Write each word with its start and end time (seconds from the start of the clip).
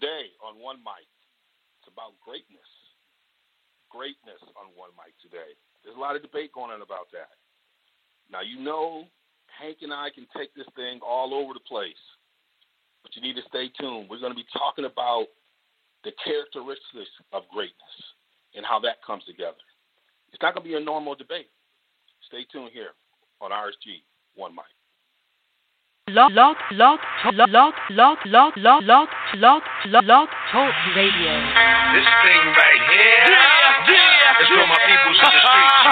Today 0.00 0.32
on 0.40 0.56
One 0.56 0.80
Mic, 0.80 1.04
it's 1.76 1.92
about 1.92 2.16
greatness. 2.24 2.64
Greatness 3.92 4.40
on 4.56 4.72
One 4.72 4.96
Mic 4.96 5.12
today. 5.20 5.52
There's 5.84 5.92
a 5.92 6.00
lot 6.00 6.16
of 6.16 6.24
debate 6.24 6.56
going 6.56 6.72
on 6.72 6.80
about 6.80 7.12
that. 7.12 7.36
Now, 8.32 8.40
you 8.40 8.56
know, 8.56 9.04
Hank 9.52 9.84
and 9.84 9.92
I 9.92 10.08
can 10.08 10.24
take 10.32 10.56
this 10.56 10.64
thing 10.72 11.04
all 11.04 11.36
over 11.36 11.52
the 11.52 11.60
place, 11.68 12.00
but 13.04 13.12
you 13.12 13.20
need 13.20 13.36
to 13.36 13.44
stay 13.52 13.68
tuned. 13.76 14.08
We're 14.08 14.24
going 14.24 14.32
to 14.32 14.40
be 14.40 14.48
talking 14.56 14.88
about 14.88 15.28
the 16.00 16.16
characteristics 16.24 17.12
of 17.36 17.44
greatness 17.52 17.96
and 18.56 18.64
how 18.64 18.80
that 18.80 19.04
comes 19.04 19.28
together. 19.28 19.60
It's 20.32 20.40
not 20.40 20.56
going 20.56 20.64
to 20.64 20.70
be 20.72 20.80
a 20.80 20.80
normal 20.80 21.12
debate. 21.12 21.52
Stay 22.24 22.48
tuned 22.48 22.72
here 22.72 22.96
on 23.44 23.52
RSG 23.52 24.00
One 24.32 24.56
Mic. 24.56 24.72
Log, 26.10 26.32
log, 26.32 26.56
log, 26.72 26.98
log, 27.24 27.48
log, 27.50 27.74
log, 27.90 28.18
log, 28.26 28.52
log, 28.56 28.82
log, 28.82 29.08
log, 29.38 29.62
log, 29.86 30.04
log, 30.04 30.28
talk 30.50 30.74
radio. 30.96 31.34
This 31.94 32.08
thing 32.26 32.42
right 32.50 32.82
here 32.90 33.30
yeah, 33.30 33.86
yeah, 33.86 34.42
is 34.42 34.48
for 34.50 34.66
my 34.66 34.78
peoples 34.90 35.18
in 35.22 35.30
the 35.30 35.38
streets. 35.38 35.86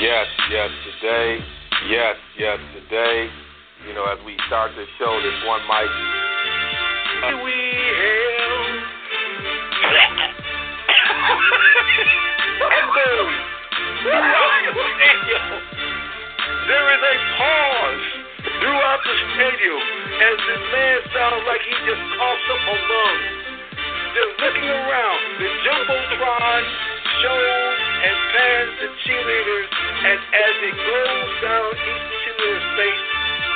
Yes, 0.00 0.26
yes, 0.48 0.70
today, 0.80 1.44
yes, 1.90 2.16
yes, 2.38 2.58
today, 2.72 3.28
you 3.86 3.92
know, 3.92 4.04
as 4.08 4.18
we 4.24 4.34
start 4.46 4.72
the 4.76 4.86
show, 4.98 5.20
this 5.20 5.36
one 5.44 5.60
mic. 5.68 5.90
We 7.44 7.52
hail. 7.52 8.64
and 12.64 12.88
boom. 12.96 13.28
There 16.64 16.86
is 16.96 17.00
a 17.04 17.16
pause 17.36 18.13
throughout 18.44 19.00
the 19.04 19.14
stadium 19.34 19.82
as 20.20 20.36
this 20.46 20.62
man 20.72 20.98
sounds 21.12 21.42
like 21.48 21.62
he 21.64 21.74
just 21.88 22.04
coughs 22.16 22.46
up 22.52 22.62
a 22.64 22.76
lung. 22.76 23.18
They're 24.14 24.34
looking 24.46 24.70
around. 24.70 25.20
The 25.42 25.48
Jumbotron 25.66 26.62
shows 27.18 27.76
and 28.04 28.16
pans 28.30 28.72
the 28.78 28.88
cheerleaders, 29.02 29.68
and 29.74 30.18
as 30.22 30.54
it 30.70 30.76
goes 30.76 31.30
down 31.42 31.68
each 31.72 32.04
cheerleader's 32.22 32.68
face, 32.78 33.04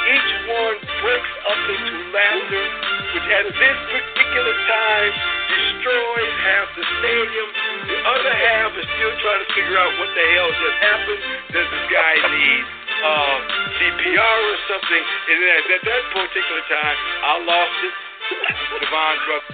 each 0.09 0.33
one 0.48 0.77
breaks 1.05 1.34
up 1.47 1.62
into 1.69 1.94
laughter, 2.11 2.64
which 3.12 3.28
at 3.28 3.47
this 3.55 3.78
particular 3.92 4.56
time 4.66 5.12
destroys 5.53 6.34
half 6.42 6.66
the 6.75 6.84
stadium. 6.98 7.48
The 7.86 7.98
other 8.03 8.34
half 8.34 8.70
is 8.81 8.86
still 8.98 9.14
trying 9.20 9.42
to 9.44 9.48
figure 9.53 9.78
out 9.78 9.92
what 10.00 10.11
the 10.16 10.25
hell 10.33 10.50
just 10.59 10.78
happened. 10.81 11.22
Does 11.53 11.69
this 11.70 11.86
guy 11.92 12.12
need 12.34 12.78
uh, 13.04 13.36
CPR 13.78 14.36
or 14.48 14.58
something? 14.68 15.02
And 15.30 15.38
at, 15.44 15.64
at 15.78 15.82
that 15.86 16.02
particular 16.14 16.62
time, 16.68 16.96
I 17.24 17.32
lost 17.44 17.77
it. 17.86 17.94
Devon 18.82 19.16
brother. 19.24 19.52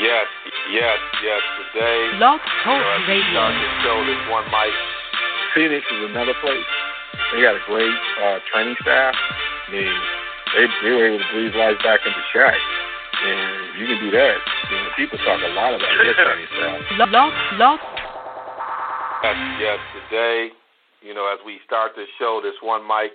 Yes, 0.00 0.26
yes, 0.72 0.98
yes. 1.22 1.42
Today, 1.74 2.00
Log 2.18 2.40
Talk 2.64 2.72
you 2.72 2.80
know, 2.80 2.96
as 2.96 3.02
we 3.06 3.14
Radio. 3.20 3.30
start 3.36 3.52
the 3.52 3.68
show, 3.84 3.96
this 4.08 4.22
one 4.32 4.46
mic. 4.48 4.74
Phoenix 5.54 5.82
is 5.84 6.02
another 6.10 6.32
place. 6.40 6.70
They 7.34 7.42
got 7.44 7.56
a 7.56 7.64
great 7.68 7.92
uh, 8.24 8.38
training 8.52 8.76
staff. 8.80 9.12
I 9.12 9.68
mean, 9.72 9.92
they 10.56 10.64
they 10.82 10.92
were 10.96 11.06
able 11.12 11.20
to 11.20 11.28
breathe 11.32 11.54
life 11.54 11.76
back 11.84 12.00
into 12.08 12.22
Shaq, 12.32 12.56
and 12.56 13.76
you 13.76 13.84
can 13.92 13.98
do 14.00 14.10
that. 14.16 14.36
You 14.72 14.76
know, 14.80 14.88
people 14.96 15.18
talk 15.28 15.40
a 15.44 15.52
lot 15.52 15.76
about 15.76 15.92
their 16.00 16.14
training 16.16 16.48
staff. 16.56 16.80
Log, 16.96 17.10
log, 17.12 17.32
log, 17.60 17.78
Yes, 19.22 19.36
yes, 19.60 19.78
today, 20.08 20.50
you 21.02 21.14
know, 21.14 21.26
as 21.26 21.42
we 21.44 21.58
start 21.66 21.92
this 21.98 22.08
show, 22.18 22.38
this 22.42 22.54
one 22.62 22.86
mic. 22.86 23.10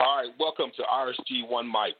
All 0.00 0.16
right, 0.16 0.32
welcome 0.40 0.72
to 0.76 0.82
RSG 0.88 1.44
One 1.44 1.68
Mic. 1.68 1.96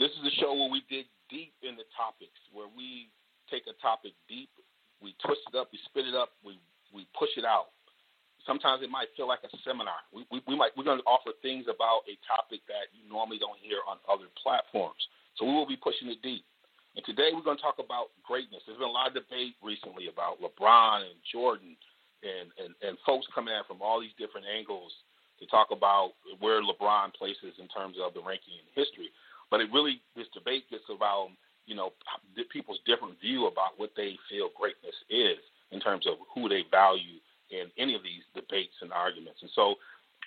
This 0.00 0.08
is 0.16 0.24
a 0.24 0.34
show 0.40 0.56
where 0.56 0.72
we 0.72 0.80
dig 0.88 1.04
deep 1.28 1.52
into 1.60 1.84
topics, 1.92 2.36
where 2.52 2.68
we 2.72 3.12
take 3.52 3.68
a 3.68 3.76
topic 3.84 4.16
deep, 4.24 4.48
we 5.04 5.12
twist 5.20 5.44
it 5.52 5.56
up, 5.56 5.68
we 5.68 5.78
spit 5.84 6.08
it 6.08 6.16
up, 6.16 6.32
we 6.40 6.56
we 6.96 7.04
push 7.12 7.32
it 7.36 7.44
out. 7.44 7.76
Sometimes 8.48 8.82
it 8.82 8.90
might 8.90 9.12
feel 9.16 9.28
like 9.28 9.44
a 9.44 9.52
seminar. 9.62 10.00
We, 10.10 10.24
we, 10.32 10.40
we 10.48 10.56
might 10.56 10.72
we're 10.72 10.88
going 10.88 11.04
to 11.04 11.08
offer 11.08 11.36
things 11.44 11.68
about 11.68 12.08
a 12.08 12.16
topic 12.24 12.64
that 12.72 12.88
you 12.96 13.04
normally 13.04 13.36
don't 13.36 13.60
hear 13.60 13.84
on 13.84 14.00
other 14.08 14.32
platforms. 14.40 15.00
So 15.36 15.44
we 15.44 15.52
will 15.52 15.68
be 15.68 15.76
pushing 15.76 16.08
it 16.08 16.24
deep. 16.24 16.44
And 16.96 17.04
today 17.04 17.32
we're 17.32 17.44
going 17.44 17.56
to 17.56 17.64
talk 17.64 17.80
about 17.80 18.12
greatness. 18.20 18.64
There's 18.64 18.80
been 18.80 18.88
a 18.88 18.92
lot 18.92 19.08
of 19.08 19.16
debate 19.16 19.56
recently 19.64 20.12
about 20.12 20.40
LeBron 20.44 21.08
and 21.08 21.16
Jordan 21.24 21.76
and, 22.22 22.48
and, 22.58 22.72
and 22.82 22.98
folks 23.04 23.26
coming 23.34 23.54
at 23.54 23.66
from 23.66 23.82
all 23.82 24.00
these 24.00 24.14
different 24.18 24.46
angles 24.46 24.92
to 25.38 25.46
talk 25.46 25.74
about 25.74 26.14
where 26.38 26.62
LeBron 26.62 27.14
places 27.14 27.58
in 27.58 27.66
terms 27.68 27.96
of 27.98 28.14
the 28.14 28.22
ranking 28.22 28.54
in 28.54 28.66
history. 28.72 29.10
But 29.50 29.60
it 29.60 29.68
really, 29.74 30.00
this 30.16 30.30
debate 30.32 30.70
gets 30.70 30.86
around, 30.88 31.36
you 31.66 31.74
know, 31.74 31.92
people's 32.50 32.80
different 32.86 33.20
view 33.20 33.46
about 33.46 33.76
what 33.76 33.92
they 33.96 34.16
feel 34.30 34.50
greatness 34.54 34.94
is 35.10 35.42
in 35.74 35.80
terms 35.80 36.06
of 36.06 36.16
who 36.34 36.48
they 36.48 36.64
value 36.70 37.18
in 37.50 37.68
any 37.76 37.94
of 37.94 38.02
these 38.02 38.24
debates 38.32 38.74
and 38.80 38.92
arguments. 38.92 39.42
And 39.42 39.50
so 39.54 39.76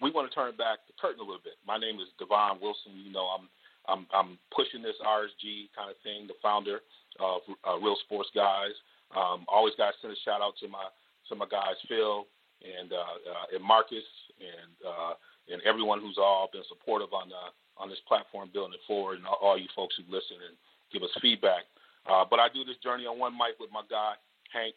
we 0.02 0.12
want 0.12 0.30
to 0.30 0.36
turn 0.36 0.54
back 0.60 0.84
the 0.86 0.94
curtain 1.00 1.24
a 1.24 1.26
little 1.26 1.42
bit. 1.42 1.58
My 1.66 1.80
name 1.80 1.98
is 2.04 2.12
Devon 2.20 2.60
Wilson. 2.62 3.00
You 3.00 3.12
know, 3.12 3.26
I'm 3.32 3.48
I'm, 3.88 4.08
I'm 4.14 4.38
pushing 4.50 4.82
this 4.82 4.98
RSG 5.06 5.70
kind 5.78 5.94
of 5.94 5.98
thing, 6.02 6.26
the 6.26 6.38
founder 6.42 6.82
of 7.22 7.42
uh, 7.62 7.78
Real 7.78 7.98
Sports 8.06 8.30
Guys. 8.34 8.74
Um, 9.14 9.46
always 9.48 9.78
got 9.78 9.94
to 9.94 9.98
send 10.02 10.14
a 10.14 10.20
shout 10.26 10.42
out 10.42 10.58
to 10.62 10.68
my 10.68 10.90
to 11.30 11.36
my 11.36 11.46
guys 11.50 11.78
Phil 11.88 12.28
and 12.64 12.92
uh, 12.92 13.16
uh, 13.26 13.56
and 13.56 13.64
Marcus 13.64 14.06
and 14.40 14.74
uh, 14.86 15.14
and 15.52 15.62
everyone 15.64 16.02
who's 16.02 16.18
all 16.18 16.50
been 16.52 16.66
supportive 16.68 17.14
on 17.14 17.30
the 17.30 17.44
on 17.78 17.90
this 17.90 18.00
platform, 18.08 18.50
building 18.54 18.74
it 18.74 18.86
forward, 18.88 19.20
and 19.20 19.28
all, 19.28 19.40
all 19.42 19.58
you 19.60 19.68
folks 19.76 19.96
who 20.00 20.04
listen 20.08 20.40
and 20.40 20.56
give 20.94 21.04
us 21.04 21.12
feedback. 21.22 21.68
But 22.06 22.40
I 22.40 22.48
do 22.54 22.64
this 22.64 22.80
journey 22.80 23.06
on 23.06 23.20
one 23.20 23.34
mic 23.34 23.60
with 23.60 23.72
my 23.72 23.84
guy 23.90 24.16
Hank. 24.54 24.76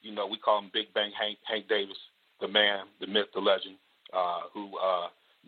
You 0.00 0.16
know, 0.16 0.26
we 0.26 0.38
call 0.40 0.64
him 0.64 0.70
Big 0.72 0.88
Bang 0.94 1.12
Hank 1.12 1.36
Hank 1.44 1.68
Davis, 1.68 1.98
the 2.40 2.48
man, 2.48 2.88
the 3.00 3.06
myth, 3.06 3.28
the 3.34 3.40
legend, 3.40 3.76
who 4.54 4.72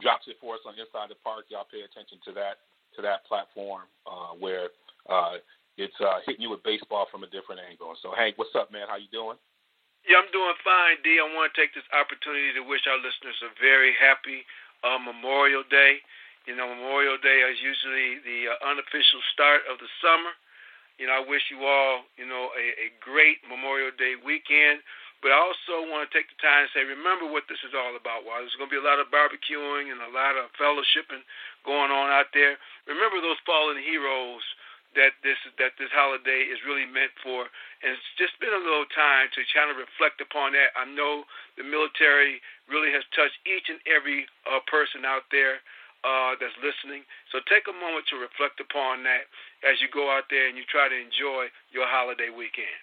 drops 0.01 0.29
it 0.29 0.37
for 0.41 0.55
us 0.55 0.65
on 0.67 0.75
Inside 0.77 1.09
the 1.11 1.19
Park. 1.25 1.47
Y'all 1.49 1.69
pay 1.69 1.83
attention 1.85 2.19
to 2.25 2.33
that 2.33 2.61
to 2.97 3.03
that 3.03 3.25
platform 3.25 3.89
uh, 4.05 4.37
where 4.37 4.69
uh, 5.09 5.41
it's 5.77 5.97
uh, 6.01 6.21
hitting 6.27 6.43
you 6.43 6.51
with 6.51 6.63
baseball 6.63 7.07
from 7.11 7.25
a 7.25 7.31
different 7.33 7.61
angle. 7.65 7.97
So 8.03 8.13
Hank, 8.17 8.37
what's 8.37 8.55
up, 8.55 8.71
man? 8.73 8.87
How 8.89 8.97
you 8.97 9.09
doing? 9.13 9.37
Yeah, 10.03 10.19
I'm 10.19 10.31
doing 10.35 10.59
fine, 10.67 10.99
D. 11.07 11.23
I 11.23 11.27
want 11.31 11.55
to 11.55 11.57
take 11.59 11.79
this 11.79 11.87
opportunity 11.95 12.51
to 12.59 12.63
wish 12.67 12.87
our 12.91 12.99
listeners 12.99 13.39
a 13.47 13.55
very 13.63 13.95
happy 13.95 14.43
uh, 14.83 14.99
Memorial 14.99 15.63
Day. 15.71 16.03
You 16.51 16.59
know, 16.59 16.67
Memorial 16.67 17.23
Day 17.23 17.47
is 17.47 17.63
usually 17.63 18.19
the 18.27 18.51
uh, 18.51 18.59
unofficial 18.67 19.23
start 19.31 19.63
of 19.71 19.79
the 19.79 19.87
summer. 20.03 20.35
You 20.99 21.07
know, 21.07 21.23
I 21.23 21.25
wish 21.25 21.47
you 21.55 21.63
all, 21.63 22.03
you 22.19 22.27
know, 22.27 22.51
a, 22.59 22.67
a 22.83 22.89
great 22.99 23.47
Memorial 23.47 23.95
Day 23.95 24.19
weekend. 24.19 24.83
But 25.23 25.31
I 25.31 25.39
also 25.39 25.87
want 25.87 26.03
to 26.03 26.11
take 26.11 26.27
the 26.35 26.39
time 26.43 26.67
to 26.67 26.71
say, 26.75 26.83
remember 26.83 27.31
what 27.31 27.47
this 27.47 27.63
is 27.63 27.79
all 27.79 27.95
about. 27.95 28.27
While 28.27 28.43
there's 28.43 28.59
going 28.59 28.67
to 28.67 28.75
be 28.75 28.83
a 28.83 28.83
lot 28.83 28.99
of 28.99 29.07
barbecuing 29.15 29.95
and 29.95 30.03
a 30.03 30.11
lot 30.11 30.35
of 30.35 30.51
fellowshipping 30.59 31.23
going 31.63 31.95
on 31.95 32.11
out 32.11 32.35
there, 32.35 32.59
remember 32.91 33.23
those 33.23 33.39
fallen 33.47 33.79
heroes 33.79 34.43
that 34.95 35.17
this 35.25 35.41
that 35.57 35.73
this 35.81 35.93
holiday 35.93 36.45
is 36.49 36.61
really 36.69 36.85
meant 36.85 37.13
for. 37.25 37.49
And 37.81 37.97
it's 37.97 38.13
just 38.21 38.37
been 38.39 38.53
a 38.53 38.61
little 38.61 38.89
time 38.93 39.33
to 39.33 39.41
kind 39.53 39.73
of 39.73 39.81
reflect 39.81 40.21
upon 40.21 40.53
that. 40.53 40.77
I 40.77 40.85
know 40.85 41.25
the 41.57 41.65
military 41.65 42.41
really 42.69 42.93
has 42.93 43.05
touched 43.17 43.37
each 43.49 43.73
and 43.73 43.81
every 43.89 44.29
uh, 44.45 44.61
person 44.69 45.05
out 45.09 45.27
there 45.33 45.65
uh, 46.05 46.37
that's 46.39 46.55
listening. 46.61 47.07
So 47.31 47.41
take 47.49 47.67
a 47.71 47.77
moment 47.77 48.07
to 48.13 48.21
reflect 48.21 48.61
upon 48.61 49.03
that 49.07 49.31
as 49.65 49.81
you 49.81 49.89
go 49.89 50.11
out 50.11 50.29
there 50.29 50.51
and 50.51 50.59
you 50.59 50.67
try 50.69 50.91
to 50.91 50.99
enjoy 50.99 51.49
your 51.71 51.87
holiday 51.89 52.29
weekend. 52.29 52.77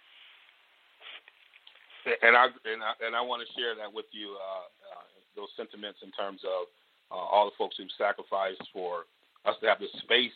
And 2.24 2.34
I 2.34 2.50
and 2.66 2.82
I, 2.82 2.92
and 3.06 3.14
I 3.14 3.22
want 3.22 3.46
to 3.46 3.50
share 3.54 3.76
that 3.76 3.92
with 3.92 4.08
you, 4.16 4.34
uh, 4.34 4.66
uh, 4.98 5.06
those 5.36 5.52
sentiments 5.54 6.00
in 6.02 6.10
terms 6.16 6.42
of 6.42 6.66
uh, 7.12 7.22
all 7.22 7.46
the 7.46 7.56
folks 7.60 7.78
who've 7.78 7.92
sacrificed 8.00 8.64
for 8.74 9.06
us 9.46 9.56
to 9.62 9.68
have 9.68 9.80
the 9.80 9.92
space 10.02 10.36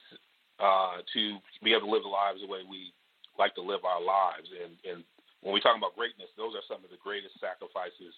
uh, 0.59 1.01
to 1.13 1.37
be 1.63 1.71
able 1.71 1.87
to 1.87 1.93
live 1.93 2.03
the 2.03 2.11
lives 2.11 2.41
the 2.41 2.47
way 2.47 2.61
we 2.67 2.93
like 3.37 3.55
to 3.55 3.61
live 3.61 3.85
our 3.85 4.01
lives. 4.01 4.47
And, 4.53 4.73
and 4.85 5.03
when 5.41 5.53
we 5.53 5.61
talk 5.61 5.77
about 5.77 5.95
greatness, 5.95 6.29
those 6.37 6.53
are 6.55 6.65
some 6.67 6.83
of 6.85 6.89
the 6.93 7.01
greatest 7.01 7.39
sacrifices, 7.41 8.13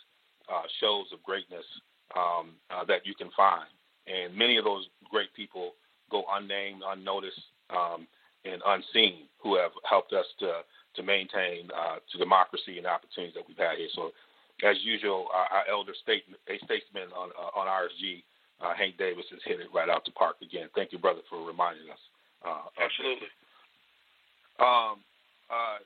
uh, 0.51 0.67
shows 0.79 1.07
of 1.13 1.23
greatness 1.23 1.65
um, 2.13 2.53
uh, 2.69 2.83
that 2.85 3.05
you 3.05 3.15
can 3.15 3.31
find. 3.35 3.69
And 4.05 4.35
many 4.35 4.57
of 4.57 4.65
those 4.65 4.85
great 5.09 5.33
people 5.33 5.73
go 6.11 6.23
unnamed, 6.37 6.83
unnoticed, 6.85 7.41
um, 7.73 8.07
and 8.45 8.61
unseen, 8.61 9.25
who 9.41 9.57
have 9.57 9.71
helped 9.89 10.13
us 10.13 10.25
to 10.39 10.61
to 10.95 11.03
maintain 11.03 11.67
uh, 11.75 11.97
to 12.11 12.17
democracy 12.17 12.77
and 12.77 12.87
opportunities 12.87 13.33
that 13.35 13.43
we've 13.47 13.57
had 13.57 13.77
here. 13.77 13.89
So, 13.95 14.11
as 14.63 14.77
usual, 14.83 15.27
our, 15.33 15.47
our 15.51 15.65
elder 15.67 15.91
state, 16.01 16.23
a 16.47 16.57
statesman 16.63 17.09
on 17.17 17.33
uh, 17.33 17.57
on 17.57 17.67
RSG, 17.67 18.23
uh, 18.61 18.73
Hank 18.77 18.97
Davis, 18.97 19.25
has 19.31 19.41
hit 19.45 19.59
it 19.59 19.67
right 19.73 19.89
out 19.89 20.05
the 20.05 20.11
park 20.11 20.37
again. 20.41 20.69
Thank 20.75 20.93
you, 20.93 20.99
brother, 20.99 21.21
for 21.27 21.43
reminding 21.43 21.89
us. 21.89 21.99
Uh. 22.45 22.69
Absolutely. 22.77 23.31
Um, 24.61 25.01
uh, 25.49 25.81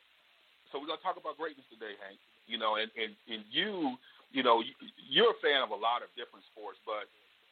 so 0.70 0.78
we're 0.78 0.92
gonna 0.92 1.02
talk 1.02 1.18
about 1.18 1.40
greatness 1.40 1.66
today, 1.72 1.96
Hank. 2.04 2.20
You 2.46 2.60
know, 2.60 2.76
and 2.76 2.92
and, 3.00 3.16
and 3.32 3.42
you, 3.50 3.96
you 4.36 4.44
know, 4.44 4.62
you, 4.62 4.76
you're 5.10 5.32
a 5.34 5.40
fan 5.42 5.64
of 5.64 5.72
a 5.72 5.80
lot 5.80 6.04
of 6.04 6.12
different 6.20 6.46
sports, 6.54 6.78
but 6.86 7.08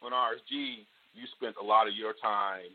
on 0.05 0.13
RSG, 0.13 0.85
you 1.17 1.23
spent 1.39 1.55
a 1.57 1.65
lot 1.65 1.87
of 1.87 1.95
your 1.97 2.13
time 2.21 2.69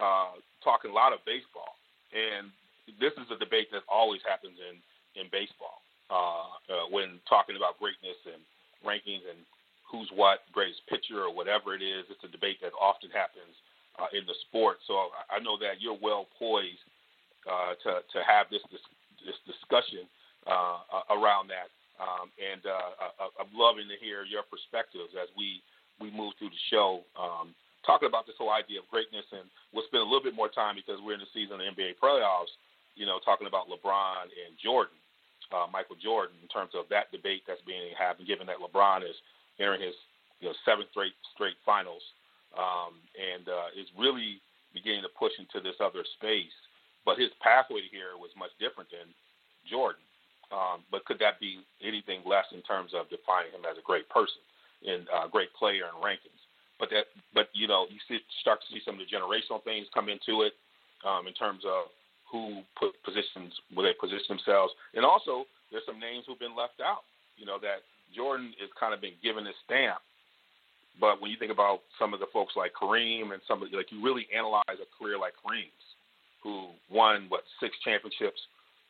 uh, 0.00 0.34
talking 0.64 0.90
a 0.90 0.96
lot 0.96 1.12
of 1.12 1.22
baseball. 1.22 1.78
and 2.10 2.50
this 3.00 3.12
is 3.16 3.24
a 3.32 3.38
debate 3.40 3.72
that 3.72 3.80
always 3.88 4.20
happens 4.28 4.56
in 4.60 4.76
in 5.16 5.30
baseball 5.30 5.80
uh, 6.10 6.50
uh, 6.68 6.84
when 6.90 7.20
talking 7.28 7.56
about 7.56 7.78
greatness 7.78 8.18
and 8.26 8.42
rankings 8.84 9.22
and 9.30 9.38
who's 9.86 10.10
what 10.12 10.42
greatest 10.52 10.82
pitcher 10.90 11.22
or 11.22 11.30
whatever 11.32 11.74
it 11.74 11.82
is. 11.82 12.04
It's 12.10 12.24
a 12.26 12.32
debate 12.32 12.58
that 12.60 12.74
often 12.76 13.10
happens 13.14 13.54
uh, 13.98 14.10
in 14.12 14.26
the 14.26 14.34
sport. 14.48 14.78
So 14.86 15.14
I 15.30 15.38
know 15.40 15.58
that 15.58 15.78
you're 15.80 15.98
well 16.00 16.26
poised 16.38 16.82
uh, 17.46 17.78
to 17.84 18.00
to 18.00 18.18
have 18.26 18.50
this 18.50 18.62
this, 18.70 18.82
this 19.24 19.38
discussion 19.46 20.08
uh, 20.46 21.14
around 21.14 21.48
that. 21.48 21.70
Um, 21.94 22.26
and 22.42 22.62
uh, 22.66 23.38
I'm 23.38 23.54
loving 23.54 23.86
to 23.86 23.98
hear 24.02 24.26
your 24.26 24.42
perspectives 24.42 25.14
as 25.14 25.30
we 25.38 25.62
we 26.02 26.10
move 26.10 26.34
through 26.38 26.50
the 26.50 26.64
show, 26.74 27.06
um, 27.14 27.54
talking 27.86 28.10
about 28.10 28.26
this 28.26 28.34
whole 28.34 28.50
idea 28.50 28.82
of 28.82 28.90
greatness. 28.90 29.22
And 29.30 29.46
we'll 29.70 29.86
spend 29.86 30.02
a 30.02 30.08
little 30.08 30.24
bit 30.24 30.34
more 30.34 30.50
time 30.50 30.74
because 30.74 30.98
we're 30.98 31.14
in 31.14 31.22
the 31.22 31.30
season 31.30 31.60
of 31.60 31.62
the 31.62 31.70
NBA 31.70 32.02
playoffs. 32.02 32.50
You 32.98 33.06
know, 33.06 33.18
talking 33.22 33.46
about 33.46 33.70
LeBron 33.70 34.30
and 34.30 34.54
Jordan, 34.58 34.98
uh, 35.50 35.66
Michael 35.70 35.98
Jordan, 35.98 36.38
in 36.42 36.50
terms 36.50 36.74
of 36.78 36.86
that 36.90 37.10
debate 37.10 37.42
that's 37.46 37.62
being 37.66 37.90
had, 37.94 38.18
given 38.22 38.46
that 38.46 38.62
LeBron 38.62 39.02
is 39.02 39.18
entering 39.58 39.82
his 39.82 39.94
you 40.42 40.50
know 40.50 40.54
seventh 40.66 40.90
straight 40.90 41.14
straight 41.34 41.58
finals, 41.66 42.02
um, 42.58 42.98
and 43.14 43.48
uh, 43.48 43.68
is 43.74 43.88
really 43.98 44.40
beginning 44.72 45.02
to 45.02 45.12
push 45.14 45.32
into 45.38 45.62
this 45.62 45.78
other 45.78 46.02
space. 46.18 46.54
But 47.04 47.20
his 47.20 47.30
pathway 47.44 47.84
here 47.92 48.16
was 48.16 48.32
much 48.34 48.50
different 48.58 48.90
than 48.90 49.12
Jordan. 49.68 50.02
Um, 50.52 50.84
but 50.90 51.04
could 51.04 51.18
that 51.18 51.40
be 51.40 51.64
anything 51.82 52.20
less 52.26 52.46
in 52.52 52.60
terms 52.62 52.92
of 52.92 53.08
defining 53.08 53.52
him 53.52 53.64
as 53.64 53.76
a 53.78 53.84
great 53.84 54.08
person 54.08 54.40
and 54.84 55.08
uh, 55.08 55.26
great 55.28 55.52
player 55.54 55.88
and 55.88 55.98
rankings? 56.00 56.40
But 56.78 56.90
that, 56.90 57.06
but 57.32 57.48
you 57.54 57.66
know, 57.66 57.86
you 57.88 58.00
see, 58.08 58.20
start 58.42 58.60
to 58.60 58.68
see 58.72 58.82
some 58.84 58.98
of 58.98 59.02
the 59.02 59.10
generational 59.10 59.62
things 59.62 59.86
come 59.94 60.08
into 60.08 60.42
it 60.42 60.52
um, 61.06 61.26
in 61.26 61.34
terms 61.34 61.62
of 61.64 61.90
who 62.28 62.66
put 62.74 62.96
positions 63.06 63.54
where 63.72 63.86
they 63.86 63.94
position 63.94 64.36
themselves, 64.36 64.74
and 64.94 65.04
also 65.06 65.46
there's 65.70 65.86
some 65.86 66.00
names 66.02 66.24
who've 66.26 66.40
been 66.40 66.56
left 66.56 66.82
out. 66.82 67.06
You 67.38 67.46
know 67.46 67.62
that 67.62 67.86
Jordan 68.10 68.50
has 68.58 68.70
kind 68.78 68.92
of 68.92 69.00
been 69.00 69.14
given 69.22 69.46
his 69.46 69.54
stamp, 69.64 70.02
but 71.00 71.20
when 71.20 71.30
you 71.30 71.36
think 71.36 71.50
about 71.50 71.80
some 71.98 72.14
of 72.14 72.20
the 72.20 72.30
folks 72.32 72.54
like 72.56 72.72
Kareem 72.72 73.32
and 73.32 73.42
somebody 73.48 73.74
like 73.74 73.90
you 73.90 74.02
really 74.02 74.26
analyze 74.34 74.78
a 74.78 74.88
career 74.94 75.18
like 75.18 75.34
Kareem's, 75.42 75.86
who 76.42 76.70
won 76.90 77.26
what 77.28 77.42
six 77.58 77.74
championships, 77.82 78.38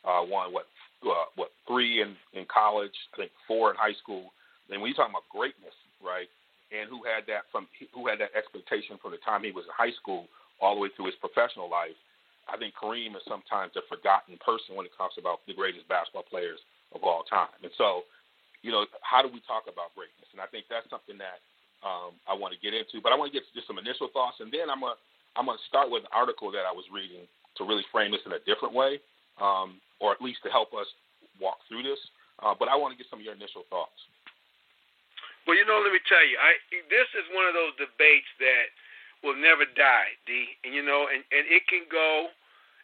uh, 0.05 0.21
won 0.21 0.53
what 0.53 0.67
uh, 1.05 1.29
what 1.37 1.51
three 1.67 2.03
in 2.03 2.17
in 2.35 2.45
college, 2.53 2.95
I 3.15 3.25
think 3.25 3.33
four 3.49 3.71
in 3.71 3.77
high 3.77 3.97
school. 4.03 4.33
Then 4.69 4.81
when 4.81 4.89
you 4.89 4.97
talk 4.97 5.09
about 5.09 5.29
greatness, 5.33 5.77
right? 6.05 6.29
And 6.73 6.89
who 6.91 7.05
had 7.05 7.25
that 7.33 7.49
from 7.53 7.69
who 7.95 8.09
had 8.09 8.21
that 8.21 8.37
expectation 8.37 9.01
from 9.01 9.13
the 9.13 9.23
time 9.25 9.45
he 9.45 9.53
was 9.53 9.65
in 9.65 9.73
high 9.73 9.95
school 9.97 10.29
all 10.61 10.77
the 10.77 10.83
way 10.85 10.91
through 10.93 11.09
his 11.09 11.19
professional 11.21 11.71
life. 11.71 11.97
I 12.45 12.61
think 12.61 12.77
Kareem 12.77 13.17
is 13.17 13.25
sometimes 13.25 13.73
a 13.73 13.85
forgotten 13.89 14.37
person 14.45 14.77
when 14.77 14.85
it 14.85 14.93
comes 14.93 15.17
about 15.17 15.41
the 15.49 15.57
greatest 15.57 15.89
basketball 15.89 16.29
players 16.29 16.61
of 16.93 17.01
all 17.01 17.25
time. 17.25 17.57
And 17.65 17.73
so, 17.81 18.05
you 18.61 18.69
know, 18.69 18.85
how 19.01 19.25
do 19.25 19.33
we 19.33 19.41
talk 19.49 19.65
about 19.65 19.97
greatness? 19.97 20.29
And 20.37 20.45
I 20.45 20.49
think 20.53 20.69
that's 20.69 20.85
something 20.93 21.17
that 21.17 21.41
um, 21.85 22.17
I 22.27 22.33
want 22.33 22.57
to 22.57 22.61
get 22.61 22.73
into. 22.73 23.05
But 23.05 23.13
I 23.13 23.17
want 23.17 23.31
to 23.31 23.35
get 23.37 23.47
just 23.53 23.69
some 23.69 23.79
initial 23.79 24.09
thoughts, 24.11 24.41
and 24.41 24.51
then 24.51 24.73
I'm 24.73 24.81
gonna 24.81 24.99
I'm 25.37 25.47
gonna 25.47 25.63
start 25.69 25.93
with 25.93 26.03
an 26.03 26.13
article 26.13 26.51
that 26.51 26.65
I 26.65 26.73
was 26.73 26.89
reading 26.91 27.29
to 27.61 27.63
really 27.63 27.85
frame 27.93 28.11
this 28.11 28.25
in 28.27 28.33
a 28.33 28.43
different 28.49 28.75
way. 28.75 28.99
Um, 29.39 29.83
or 29.99 30.13
at 30.13 30.23
least 30.23 30.43
to 30.45 30.51
help 30.51 30.71
us 30.75 30.87
walk 31.41 31.59
through 31.67 31.83
this. 31.83 31.99
Uh, 32.43 32.55
but 32.55 32.69
I 32.69 32.75
want 32.75 32.95
to 32.95 32.99
get 32.99 33.09
some 33.11 33.19
of 33.19 33.25
your 33.25 33.35
initial 33.35 33.65
thoughts. 33.71 33.97
Well, 35.47 35.57
you 35.57 35.65
know, 35.65 35.81
let 35.81 35.93
me 35.93 36.01
tell 36.09 36.25
you, 36.25 36.37
I 36.41 36.57
this 36.89 37.09
is 37.15 37.25
one 37.33 37.47
of 37.47 37.55
those 37.55 37.77
debates 37.77 38.31
that 38.41 38.73
will 39.23 39.37
never 39.37 39.65
die, 39.65 40.17
D. 40.29 40.57
And 40.65 40.73
you 40.75 40.85
know, 40.85 41.09
and, 41.09 41.25
and 41.33 41.45
it 41.49 41.65
can 41.69 41.89
go 41.89 42.33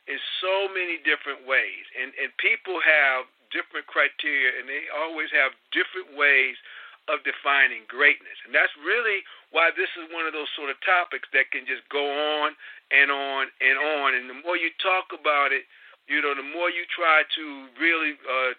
in 0.09 0.19
so 0.41 0.69
many 0.73 1.01
different 1.03 1.45
ways. 1.49 1.85
And 1.97 2.13
and 2.21 2.33
people 2.41 2.79
have 2.81 3.29
different 3.51 3.87
criteria 3.91 4.55
and 4.63 4.71
they 4.71 4.87
always 4.95 5.27
have 5.35 5.51
different 5.75 6.15
ways 6.15 6.55
of 7.11 7.27
defining 7.27 7.83
greatness. 7.91 8.39
And 8.47 8.55
that's 8.55 8.73
really 8.81 9.27
why 9.51 9.75
this 9.75 9.91
is 9.99 10.07
one 10.15 10.25
of 10.25 10.33
those 10.33 10.49
sort 10.55 10.71
of 10.71 10.79
topics 10.87 11.27
that 11.35 11.51
can 11.51 11.67
just 11.67 11.83
go 11.91 12.07
on 12.07 12.55
and 12.95 13.11
on 13.11 13.51
and 13.59 13.77
on. 13.77 14.15
And 14.15 14.31
the 14.31 14.39
more 14.39 14.55
you 14.55 14.71
talk 14.79 15.11
about 15.11 15.51
it, 15.51 15.67
you 16.07 16.23
know, 16.23 16.35
the 16.35 16.47
more 16.47 16.71
you 16.71 16.87
try 16.91 17.27
to 17.27 17.45
really 17.79 18.15
uh, 18.27 18.55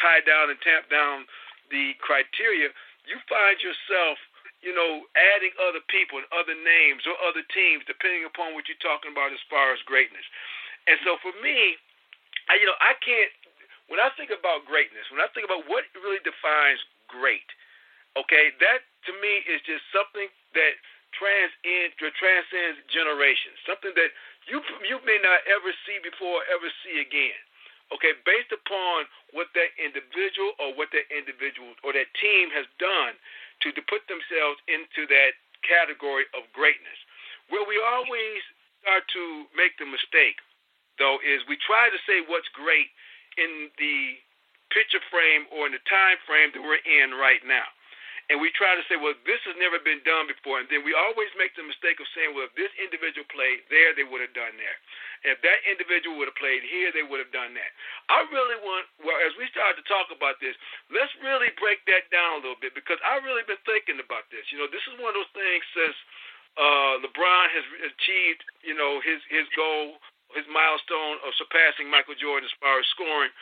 tie 0.00 0.24
down 0.24 0.52
and 0.52 0.60
tamp 0.60 0.88
down 0.92 1.24
the 1.72 1.96
criteria, 2.00 2.72
you 3.08 3.16
find 3.28 3.60
yourself, 3.60 4.20
you 4.64 4.72
know, 4.72 5.04
adding 5.36 5.52
other 5.60 5.84
people 5.92 6.20
and 6.20 6.28
other 6.32 6.56
names 6.56 7.04
or 7.04 7.16
other 7.24 7.44
teams, 7.52 7.84
depending 7.84 8.24
upon 8.24 8.56
what 8.56 8.68
you're 8.68 8.80
talking 8.80 9.12
about 9.12 9.32
as 9.32 9.42
far 9.52 9.72
as 9.72 9.80
greatness. 9.84 10.24
And 10.88 11.00
so 11.04 11.16
for 11.20 11.32
me, 11.40 11.76
I, 12.48 12.60
you 12.60 12.68
know, 12.68 12.76
I 12.80 12.96
can't. 13.00 13.32
When 13.92 14.00
I 14.00 14.08
think 14.16 14.32
about 14.32 14.64
greatness, 14.64 15.04
when 15.12 15.20
I 15.20 15.28
think 15.36 15.44
about 15.44 15.68
what 15.68 15.84
really 15.92 16.20
defines 16.24 16.80
great, 17.04 17.44
okay, 18.18 18.54
that 18.62 18.86
to 19.06 19.12
me 19.20 19.42
is 19.50 19.60
just 19.66 19.82
something 19.90 20.30
that 20.54 20.74
transcends 21.14 21.94
transcends 21.98 22.78
generations, 22.90 23.58
something 23.66 23.94
that 23.94 24.10
you 24.50 24.62
you 24.86 24.98
may 25.06 25.18
not 25.22 25.42
ever 25.46 25.70
see 25.86 25.98
before, 26.02 26.42
ever 26.50 26.68
see 26.82 26.98
again. 27.02 27.38
Okay, 27.92 28.16
based 28.24 28.50
upon 28.50 29.06
what 29.36 29.52
that 29.54 29.70
individual 29.76 30.56
or 30.58 30.72
what 30.74 30.90
that 30.96 31.06
individual 31.12 31.76
or 31.84 31.92
that 31.92 32.08
team 32.16 32.48
has 32.50 32.64
done 32.80 33.14
to, 33.60 33.70
to 33.76 33.82
put 33.86 34.02
themselves 34.08 34.58
into 34.66 35.04
that 35.12 35.36
category 35.62 36.24
of 36.32 36.48
greatness. 36.56 36.96
Where 37.52 37.62
we 37.68 37.76
always 37.76 38.40
start 38.80 39.04
to 39.12 39.44
make 39.52 39.76
the 39.76 39.84
mistake, 39.84 40.40
though, 40.96 41.20
is 41.20 41.44
we 41.44 41.60
try 41.60 41.92
to 41.92 42.00
say 42.08 42.24
what's 42.24 42.48
great 42.56 42.88
in 43.36 43.68
the 43.76 44.16
picture 44.72 45.04
frame 45.12 45.44
or 45.52 45.68
in 45.68 45.76
the 45.76 45.84
time 45.84 46.18
frame 46.24 46.56
that 46.56 46.64
we're 46.64 46.82
in 46.88 47.14
right 47.14 47.44
now 47.44 47.68
and 48.32 48.40
we 48.40 48.48
try 48.56 48.72
to 48.72 48.84
say, 48.88 48.96
well, 48.96 49.12
this 49.28 49.40
has 49.44 49.52
never 49.60 49.76
been 49.84 50.00
done 50.08 50.24
before, 50.24 50.56
and 50.56 50.68
then 50.72 50.80
we 50.80 50.96
always 50.96 51.28
make 51.36 51.52
the 51.56 51.66
mistake 51.66 52.00
of 52.00 52.08
saying, 52.16 52.32
well, 52.32 52.48
if 52.48 52.54
this 52.56 52.72
individual 52.80 53.28
played 53.28 53.60
there, 53.68 53.92
they 53.92 54.06
would 54.06 54.24
have 54.24 54.32
done 54.32 54.56
there. 54.56 54.76
If 55.28 55.44
that 55.44 55.60
individual 55.68 56.16
would 56.20 56.32
have 56.32 56.40
played 56.40 56.64
here, 56.64 56.88
they 56.92 57.04
would 57.04 57.20
have 57.20 57.32
done 57.32 57.52
that. 57.52 57.70
I 58.08 58.24
really 58.32 58.56
want, 58.64 58.88
well, 59.04 59.16
as 59.24 59.36
we 59.36 59.44
start 59.52 59.76
to 59.76 59.84
talk 59.84 60.08
about 60.08 60.40
this, 60.40 60.56
let's 60.88 61.12
really 61.20 61.52
break 61.60 61.84
that 61.88 62.08
down 62.08 62.40
a 62.40 62.42
little 62.44 62.60
bit 62.60 62.72
because 62.72 63.00
I've 63.04 63.24
really 63.24 63.44
been 63.44 63.60
thinking 63.68 64.00
about 64.00 64.28
this. 64.32 64.44
You 64.52 64.60
know, 64.60 64.68
this 64.72 64.84
is 64.88 64.96
one 65.00 65.12
of 65.12 65.18
those 65.20 65.34
things 65.36 65.64
since 65.76 65.96
uh, 66.56 66.94
LeBron 67.04 67.46
has 67.52 67.66
achieved, 67.92 68.40
you 68.62 68.76
know, 68.76 69.00
his 69.02 69.20
his 69.28 69.48
goal, 69.58 69.98
his 70.32 70.46
milestone 70.48 71.20
of 71.26 71.32
surpassing 71.36 71.90
Michael 71.90 72.16
Jordan 72.16 72.46
as 72.46 72.56
far 72.62 72.78
as 72.80 72.86
scoring. 72.94 73.32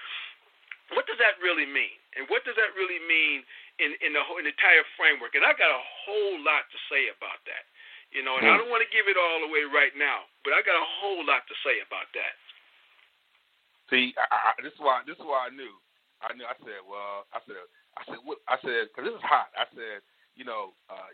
What 0.94 1.08
does 1.08 1.16
that 1.20 1.40
really 1.40 1.64
mean? 1.68 1.96
And 2.16 2.28
what 2.28 2.44
does 2.44 2.56
that 2.60 2.76
really 2.76 3.00
mean 3.08 3.44
in 3.80 3.96
in 4.04 4.12
the 4.12 4.22
whole 4.24 4.40
in 4.40 4.44
the 4.44 4.52
entire 4.52 4.84
framework. 4.98 5.36
And 5.38 5.44
I 5.46 5.56
got 5.56 5.72
a 5.72 5.82
whole 6.04 6.36
lot 6.42 6.68
to 6.68 6.78
say 6.92 7.08
about 7.12 7.40
that. 7.48 7.64
You 8.12 8.20
know, 8.20 8.36
and 8.36 8.44
mm. 8.44 8.52
I 8.52 8.60
hmm. 8.60 8.60
don't 8.66 8.72
want 8.72 8.84
to 8.84 8.92
give 8.92 9.08
it 9.08 9.16
all 9.16 9.40
away 9.48 9.64
right 9.64 9.96
now, 9.96 10.28
but 10.44 10.52
I 10.52 10.60
got 10.60 10.76
a 10.76 10.88
whole 11.00 11.24
lot 11.24 11.48
to 11.48 11.56
say 11.64 11.80
about 11.80 12.12
that. 12.12 12.36
See, 13.88 14.12
I, 14.20 14.52
I, 14.52 14.60
this 14.60 14.76
is 14.76 14.82
why 14.82 15.00
this 15.08 15.16
is 15.16 15.24
why 15.24 15.48
I 15.48 15.50
knew. 15.52 15.72
I 16.20 16.36
knew. 16.36 16.44
I 16.44 16.56
said, 16.60 16.84
well, 16.84 17.24
I 17.32 17.40
said, 17.48 17.56
I 17.96 18.02
said, 18.04 18.20
what? 18.20 18.38
I 18.48 18.60
said, 18.60 18.92
because 18.92 19.08
this 19.08 19.16
is 19.16 19.24
hot. 19.24 19.48
I 19.56 19.64
said, 19.72 20.04
you 20.36 20.44
know, 20.44 20.76
uh, 20.92 21.08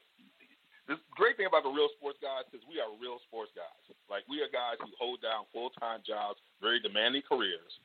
this 0.91 0.99
great 1.13 1.37
thing 1.37 1.45
about 1.45 1.69
the 1.69 1.71
real 1.71 1.93
sports 2.01 2.17
guys 2.19 2.49
is 2.51 2.65
we 2.65 2.81
are 2.81 2.89
real 2.97 3.21
sports 3.29 3.53
guys. 3.53 3.83
Like 4.09 4.25
we 4.25 4.41
are 4.41 4.49
guys 4.49 4.81
who 4.81 4.89
hold 4.97 5.21
down 5.21 5.45
full 5.53 5.69
time 5.77 6.01
jobs, 6.01 6.41
very 6.65 6.81
demanding 6.81 7.23
careers. 7.29 7.79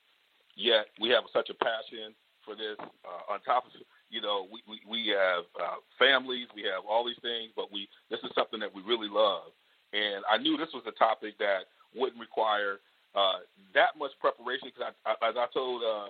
Yet 0.56 0.88
we 0.98 1.10
have 1.12 1.27
such 1.36 1.51
a 1.51 1.58
passion 1.60 2.15
for 2.48 2.56
this. 2.56 2.80
Uh, 2.80 3.34
on 3.34 3.44
top 3.44 3.68
of 3.68 3.75
you 4.13 4.22
know, 4.22 4.46
we 4.53 4.62
we, 4.70 4.77
we 4.86 5.01
have 5.10 5.50
uh, 5.58 5.82
families, 5.98 6.46
we 6.53 6.62
have 6.70 6.86
all 6.86 7.01
these 7.01 7.20
things, 7.25 7.50
but 7.58 7.74
we 7.74 7.89
this 8.13 8.22
is 8.22 8.29
something 8.38 8.62
that 8.62 8.70
we 8.70 8.86
really 8.86 9.10
love. 9.10 9.50
And 9.89 10.22
I 10.29 10.38
knew 10.38 10.53
this 10.53 10.74
was 10.74 10.86
a 10.86 10.93
topic 10.93 11.38
that 11.41 11.65
wouldn't 11.98 12.22
require 12.22 12.77
uh, 13.17 13.46
that 13.74 13.98
much 13.98 14.13
preparation 14.22 14.70
because, 14.70 14.93
I, 15.05 15.17
I, 15.17 15.29
as 15.29 15.36
I 15.38 15.46
told 15.53 15.82
uh, 15.82 16.10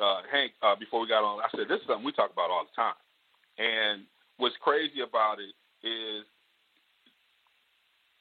uh, 0.00 0.20
Hank 0.28 0.52
uh, 0.60 0.76
before 0.76 1.00
we 1.00 1.08
got 1.08 1.24
on, 1.24 1.40
I 1.40 1.48
said 1.56 1.68
this 1.68 1.80
is 1.80 1.88
something 1.88 2.04
we 2.04 2.12
talk 2.12 2.32
about 2.32 2.52
all 2.52 2.68
the 2.68 2.76
time. 2.76 2.96
And 3.56 4.04
what's 4.36 4.56
crazy 4.60 5.00
about 5.00 5.40
it 5.40 5.52
is, 5.84 6.24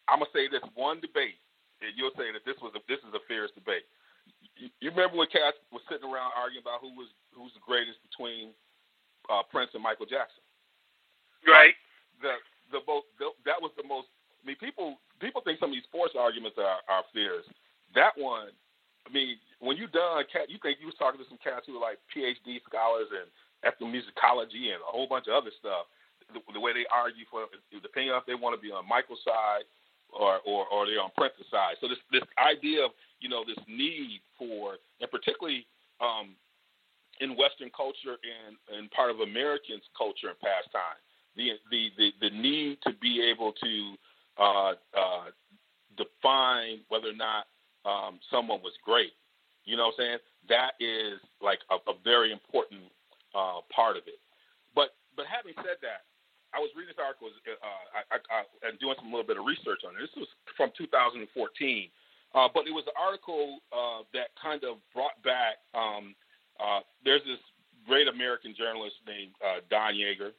I'm 0.08 0.24
gonna 0.24 0.32
say 0.32 0.48
this 0.48 0.64
one 0.76 1.04
debate, 1.04 1.40
and 1.84 1.92
you'll 2.00 2.16
say 2.16 2.32
that 2.32 2.48
this 2.48 2.56
was 2.64 2.72
a, 2.76 2.82
this 2.88 3.04
is 3.04 3.12
a 3.12 3.24
fierce 3.28 3.52
debate. 3.56 3.84
You, 4.56 4.72
you 4.80 4.90
remember 4.92 5.20
when 5.20 5.32
cats 5.32 5.60
was 5.72 5.84
sitting 5.88 6.08
around 6.08 6.36
arguing 6.36 6.64
about 6.64 6.80
who 6.84 6.96
was 6.96 7.12
who's 7.36 7.54
the 7.56 7.64
greatest 7.64 8.00
between 8.04 8.52
uh, 9.30 9.44
Prince 9.50 9.72
and 9.74 9.84
Michael 9.84 10.06
Jackson. 10.08 10.44
Right. 11.46 11.76
The 12.22 12.40
the 12.72 12.80
both 12.84 13.06
that 13.20 13.60
was 13.62 13.72
the 13.78 13.86
most. 13.88 14.08
I 14.44 14.48
mean, 14.48 14.60
people 14.60 14.98
people 15.20 15.42
think 15.42 15.60
some 15.60 15.72
of 15.72 15.76
these 15.76 15.88
sports 15.88 16.14
arguments 16.18 16.58
are, 16.58 16.82
are 16.88 17.04
fierce. 17.14 17.48
That 17.96 18.16
one, 18.16 18.52
I 19.06 19.10
mean, 19.10 19.40
when 19.60 19.78
you 19.78 19.88
done, 19.88 20.24
cat, 20.32 20.52
you 20.52 20.60
think 20.62 20.80
you 20.80 20.88
was 20.88 21.00
talking 21.00 21.20
to 21.20 21.28
some 21.28 21.40
cats 21.40 21.66
who 21.66 21.80
are 21.80 21.84
like 21.84 22.00
PhD 22.12 22.60
scholars 22.68 23.10
and 23.10 23.28
ethnomusicology 23.66 24.76
and 24.76 24.84
a 24.84 24.90
whole 24.92 25.08
bunch 25.08 25.28
of 25.28 25.34
other 25.34 25.52
stuff. 25.58 25.88
The, 26.28 26.44
the 26.52 26.60
way 26.60 26.76
they 26.76 26.84
argue 26.92 27.24
for 27.32 27.48
depending 27.72 28.12
on 28.12 28.20
if 28.20 28.28
they 28.28 28.36
want 28.36 28.52
to 28.52 28.60
be 28.60 28.68
on 28.68 28.84
Michael's 28.84 29.24
side 29.24 29.64
or 30.12 30.40
or, 30.44 30.68
or 30.68 30.86
they're 30.86 31.00
on 31.00 31.16
Prince's 31.16 31.48
side. 31.50 31.80
So 31.80 31.88
this 31.88 32.00
this 32.12 32.28
idea 32.36 32.84
of 32.84 32.92
you 33.20 33.30
know 33.30 33.44
this 33.48 33.60
need 33.68 34.20
for, 34.38 34.76
and 35.00 35.10
particularly 35.10 35.66
um, 36.04 36.36
in 37.22 37.38
Western 37.38 37.70
culture 37.76 38.18
and 38.22 38.58
and 38.78 38.92
part 38.92 39.12
of 39.12 39.20
Americans' 39.20 39.84
culture 39.98 40.30
and 40.30 40.40
pastime, 40.40 41.00
the 41.36 41.52
the 41.72 41.90
the, 41.98 42.10
the 42.22 42.32
need 42.36 42.78
to 42.84 42.94
be 43.02 43.22
able 43.22 43.54
to 43.54 43.96
uh, 44.38 44.74
uh, 44.94 45.28
define 45.98 46.82
whether 46.90 47.10
or 47.10 47.18
not 47.18 47.48
um, 47.86 48.20
someone 48.30 48.62
was 48.62 48.74
great. 48.84 49.14
You 49.66 49.76
know 49.76 49.92
what 49.92 50.00
I'm 50.00 50.18
saying? 50.18 50.20
That 50.50 50.72
is 50.80 51.20
like 51.42 51.60
a, 51.70 51.76
a 51.90 51.96
very 52.04 52.32
important 52.32 52.88
uh, 53.36 53.62
part 53.74 53.98
of 53.98 54.04
it. 54.08 54.20
But 54.76 54.96
but 55.16 55.26
having 55.26 55.54
said 55.66 55.82
that, 55.82 56.08
I 56.54 56.60
was 56.60 56.72
reading 56.78 56.96
this 56.96 57.02
article 57.04 57.28
uh, 57.28 58.66
and 58.66 58.80
doing 58.80 58.96
some 58.98 59.12
little 59.12 59.28
bit 59.28 59.38
of 59.38 59.46
research 59.46 59.84
on 59.84 59.98
it. 59.98 60.06
This 60.06 60.16
was 60.16 60.30
from 60.56 60.72
2014, 60.78 61.28
uh, 61.28 62.48
but 62.54 62.64
it 62.66 62.74
was 62.74 62.88
an 62.88 62.96
article 62.96 63.60
uh, 63.74 64.08
that 64.14 64.32
kind 64.40 64.64
of 64.64 64.80
brought 64.94 65.18
back. 65.24 65.60
Um, 65.76 66.16
uh, 66.60 66.82
there's 67.04 67.24
this 67.24 67.40
great 67.88 68.08
American 68.08 68.54
journalist 68.58 68.96
named 69.08 69.32
uh, 69.44 69.62
Don 69.70 69.94
Yaeger, 69.96 70.32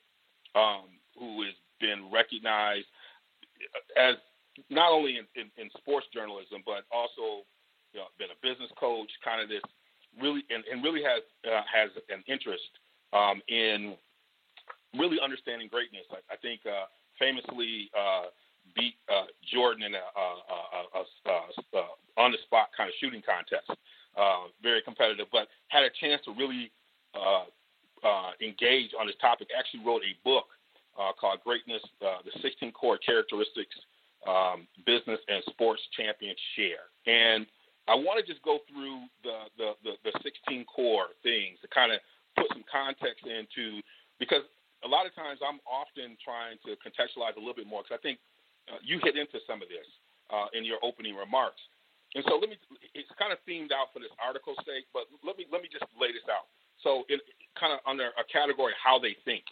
um, 0.55 0.87
who 1.19 1.43
has 1.43 1.55
been 1.81 2.11
recognized 2.13 2.87
as 3.97 4.17
not 4.71 4.93
only 4.93 5.19
in, 5.19 5.27
in, 5.35 5.51
in 5.57 5.71
sports 5.79 6.07
journalism, 6.13 6.63
but 6.67 6.85
also 6.93 7.47
you 7.93 8.01
know, 8.01 8.07
been 8.19 8.29
a 8.31 8.39
business 8.43 8.71
coach, 8.79 9.11
kind 9.25 9.41
of 9.41 9.49
this 9.49 9.63
really, 10.21 10.43
and, 10.51 10.65
and 10.71 10.83
really 10.83 11.03
has 11.03 11.23
uh, 11.47 11.63
has 11.65 11.91
an 12.11 12.23
interest 12.27 12.69
um, 13.13 13.41
in 13.49 13.95
really 14.99 15.19
understanding 15.23 15.69
greatness. 15.69 16.05
I, 16.11 16.21
I 16.35 16.37
think 16.37 16.61
uh, 16.67 16.87
famously 17.19 17.91
uh, 17.97 18.31
beat 18.77 18.95
uh, 19.09 19.31
Jordan 19.53 19.85
in 19.85 19.95
a, 19.95 20.05
a, 20.05 20.27
a, 20.93 21.41
a, 21.79 21.85
on 22.21 22.33
the 22.33 22.39
spot 22.45 22.69
kind 22.77 22.89
of 22.89 22.95
shooting 23.01 23.23
contest. 23.23 23.71
Uh, 24.19 24.51
very 24.63 24.83
competitive, 24.83 25.27
but 25.31 25.47
had 25.69 25.85
a 25.85 25.91
chance 26.01 26.21
to 26.25 26.35
really 26.35 26.73
uh, 27.15 27.47
uh, 28.03 28.31
engage 28.43 28.91
on 28.99 29.07
this 29.07 29.15
topic. 29.21 29.47
Actually, 29.57 29.87
wrote 29.87 30.03
a 30.03 30.15
book 30.25 30.47
called 31.21 31.39
"Greatness: 31.45 31.83
The 32.01 32.35
16 32.43 32.73
Core 32.73 32.99
Characteristics 32.99 33.79
um, 34.27 34.67
Business 34.85 35.21
and 35.29 35.43
Sports 35.47 35.83
Champions 35.97 36.39
Share." 36.57 36.91
And 37.07 37.47
I 37.87 37.95
want 37.95 38.19
to 38.19 38.27
just 38.27 38.43
go 38.43 38.59
through 38.67 39.07
the, 39.23 39.47
the 39.57 39.69
the, 39.87 39.93
the 40.03 40.13
16 40.23 40.67
core 40.67 41.15
things 41.23 41.63
to 41.63 41.69
kind 41.71 41.95
of 41.95 42.03
put 42.37 42.51
some 42.51 42.65
context 42.67 43.23
into 43.23 43.81
because 44.19 44.43
a 44.85 44.89
lot 44.89 45.07
of 45.07 45.15
times 45.15 45.41
I'm 45.43 45.59
often 45.67 46.19
trying 46.23 46.59
to 46.67 46.75
contextualize 46.83 47.35
a 47.35 47.43
little 47.43 47.57
bit 47.57 47.67
more 47.67 47.83
because 47.83 47.99
I 47.99 48.03
think 48.03 48.19
uh, 48.67 48.79
you 48.83 49.01
hit 49.03 49.17
into 49.17 49.39
some 49.47 49.63
of 49.63 49.69
this 49.71 49.87
uh, 50.31 50.51
in 50.55 50.63
your 50.63 50.79
opening 50.83 51.17
remarks. 51.17 51.59
And 52.15 52.25
so 52.25 52.41
let 52.41 52.49
me, 52.49 52.57
it's 52.97 53.11
kind 53.21 53.33
of 53.33 53.38
themed 53.45 53.69
out 53.69 53.93
for 53.93 54.00
this 54.00 54.12
article's 54.17 54.59
sake, 54.65 54.88
but 54.97 55.05
let 55.21 55.37
me, 55.37 55.45
let 55.53 55.61
me 55.61 55.69
just 55.69 55.85
lay 56.00 56.09
this 56.09 56.25
out. 56.31 56.49
So 56.81 57.05
in 57.12 57.21
kind 57.59 57.75
of 57.75 57.81
under 57.85 58.15
a 58.17 58.25
category, 58.33 58.73
how 58.79 58.99
they 58.99 59.17
think. 59.25 59.45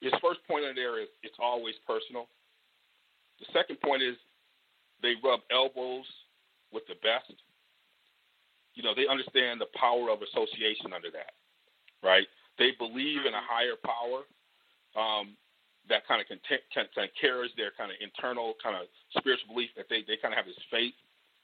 His 0.00 0.12
first 0.22 0.44
point 0.46 0.64
in 0.64 0.74
there 0.74 1.00
is 1.00 1.08
it's 1.22 1.38
always 1.40 1.74
personal. 1.86 2.28
The 3.40 3.46
second 3.52 3.80
point 3.80 4.02
is 4.02 4.14
they 5.02 5.14
rub 5.24 5.40
elbows 5.50 6.06
with 6.70 6.86
the 6.86 6.94
best. 7.02 7.32
You 8.74 8.82
know, 8.82 8.94
they 8.94 9.10
understand 9.10 9.60
the 9.60 9.70
power 9.74 10.10
of 10.10 10.22
association 10.22 10.94
under 10.94 11.10
that, 11.10 11.34
right? 12.02 12.26
They 12.58 12.74
believe 12.78 13.26
in 13.26 13.34
a 13.34 13.42
higher 13.42 13.74
power 13.82 14.22
um, 14.94 15.34
that 15.88 16.06
kind 16.06 16.20
of 16.20 16.26
can, 16.28 16.40
t- 16.48 16.64
can, 16.72 16.86
can 16.94 17.08
carries 17.20 17.50
their 17.56 17.72
kind 17.76 17.90
of 17.90 17.96
internal 18.00 18.54
kind 18.62 18.76
of 18.76 18.86
spiritual 19.16 19.54
belief 19.54 19.70
that 19.76 19.86
they, 19.88 20.04
they 20.06 20.16
kind 20.20 20.32
of 20.32 20.38
have 20.38 20.46
this 20.46 20.58
faith 20.70 20.94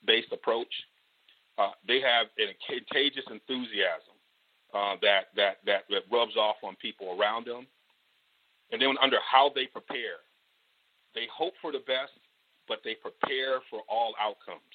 based 0.07 0.33
approach. 0.33 0.71
Uh, 1.57 1.71
they 1.87 2.01
have 2.01 2.27
an 2.39 2.51
contagious 2.67 3.25
enthusiasm 3.31 4.17
uh, 4.75 4.97
that, 5.01 5.31
that, 5.37 5.63
that, 5.65 5.87
that 5.89 6.03
rubs 6.11 6.37
off 6.37 6.57
on 6.63 6.75
people 6.77 7.17
around 7.19 7.47
them. 7.47 7.67
And 8.73 8.83
then 8.83 8.97
under 9.01 9.19
how 9.23 9.51
they 9.55 9.67
prepare, 9.67 10.25
they 11.15 11.27
hope 11.31 11.55
for 11.63 11.71
the 11.71 11.85
best, 11.87 12.19
but 12.67 12.81
they 12.83 12.95
prepare 12.95 13.63
for 13.71 13.81
all 13.89 14.15
outcomes. 14.21 14.75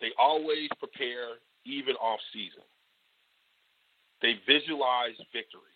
They 0.00 0.12
always 0.18 0.68
prepare 0.78 1.42
even 1.66 1.94
off 1.96 2.20
season. 2.32 2.62
They 4.22 4.38
visualize 4.46 5.16
victory. 5.32 5.74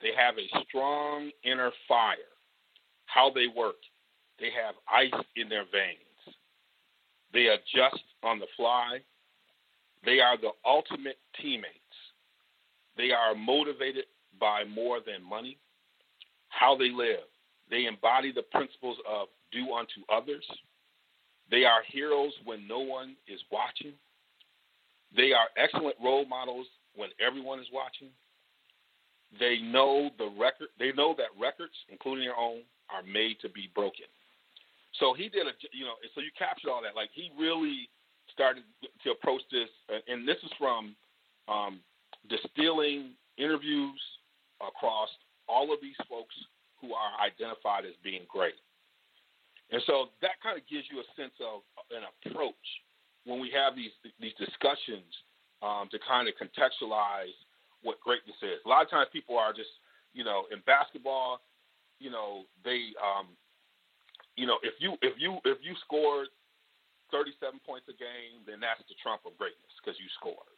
They 0.00 0.10
have 0.16 0.36
a 0.36 0.64
strong 0.68 1.30
inner 1.44 1.70
fire. 1.88 2.16
How 3.06 3.30
they 3.30 3.46
work, 3.46 3.76
they 4.38 4.50
have 4.50 4.74
ice 4.92 5.24
in 5.36 5.48
their 5.48 5.64
veins. 5.72 6.36
They 7.32 7.48
adjust 7.48 8.02
on 8.22 8.38
the 8.38 8.46
fly. 8.56 9.00
They 10.04 10.20
are 10.20 10.36
the 10.36 10.50
ultimate 10.64 11.18
teammates. 11.40 11.72
They 12.96 13.10
are 13.10 13.34
motivated 13.34 14.04
by 14.38 14.64
more 14.64 15.00
than 15.04 15.26
money. 15.28 15.58
How 16.48 16.76
they 16.76 16.90
live, 16.90 17.26
they 17.70 17.86
embody 17.86 18.32
the 18.32 18.42
principles 18.42 18.96
of 19.08 19.28
do 19.52 19.72
unto 19.72 20.00
others. 20.12 20.46
They 21.50 21.64
are 21.64 21.82
heroes 21.90 22.32
when 22.44 22.66
no 22.66 22.80
one 22.80 23.16
is 23.28 23.40
watching. 23.50 23.92
They 25.16 25.32
are 25.32 25.48
excellent 25.56 25.96
role 26.02 26.26
models 26.26 26.66
when 26.94 27.10
everyone 27.24 27.60
is 27.60 27.66
watching. 27.72 28.08
They 29.38 29.58
know 29.58 30.10
the 30.18 30.30
record. 30.38 30.68
They 30.78 30.92
know 30.92 31.14
that 31.18 31.30
records, 31.38 31.74
including 31.88 32.24
their 32.24 32.36
own, 32.36 32.62
are 32.90 33.02
made 33.02 33.40
to 33.42 33.48
be 33.48 33.70
broken. 33.74 34.06
So 35.00 35.12
he 35.12 35.28
did 35.28 35.46
a, 35.46 35.52
you 35.72 35.84
know, 35.84 35.94
so 36.14 36.20
you 36.20 36.30
captured 36.38 36.70
all 36.70 36.82
that. 36.82 36.96
Like 36.96 37.10
he 37.12 37.30
really 37.38 37.88
started 38.32 38.64
to 39.04 39.10
approach 39.10 39.42
this, 39.50 39.68
and 40.08 40.26
this 40.26 40.36
is 40.42 40.50
from 40.58 40.96
um, 41.48 41.80
distilling 42.28 43.12
interviews 43.36 44.00
across 44.60 45.08
all 45.48 45.72
of 45.72 45.80
these 45.80 45.96
folks 46.08 46.34
who 46.80 46.92
are 46.92 47.12
identified 47.20 47.84
as 47.84 47.92
being 48.02 48.22
great. 48.28 48.56
And 49.70 49.82
so 49.86 50.14
that 50.22 50.38
kind 50.42 50.56
of 50.56 50.64
gives 50.68 50.86
you 50.90 51.00
a 51.00 51.08
sense 51.18 51.34
of 51.42 51.66
an 51.90 52.06
approach 52.06 52.66
when 53.24 53.40
we 53.40 53.50
have 53.50 53.74
these 53.74 53.90
these 54.20 54.34
discussions 54.38 55.10
um, 55.62 55.90
to 55.90 55.98
kind 56.06 56.28
of 56.28 56.34
contextualize 56.38 57.34
what 57.86 58.02
greatness 58.02 58.36
is. 58.42 58.58
A 58.66 58.68
lot 58.68 58.82
of 58.82 58.90
times 58.90 59.06
people 59.14 59.38
are 59.38 59.54
just, 59.54 59.70
you 60.10 60.26
know, 60.26 60.50
in 60.50 60.58
basketball, 60.66 61.38
you 62.02 62.10
know, 62.10 62.42
they, 62.66 62.90
um, 62.98 63.30
you 64.34 64.44
know, 64.44 64.58
if 64.66 64.74
you 64.82 64.98
if 65.00 65.14
you 65.16 65.38
if 65.46 65.62
you 65.62 65.72
scored 65.86 66.28
37 67.14 67.62
points 67.62 67.86
a 67.86 67.96
game, 67.96 68.42
then 68.44 68.58
that's 68.58 68.82
the 68.90 68.98
trump 68.98 69.22
of 69.22 69.38
greatness 69.38 69.70
because 69.78 69.94
you 70.02 70.10
scored. 70.18 70.50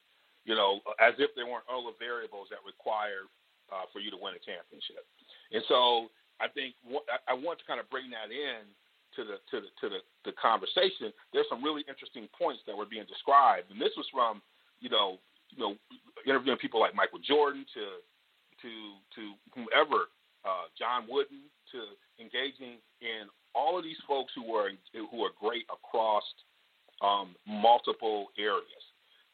You 0.49 0.56
know, 0.56 0.80
as 0.97 1.12
if 1.20 1.37
there 1.37 1.44
weren't 1.44 1.68
other 1.68 1.92
variables 2.00 2.49
that 2.49 2.64
require 2.64 3.28
uh, 3.68 3.85
for 3.92 4.00
you 4.00 4.08
to 4.08 4.16
win 4.16 4.32
a 4.32 4.40
championship. 4.40 5.04
And 5.52 5.61
so 5.68 6.08
I 6.40 6.49
think 6.49 6.73
what, 6.88 7.04
I, 7.12 7.20
I 7.30 7.35
want 7.37 7.61
to 7.61 7.68
kind 7.68 7.78
of 7.78 7.87
bring 7.92 8.08
that 8.16 8.32
in 8.32 8.64
to 9.16 9.23
the 9.28 9.37
to 9.52 9.56
the 9.61 9.70
to 9.85 9.87
the, 9.92 10.00
the 10.25 10.35
conversation. 10.40 11.12
There's 11.37 11.49
some 11.52 11.61
really 11.61 11.85
interesting 11.85 12.26
points 12.32 12.64
that 12.64 12.75
were 12.75 12.88
being 12.88 13.06
described, 13.06 13.70
and 13.70 13.78
this 13.78 13.92
was 13.94 14.08
from 14.08 14.40
you 14.80 14.88
know 14.88 15.20
you 15.50 15.58
know, 15.58 15.74
interviewing 16.26 16.58
people 16.58 16.80
like 16.80 16.94
Michael 16.94 17.20
Jordan 17.20 17.64
to 17.74 17.84
to 18.62 18.70
to 19.14 19.22
whomever, 19.54 20.10
uh, 20.44 20.66
John 20.78 21.06
Wooden, 21.08 21.46
to 21.72 21.78
engaging 22.20 22.78
in 23.00 23.30
all 23.54 23.78
of 23.78 23.84
these 23.84 24.00
folks 24.06 24.32
who 24.34 24.54
are 24.54 24.70
who 24.92 25.24
are 25.24 25.30
great 25.40 25.64
across 25.72 26.24
um, 27.02 27.34
multiple 27.46 28.28
areas. 28.38 28.84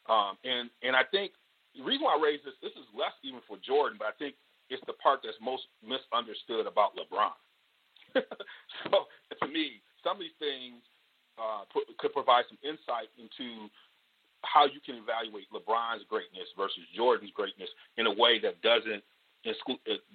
Um, 0.08 0.36
and 0.44 0.70
and 0.82 0.94
I 0.94 1.02
think 1.04 1.32
the 1.74 1.82
reason 1.82 2.04
why 2.04 2.16
I 2.16 2.22
raise 2.22 2.40
this, 2.44 2.54
this 2.62 2.76
is 2.76 2.86
less 2.94 3.14
even 3.24 3.40
for 3.48 3.56
Jordan, 3.64 3.98
but 3.98 4.06
I 4.06 4.14
think 4.18 4.36
it's 4.70 4.82
the 4.86 4.94
part 5.00 5.20
that's 5.24 5.36
most 5.42 5.66
misunderstood 5.82 6.66
about 6.66 6.96
LeBron. 6.96 7.34
so 8.86 9.10
to 9.42 9.46
me, 9.50 9.82
some 10.04 10.16
of 10.16 10.22
these 10.22 10.38
things 10.38 10.80
uh, 11.36 11.66
put, 11.72 11.84
could 11.98 12.14
provide 12.14 12.46
some 12.46 12.60
insight 12.62 13.10
into 13.18 13.68
how 14.44 14.64
you 14.68 14.80
can 14.84 15.00
evaluate 15.00 15.48
LeBron's 15.50 16.04
greatness 16.08 16.48
versus 16.56 16.84
Jordan's 16.94 17.32
greatness 17.34 17.68
in 17.96 18.06
a 18.06 18.14
way 18.14 18.38
that 18.40 18.60
doesn't 18.62 19.02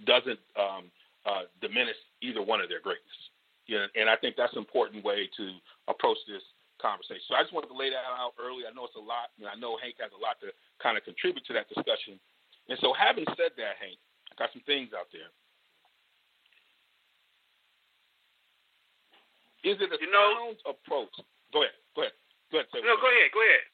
doesn't 0.06 0.42
um, 0.58 0.90
uh, 1.26 1.46
diminish 1.62 1.98
either 2.22 2.42
one 2.42 2.62
of 2.62 2.70
their 2.70 2.82
greatness. 2.82 3.20
And 3.70 4.10
I 4.10 4.18
think 4.18 4.34
that's 4.34 4.54
an 4.58 4.66
important 4.66 5.06
way 5.06 5.30
to 5.38 5.46
approach 5.86 6.18
this 6.26 6.42
conversation. 6.82 7.22
So 7.30 7.38
I 7.38 7.46
just 7.46 7.54
wanted 7.54 7.70
to 7.70 7.78
lay 7.78 7.94
that 7.94 8.02
out 8.02 8.34
early. 8.42 8.66
I 8.66 8.74
know 8.74 8.90
it's 8.90 8.98
a 8.98 9.04
lot, 9.04 9.30
and 9.38 9.46
I 9.46 9.54
know 9.54 9.78
Hank 9.78 10.02
has 10.02 10.10
a 10.10 10.18
lot 10.18 10.42
to 10.42 10.50
kind 10.82 10.98
of 10.98 11.06
contribute 11.06 11.46
to 11.46 11.54
that 11.54 11.70
discussion. 11.70 12.18
And 12.66 12.82
so, 12.82 12.98
having 12.98 13.30
said 13.38 13.54
that, 13.62 13.78
Hank, 13.78 14.02
I 14.26 14.34
got 14.42 14.50
some 14.58 14.66
things 14.66 14.90
out 14.98 15.14
there. 15.14 15.30
Is 19.62 19.78
it 19.78 19.94
a 19.94 19.98
you 20.02 20.10
know, 20.10 20.58
sound 20.58 20.58
approach? 20.66 21.14
Go 21.54 21.62
ahead. 21.62 21.78
Go 21.94 22.10
ahead. 22.10 22.18
Go 22.50 22.58
ahead. 22.58 22.74
No, 22.74 22.98
go 22.98 23.06
ahead. 23.06 23.30
Go 23.30 23.42
ahead 23.46 23.69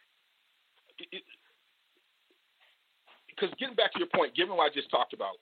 because 3.35 3.51
getting 3.59 3.75
back 3.75 3.91
to 3.93 3.99
your 3.99 4.11
point, 4.15 4.35
given 4.35 4.55
what 4.55 4.71
I 4.71 4.73
just 4.73 4.89
talked 4.89 5.13
about, 5.13 5.35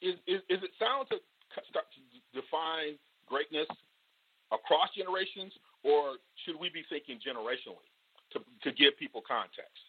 is, 0.00 0.14
is, 0.30 0.40
is 0.46 0.62
it 0.62 0.70
sound 0.78 1.10
to 1.10 1.18
start 1.70 1.86
to 1.96 2.00
define 2.36 3.00
greatness 3.26 3.66
across 4.54 4.92
generations, 4.94 5.50
or 5.82 6.22
should 6.46 6.54
we 6.54 6.70
be 6.70 6.86
thinking 6.86 7.18
generationally 7.18 7.90
to 8.30 8.38
to 8.62 8.70
give 8.74 8.94
people 8.98 9.22
context? 9.26 9.82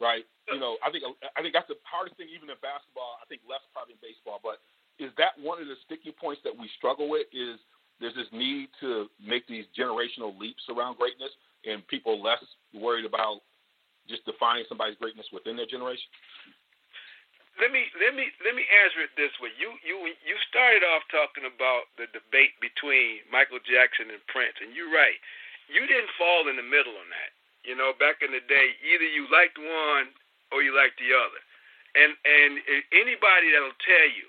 Right? 0.00 0.24
You 0.48 0.56
know, 0.56 0.80
I 0.80 0.88
think 0.88 1.04
I 1.36 1.44
think 1.44 1.52
that's 1.52 1.68
the 1.68 1.76
hardest 1.84 2.16
thing, 2.16 2.32
even 2.32 2.48
in 2.48 2.56
basketball. 2.64 3.20
I 3.20 3.28
think 3.28 3.44
less 3.44 3.60
probably 3.76 4.00
in 4.00 4.00
baseball, 4.00 4.40
but 4.40 4.64
is 4.96 5.12
that 5.20 5.36
one 5.36 5.60
of 5.60 5.68
the 5.68 5.76
sticky 5.84 6.16
points 6.16 6.40
that 6.44 6.56
we 6.56 6.72
struggle 6.80 7.08
with? 7.12 7.28
Is 7.36 7.60
there's 8.00 8.16
this 8.16 8.32
need 8.32 8.72
to 8.80 9.12
make 9.20 9.44
these 9.44 9.68
generational 9.76 10.32
leaps 10.40 10.64
around 10.72 10.96
greatness, 10.96 11.32
and 11.68 11.84
people 11.88 12.16
less 12.16 12.40
worried 12.72 13.04
about 13.04 13.44
just 14.10 14.26
defining 14.26 14.66
somebody's 14.68 14.98
greatness 14.98 15.30
within 15.32 15.56
their 15.56 15.70
generation? 15.70 16.10
Let 17.60 17.76
me 17.76 17.86
let 18.00 18.16
me 18.16 18.30
let 18.40 18.56
me 18.56 18.64
answer 18.84 19.04
it 19.04 19.12
this 19.20 19.34
way. 19.36 19.52
You 19.60 19.76
you 19.84 20.00
you 20.24 20.36
started 20.48 20.80
off 20.80 21.04
talking 21.12 21.44
about 21.44 21.92
the 22.00 22.08
debate 22.08 22.56
between 22.56 23.20
Michael 23.28 23.60
Jackson 23.60 24.08
and 24.08 24.22
Prince, 24.32 24.56
and 24.64 24.72
you're 24.72 24.92
right. 24.92 25.18
You 25.68 25.84
didn't 25.84 26.10
fall 26.16 26.48
in 26.48 26.56
the 26.56 26.64
middle 26.64 26.96
on 26.96 27.08
that. 27.12 27.30
You 27.62 27.76
know, 27.76 27.92
back 28.00 28.24
in 28.24 28.32
the 28.32 28.40
day, 28.48 28.74
either 28.80 29.04
you 29.04 29.28
liked 29.28 29.60
one 29.60 30.08
or 30.48 30.64
you 30.64 30.72
liked 30.72 30.96
the 30.96 31.12
other. 31.12 31.40
And 32.00 32.16
and 32.24 32.52
anybody 32.96 33.52
that'll 33.52 33.76
tell 33.82 34.08
you 34.08 34.24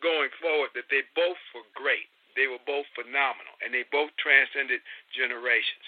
going 0.00 0.32
forward 0.40 0.72
that 0.72 0.88
they 0.88 1.04
both 1.12 1.38
were 1.52 1.68
great, 1.76 2.08
they 2.34 2.48
were 2.48 2.62
both 2.64 2.88
phenomenal, 2.96 3.52
and 3.60 3.74
they 3.74 3.84
both 3.92 4.10
transcended 4.16 4.80
generations. 5.12 5.84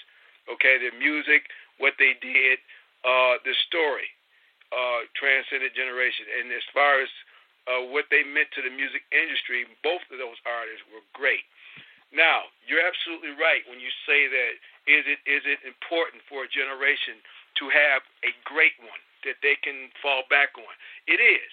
Okay, 0.52 0.76
their 0.76 0.94
music, 1.00 1.48
what 1.80 1.96
they 1.96 2.12
did, 2.20 2.60
uh, 3.04 3.38
the 3.44 3.54
story, 3.68 4.08
uh, 4.72 5.06
transcended 5.14 5.76
generation. 5.76 6.26
And 6.40 6.50
as 6.50 6.64
far 6.72 7.04
as 7.04 7.10
uh, 7.68 7.82
what 7.92 8.08
they 8.10 8.24
meant 8.24 8.50
to 8.56 8.64
the 8.64 8.72
music 8.72 9.04
industry, 9.12 9.68
both 9.84 10.02
of 10.08 10.18
those 10.20 10.40
artists 10.44 10.84
were 10.92 11.04
great. 11.16 11.44
Now, 12.12 12.48
you're 12.64 12.84
absolutely 12.84 13.34
right 13.36 13.66
when 13.66 13.82
you 13.82 13.90
say 14.06 14.30
that 14.30 14.52
is 14.86 15.02
it 15.08 15.20
is 15.26 15.42
it 15.48 15.60
important 15.66 16.22
for 16.30 16.46
a 16.46 16.50
generation 16.50 17.18
to 17.58 17.64
have 17.72 18.04
a 18.22 18.30
great 18.46 18.76
one 18.78 19.02
that 19.26 19.40
they 19.40 19.56
can 19.58 19.90
fall 19.98 20.22
back 20.30 20.54
on? 20.54 20.74
It 21.10 21.18
is. 21.18 21.50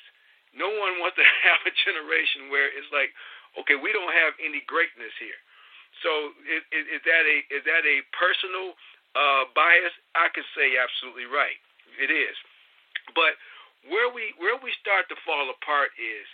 No 0.52 0.68
one 0.68 1.00
wants 1.00 1.16
to 1.18 1.26
have 1.48 1.64
a 1.66 1.74
generation 1.74 2.52
where 2.52 2.68
it's 2.68 2.92
like, 2.94 3.16
okay, 3.58 3.80
we 3.80 3.90
don't 3.96 4.12
have 4.12 4.36
any 4.44 4.62
greatness 4.68 5.16
here. 5.18 5.40
So 6.06 6.36
is, 6.46 6.64
is 6.72 7.02
that 7.04 7.24
a 7.26 7.38
is 7.50 7.64
that 7.66 7.84
a 7.84 7.98
personal 8.14 8.78
uh, 9.16 9.44
bias? 9.54 9.96
I 10.16 10.30
could 10.34 10.48
say 10.56 10.78
absolutely 10.78 11.28
right. 11.28 11.60
It 12.00 12.10
is. 12.10 12.36
But 13.14 13.36
where 13.90 14.10
we 14.14 14.34
where 14.38 14.58
we 14.62 14.72
start 14.78 15.10
to 15.10 15.18
fall 15.26 15.50
apart 15.50 15.92
is 15.98 16.26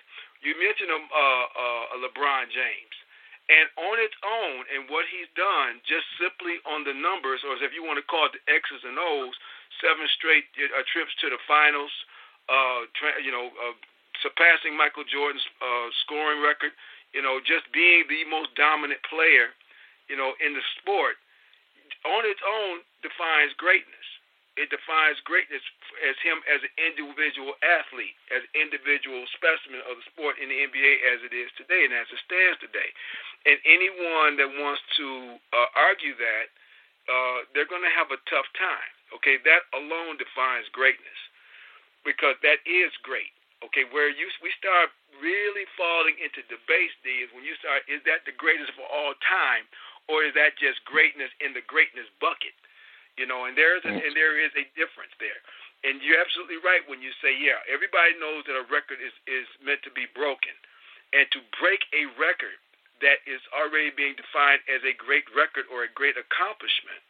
you 0.42 0.54
mentioned 0.60 0.94
um, 0.94 1.08
uh, 1.10 1.46
uh, 1.98 2.02
LeBron 2.06 2.52
James. 2.54 2.96
And 3.48 3.72
on 3.80 3.96
its 4.04 4.16
own, 4.28 4.68
and 4.76 4.92
what 4.92 5.08
he's 5.08 5.32
done, 5.32 5.80
just 5.88 6.04
simply 6.20 6.60
on 6.68 6.84
the 6.84 6.92
numbers, 6.92 7.48
or 7.48 7.56
if 7.56 7.72
you 7.72 7.80
want 7.80 7.96
to 7.96 8.04
call 8.04 8.28
it 8.28 8.36
the 8.36 8.44
X's 8.44 8.84
and 8.84 9.00
O's, 9.00 9.40
seven 9.80 10.04
straight 10.20 10.52
uh, 10.60 10.84
trips 10.92 11.16
to 11.24 11.32
the 11.32 11.40
finals, 11.48 11.96
uh, 12.52 12.92
tra- 13.00 13.24
you 13.24 13.32
know, 13.32 13.48
uh, 13.56 13.76
surpassing 14.20 14.76
Michael 14.76 15.08
Jordan's 15.08 15.48
uh, 15.64 15.88
scoring 16.04 16.44
record, 16.44 16.76
you 17.16 17.24
know, 17.24 17.40
just 17.40 17.72
being 17.72 18.04
the 18.12 18.28
most 18.28 18.52
dominant 18.60 19.00
player, 19.08 19.56
you 20.12 20.20
know, 20.20 20.36
in 20.44 20.52
the 20.52 20.64
sport, 20.76 21.16
on 22.06 22.24
its 22.26 22.42
own 22.44 22.84
defines 23.02 23.54
greatness. 23.58 24.08
It 24.58 24.74
defines 24.74 25.22
greatness 25.22 25.62
as 26.02 26.18
him 26.26 26.42
as 26.50 26.66
an 26.66 26.74
individual 26.82 27.54
athlete, 27.62 28.18
as 28.34 28.42
an 28.42 28.54
individual 28.58 29.22
specimen 29.38 29.86
of 29.86 30.02
the 30.02 30.06
sport 30.10 30.42
in 30.42 30.50
the 30.50 30.66
NBA 30.66 30.94
as 31.14 31.22
it 31.22 31.30
is 31.30 31.54
today 31.54 31.86
and 31.86 31.94
as 31.94 32.10
it 32.10 32.18
stands 32.26 32.58
today. 32.58 32.90
And 33.46 33.62
anyone 33.70 34.34
that 34.42 34.50
wants 34.50 34.82
to 34.98 35.38
uh, 35.54 35.70
argue 35.78 36.18
that, 36.18 36.50
uh, 37.06 37.46
they're 37.54 37.70
going 37.70 37.86
to 37.86 37.94
have 37.94 38.10
a 38.10 38.18
tough 38.26 38.50
time. 38.58 38.92
Okay, 39.22 39.38
that 39.46 39.64
alone 39.78 40.18
defines 40.18 40.68
greatness 40.74 41.22
because 42.04 42.36
that 42.44 42.60
is 42.66 42.92
great. 43.06 43.32
Okay, 43.62 43.88
where 43.90 44.10
you 44.10 44.28
we 44.42 44.52
start 44.58 44.92
really 45.22 45.66
falling 45.74 46.18
into 46.22 46.46
debates, 46.46 46.94
D, 47.02 47.26
is 47.26 47.32
when 47.34 47.46
you 47.46 47.58
start 47.58 47.86
is 47.90 48.04
that 48.06 48.26
the 48.28 48.36
greatest 48.36 48.74
of 48.74 48.84
all 48.86 49.18
time, 49.24 49.66
or 50.08 50.24
is 50.24 50.34
that 50.36 50.56
just 50.60 50.84
greatness 50.88 51.32
in 51.44 51.52
the 51.52 51.64
greatness 51.68 52.08
bucket? 52.20 52.56
You 53.20 53.26
know, 53.26 53.46
and 53.50 53.58
there's 53.58 53.84
a, 53.84 53.92
and 53.92 54.14
there 54.14 54.38
is 54.40 54.54
a 54.56 54.66
difference 54.78 55.14
there. 55.18 55.42
And 55.86 56.02
you're 56.02 56.18
absolutely 56.18 56.58
right 56.66 56.82
when 56.90 57.02
you 57.06 57.14
say, 57.22 57.34
yeah, 57.38 57.62
everybody 57.70 58.18
knows 58.18 58.46
that 58.50 58.58
a 58.58 58.66
record 58.70 58.98
is 59.02 59.14
is 59.30 59.46
meant 59.62 59.82
to 59.86 59.94
be 59.94 60.10
broken, 60.14 60.54
and 61.14 61.26
to 61.34 61.40
break 61.62 61.86
a 61.94 62.10
record 62.18 62.58
that 63.02 63.22
is 63.30 63.42
already 63.54 63.94
being 63.94 64.18
defined 64.18 64.66
as 64.66 64.82
a 64.82 64.94
great 64.98 65.26
record 65.38 65.70
or 65.70 65.86
a 65.86 65.92
great 65.94 66.18
accomplishment 66.18 67.04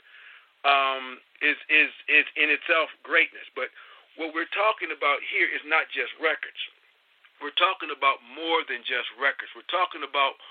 um, 0.67 1.19
is 1.39 1.55
is 1.71 1.91
is 2.11 2.27
in 2.35 2.51
itself 2.51 2.91
greatness. 3.07 3.47
But 3.55 3.71
what 4.19 4.33
we're 4.35 4.51
talking 4.51 4.91
about 4.91 5.23
here 5.23 5.47
is 5.47 5.63
not 5.63 5.87
just 5.93 6.11
records. 6.19 6.59
We're 7.37 7.55
talking 7.55 7.93
about 7.93 8.17
more 8.33 8.65
than 8.65 8.81
just 8.81 9.07
records. 9.21 9.53
We're 9.53 9.69
talking 9.69 10.01
about 10.01 10.41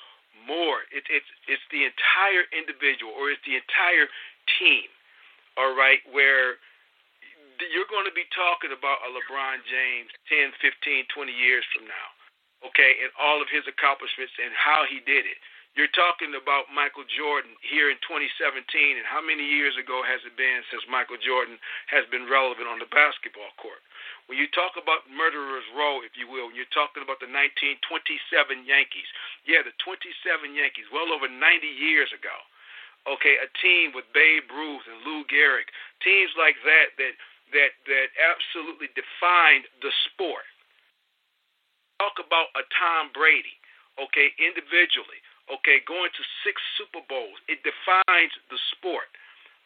more. 0.45 0.85
It's 0.93 1.09
it's 1.09 1.29
it's 1.49 1.65
the 1.73 1.89
entire 1.89 2.45
individual 2.53 3.17
or 3.17 3.33
it's 3.33 3.43
the 3.49 3.57
entire 3.57 4.11
team. 4.61 4.89
All 5.57 5.73
right, 5.73 6.05
where 6.13 6.61
you're 7.73 7.89
going 7.89 8.05
to 8.05 8.13
be 8.13 8.29
talking 8.37 8.77
about 8.77 9.01
a 9.01 9.09
LeBron 9.09 9.65
James 9.65 10.13
10, 10.29 10.53
15, 10.61 11.09
20 11.09 11.33
years 11.33 11.65
from 11.73 11.89
now 11.89 12.09
okay, 12.65 12.99
and 13.05 13.13
all 13.21 13.39
of 13.43 13.53
his 13.53 13.67
accomplishments 13.69 14.33
and 14.41 14.55
how 14.57 14.89
he 14.89 15.03
did 15.05 15.29
it. 15.29 15.39
You're 15.77 15.93
talking 15.93 16.33
about 16.33 16.73
Michael 16.73 17.05
Jordan 17.05 17.53
here 17.61 17.93
in 17.93 18.01
2017, 18.01 18.65
and 18.97 19.05
how 19.05 19.21
many 19.21 19.45
years 19.45 19.77
ago 19.77 20.01
has 20.01 20.25
it 20.25 20.33
been 20.33 20.65
since 20.73 20.81
Michael 20.89 21.21
Jordan 21.21 21.61
has 21.93 22.09
been 22.09 22.25
relevant 22.25 22.65
on 22.65 22.81
the 22.81 22.89
basketball 22.89 23.53
court? 23.61 23.85
When 24.27 24.39
you 24.39 24.51
talk 24.51 24.75
about 24.75 25.07
Murderer's 25.07 25.67
Row, 25.71 26.03
if 26.03 26.19
you 26.19 26.27
will, 26.27 26.51
when 26.51 26.59
you're 26.59 26.75
talking 26.75 27.07
about 27.07 27.23
the 27.23 27.31
1927 27.31 28.67
Yankees, 28.67 29.07
yeah, 29.47 29.63
the 29.63 29.75
27 29.79 30.03
Yankees, 30.51 30.91
well 30.91 31.15
over 31.15 31.31
90 31.31 31.39
years 31.67 32.11
ago. 32.11 32.35
Okay, 33.07 33.39
a 33.39 33.47
team 33.63 33.95
with 33.95 34.03
Babe 34.11 34.51
Ruth 34.51 34.83
and 34.91 34.99
Lou 35.07 35.23
Gehrig, 35.31 35.71
teams 36.03 36.35
like 36.35 36.59
that 36.67 36.99
that 36.99 37.15
that 37.55 37.73
that 37.87 38.11
absolutely 38.19 38.91
defined 38.99 39.71
the 39.79 39.95
sport 40.11 40.43
talk 42.01 42.21
about 42.21 42.53
a 42.57 42.65
Tom 42.77 43.13
Brady, 43.13 43.57
okay, 43.97 44.33
individually, 44.37 45.21
okay, 45.49 45.81
going 45.89 46.13
to 46.13 46.23
six 46.45 46.61
Super 46.77 47.05
Bowls. 47.09 47.41
It 47.49 47.65
defines 47.65 48.33
the 48.53 48.61
sport. 48.77 49.09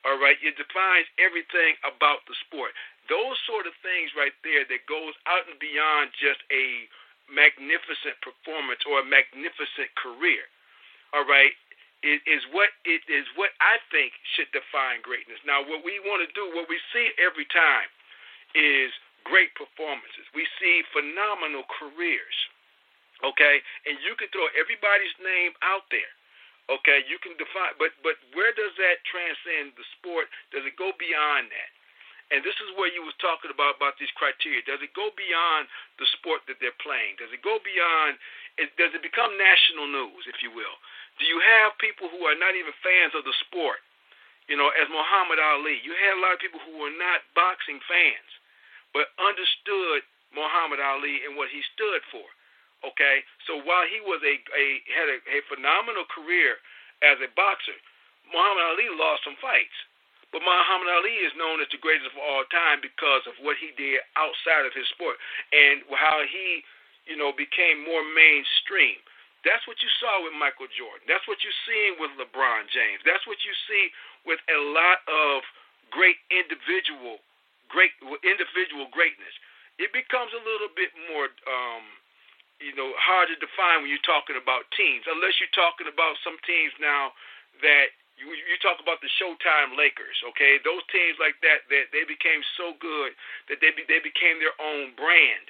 All 0.08 0.16
right, 0.16 0.40
it 0.40 0.56
defines 0.56 1.04
everything 1.20 1.76
about 1.84 2.24
the 2.24 2.32
sport. 2.48 2.72
Those 3.12 3.36
sort 3.44 3.68
of 3.68 3.76
things 3.84 4.16
right 4.16 4.32
there 4.40 4.64
that 4.64 4.88
goes 4.88 5.12
out 5.28 5.44
and 5.44 5.60
beyond 5.60 6.16
just 6.16 6.40
a 6.48 6.88
magnificent 7.28 8.16
performance 8.24 8.80
or 8.88 9.04
a 9.04 9.06
magnificent 9.06 9.92
career. 10.00 10.48
All 11.12 11.26
right, 11.28 11.52
it 12.00 12.24
is 12.24 12.40
what 12.48 12.72
it 12.88 13.04
is 13.12 13.28
what 13.36 13.52
I 13.60 13.76
think 13.92 14.16
should 14.24 14.48
define 14.56 15.04
greatness. 15.04 15.42
Now, 15.44 15.60
what 15.60 15.84
we 15.84 16.00
want 16.00 16.24
to 16.24 16.30
do, 16.32 16.48
what 16.56 16.70
we 16.72 16.80
see 16.96 17.12
every 17.20 17.44
time, 17.52 17.88
is 18.56 18.94
great 19.28 19.52
performances. 19.52 20.24
We 20.32 20.48
see 20.56 20.80
phenomenal 20.96 21.68
careers. 21.68 22.38
Okay, 23.20 23.60
and 23.84 24.00
you 24.00 24.16
can 24.16 24.32
throw 24.32 24.48
everybody's 24.56 25.12
name 25.20 25.52
out 25.60 25.84
there. 25.92 26.08
Okay, 26.70 27.02
you 27.10 27.18
can 27.18 27.34
define, 27.34 27.74
but 27.82 27.90
but 28.06 28.14
where 28.32 28.54
does 28.54 28.70
that 28.78 29.02
transcend 29.02 29.74
the 29.74 29.86
sport? 29.98 30.30
Does 30.54 30.62
it 30.62 30.78
go 30.78 30.94
beyond 30.94 31.50
that? 31.50 31.70
And 32.30 32.46
this 32.46 32.54
is 32.62 32.70
where 32.78 32.86
you 32.86 33.02
was 33.02 33.18
talking 33.18 33.50
about 33.50 33.74
about 33.74 33.98
these 33.98 34.12
criteria. 34.14 34.62
Does 34.62 34.78
it 34.78 34.94
go 34.94 35.10
beyond 35.18 35.66
the 35.98 36.06
sport 36.14 36.46
that 36.46 36.62
they're 36.62 36.78
playing? 36.78 37.18
Does 37.18 37.34
it 37.34 37.42
go 37.42 37.58
beyond? 37.58 38.22
It, 38.54 38.70
does 38.78 38.94
it 38.94 39.02
become 39.02 39.34
national 39.34 39.90
news, 39.90 40.30
if 40.30 40.38
you 40.38 40.54
will? 40.54 40.78
Do 41.18 41.26
you 41.26 41.42
have 41.42 41.74
people 41.82 42.06
who 42.06 42.22
are 42.30 42.38
not 42.38 42.54
even 42.54 42.70
fans 42.86 43.18
of 43.18 43.26
the 43.26 43.34
sport? 43.50 43.82
You 44.46 44.54
know, 44.54 44.70
as 44.78 44.86
Muhammad 44.86 45.42
Ali, 45.42 45.82
you 45.82 45.90
had 45.90 46.14
a 46.18 46.22
lot 46.22 46.38
of 46.38 46.42
people 46.42 46.62
who 46.62 46.78
were 46.78 46.94
not 46.94 47.26
boxing 47.34 47.82
fans 47.90 48.30
but 48.92 49.14
understood 49.18 50.02
Muhammad 50.34 50.82
Ali 50.82 51.26
and 51.26 51.34
what 51.34 51.50
he 51.50 51.62
stood 51.74 52.02
for. 52.10 52.26
Okay, 52.80 53.22
so 53.44 53.60
while 53.60 53.84
he 53.86 54.00
was 54.00 54.20
a, 54.24 54.34
a 54.40 54.64
had 54.88 55.08
a, 55.12 55.18
a 55.36 55.38
phenomenal 55.52 56.08
career 56.08 56.56
as 57.04 57.20
a 57.20 57.28
boxer, 57.36 57.76
Muhammad 58.32 58.64
Ali 58.72 58.88
lost 58.96 59.24
some 59.24 59.36
fights. 59.40 59.74
But 60.32 60.46
Muhammad 60.46 60.88
Ali 60.88 61.26
is 61.26 61.34
known 61.34 61.58
as 61.58 61.68
the 61.74 61.82
greatest 61.82 62.06
of 62.08 62.16
all 62.16 62.46
time 62.48 62.78
because 62.80 63.26
of 63.26 63.34
what 63.42 63.58
he 63.58 63.74
did 63.74 63.98
outside 64.14 64.62
of 64.62 64.72
his 64.72 64.86
sport 64.94 65.18
and 65.50 65.82
how 65.90 66.22
he, 66.22 66.62
you 67.10 67.18
know, 67.18 67.34
became 67.34 67.82
more 67.82 68.06
mainstream. 68.14 68.96
That's 69.42 69.66
what 69.66 69.82
you 69.82 69.90
saw 69.98 70.22
with 70.22 70.36
Michael 70.38 70.70
Jordan. 70.70 71.02
That's 71.10 71.26
what 71.26 71.42
you're 71.42 71.62
seeing 71.66 71.98
with 71.98 72.14
LeBron 72.14 72.70
James. 72.70 73.02
That's 73.02 73.26
what 73.26 73.42
you 73.42 73.50
see 73.66 73.90
with 74.22 74.38
a 74.46 74.58
lot 74.70 75.02
of 75.10 75.42
great 75.90 76.20
individual 76.30 77.18
great 77.70 77.94
individual 78.26 78.90
greatness, 78.90 79.32
it 79.78 79.94
becomes 79.94 80.34
a 80.34 80.42
little 80.42 80.68
bit 80.74 80.90
more, 81.08 81.30
um, 81.46 81.86
you 82.60 82.76
know, 82.76 82.92
hard 83.00 83.32
to 83.32 83.36
define 83.40 83.80
when 83.82 83.90
you're 83.90 84.04
talking 84.04 84.36
about 84.36 84.68
teams. 84.76 85.08
Unless 85.08 85.40
you're 85.40 85.56
talking 85.56 85.88
about 85.88 86.20
some 86.20 86.36
teams 86.44 86.76
now 86.76 87.16
that 87.64 87.96
you 88.20 88.28
you 88.28 88.56
talk 88.60 88.76
about 88.84 89.00
the 89.00 89.08
Showtime 89.16 89.80
Lakers, 89.80 90.20
okay? 90.32 90.60
Those 90.60 90.84
teams 90.92 91.16
like 91.16 91.40
that 91.40 91.64
that 91.72 91.88
they 91.90 92.04
became 92.04 92.44
so 92.60 92.76
good 92.76 93.16
that 93.48 93.64
they 93.64 93.72
be, 93.72 93.88
they 93.88 94.04
became 94.04 94.36
their 94.38 94.54
own 94.60 94.92
brand. 94.92 95.48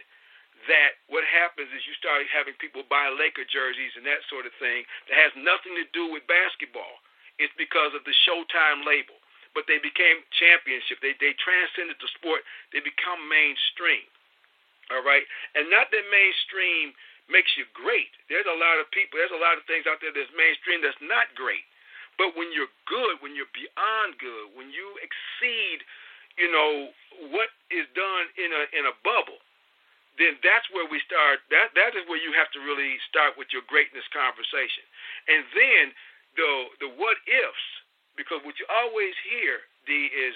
That 0.71 1.03
what 1.11 1.27
happens 1.27 1.73
is 1.75 1.83
you 1.89 1.97
start 1.99 2.23
having 2.31 2.55
people 2.63 2.87
buy 2.87 3.11
Laker 3.11 3.49
jerseys 3.49 3.97
and 3.99 4.07
that 4.07 4.23
sort 4.31 4.47
of 4.47 4.55
thing 4.63 4.87
that 5.11 5.19
has 5.19 5.33
nothing 5.35 5.75
to 5.83 5.89
do 5.91 6.07
with 6.13 6.23
basketball. 6.31 7.03
It's 7.43 7.53
because 7.59 7.97
of 7.97 8.07
the 8.07 8.15
Showtime 8.23 8.87
label. 8.87 9.19
But 9.51 9.67
they 9.67 9.83
became 9.83 10.23
championship. 10.31 11.03
They 11.03 11.19
they 11.19 11.35
transcended 11.43 11.99
the 11.99 12.13
sport. 12.15 12.47
They 12.71 12.79
become 12.79 13.19
mainstream. 13.27 14.07
All 14.91 15.07
right, 15.07 15.23
and 15.55 15.71
not 15.71 15.89
that 15.95 16.07
mainstream 16.11 16.93
makes 17.31 17.55
you 17.55 17.63
great. 17.73 18.11
There's 18.27 18.47
a 18.51 18.59
lot 18.59 18.83
of 18.83 18.91
people. 18.91 19.23
There's 19.23 19.35
a 19.35 19.39
lot 19.39 19.55
of 19.55 19.63
things 19.71 19.87
out 19.87 20.03
there 20.03 20.11
that's 20.11 20.35
mainstream 20.35 20.83
that's 20.83 20.99
not 20.99 21.31
great. 21.39 21.63
But 22.19 22.35
when 22.35 22.51
you're 22.53 22.71
good, 22.91 23.23
when 23.23 23.33
you're 23.39 23.51
beyond 23.55 24.19
good, 24.19 24.53
when 24.59 24.69
you 24.75 24.99
exceed, 25.01 25.81
you 26.37 26.51
know, 26.51 26.91
what 27.33 27.49
is 27.71 27.87
done 27.95 28.27
in 28.35 28.51
a 28.51 28.63
in 28.77 28.85
a 28.91 28.95
bubble, 29.07 29.39
then 30.19 30.37
that's 30.43 30.67
where 30.75 30.91
we 30.91 30.99
start. 31.07 31.41
That 31.55 31.71
that 31.79 31.95
is 31.95 32.05
where 32.11 32.21
you 32.21 32.35
have 32.35 32.51
to 32.59 32.61
really 32.61 32.99
start 33.07 33.39
with 33.39 33.55
your 33.55 33.63
greatness 33.71 34.05
conversation, 34.11 34.85
and 35.31 35.47
then 35.55 35.85
the 36.35 36.51
the 36.83 36.91
what 36.99 37.17
ifs, 37.31 37.67
because 38.19 38.43
what 38.43 38.59
you 38.59 38.67
always 38.69 39.15
hear, 39.25 39.63
D, 39.87 40.11
is 40.11 40.35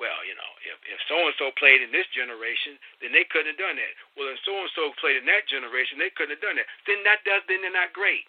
well, 0.00 0.20
you 0.24 0.32
know, 0.34 0.52
if 0.64 0.78
if 0.88 1.00
so 1.06 1.16
and 1.16 1.36
so 1.36 1.52
played 1.60 1.84
in 1.84 1.92
this 1.92 2.08
generation, 2.12 2.80
then 3.04 3.12
they 3.12 3.28
couldn't 3.28 3.54
have 3.54 3.60
done 3.60 3.76
that. 3.76 3.92
Well, 4.16 4.32
if 4.32 4.40
so 4.42 4.56
and 4.56 4.72
so 4.72 4.90
played 4.98 5.20
in 5.20 5.28
that 5.28 5.44
generation, 5.46 6.00
they 6.00 6.10
couldn't 6.12 6.36
have 6.36 6.44
done 6.44 6.56
that. 6.56 6.68
Then 6.88 7.04
that 7.04 7.22
does 7.28 7.44
then 7.46 7.60
they're 7.60 7.74
not 7.74 7.92
great 7.92 8.24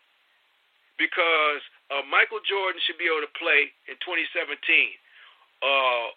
because 0.98 1.62
uh, 1.90 2.06
Michael 2.06 2.44
Jordan 2.46 2.82
should 2.86 3.02
be 3.02 3.10
able 3.10 3.26
to 3.26 3.34
play 3.40 3.74
in 3.90 3.98
2017. 4.04 4.54
Uh, 5.64 6.08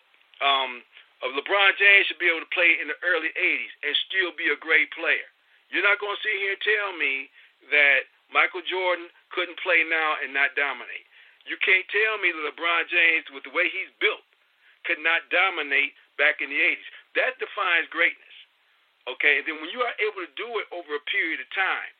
um, 0.42 0.84
uh, 1.24 1.32
LeBron 1.32 1.72
James 1.80 2.04
should 2.10 2.20
be 2.20 2.28
able 2.28 2.44
to 2.44 2.52
play 2.52 2.76
in 2.76 2.92
the 2.92 2.98
early 3.00 3.32
80s 3.32 3.72
and 3.86 3.92
still 4.08 4.36
be 4.36 4.52
a 4.52 4.58
great 4.58 4.92
player. 4.92 5.24
You're 5.72 5.86
not 5.86 5.98
going 5.98 6.14
to 6.14 6.22
sit 6.22 6.36
here 6.36 6.54
and 6.54 6.62
tell 6.62 6.90
me 7.00 7.32
that 7.72 8.06
Michael 8.30 8.62
Jordan 8.66 9.08
couldn't 9.32 9.58
play 9.64 9.82
now 9.86 10.20
and 10.20 10.34
not 10.34 10.54
dominate. 10.58 11.06
You 11.46 11.56
can't 11.62 11.86
tell 11.88 12.18
me 12.18 12.34
that 12.34 12.42
LeBron 12.52 12.90
James, 12.90 13.26
with 13.30 13.46
the 13.46 13.54
way 13.54 13.70
he's 13.70 13.90
built, 14.02 14.25
could 14.86 15.02
not 15.02 15.28
dominate 15.28 15.92
back 16.16 16.40
in 16.40 16.48
the 16.48 16.56
80s. 16.56 16.88
That 17.18 17.36
defines 17.42 17.90
greatness. 17.92 18.36
Okay, 19.06 19.38
and 19.38 19.44
then 19.46 19.62
when 19.62 19.70
you 19.70 19.82
are 19.86 19.94
able 20.02 20.22
to 20.26 20.32
do 20.34 20.48
it 20.58 20.66
over 20.74 20.98
a 20.98 21.04
period 21.10 21.38
of 21.38 21.46
time, 21.54 21.92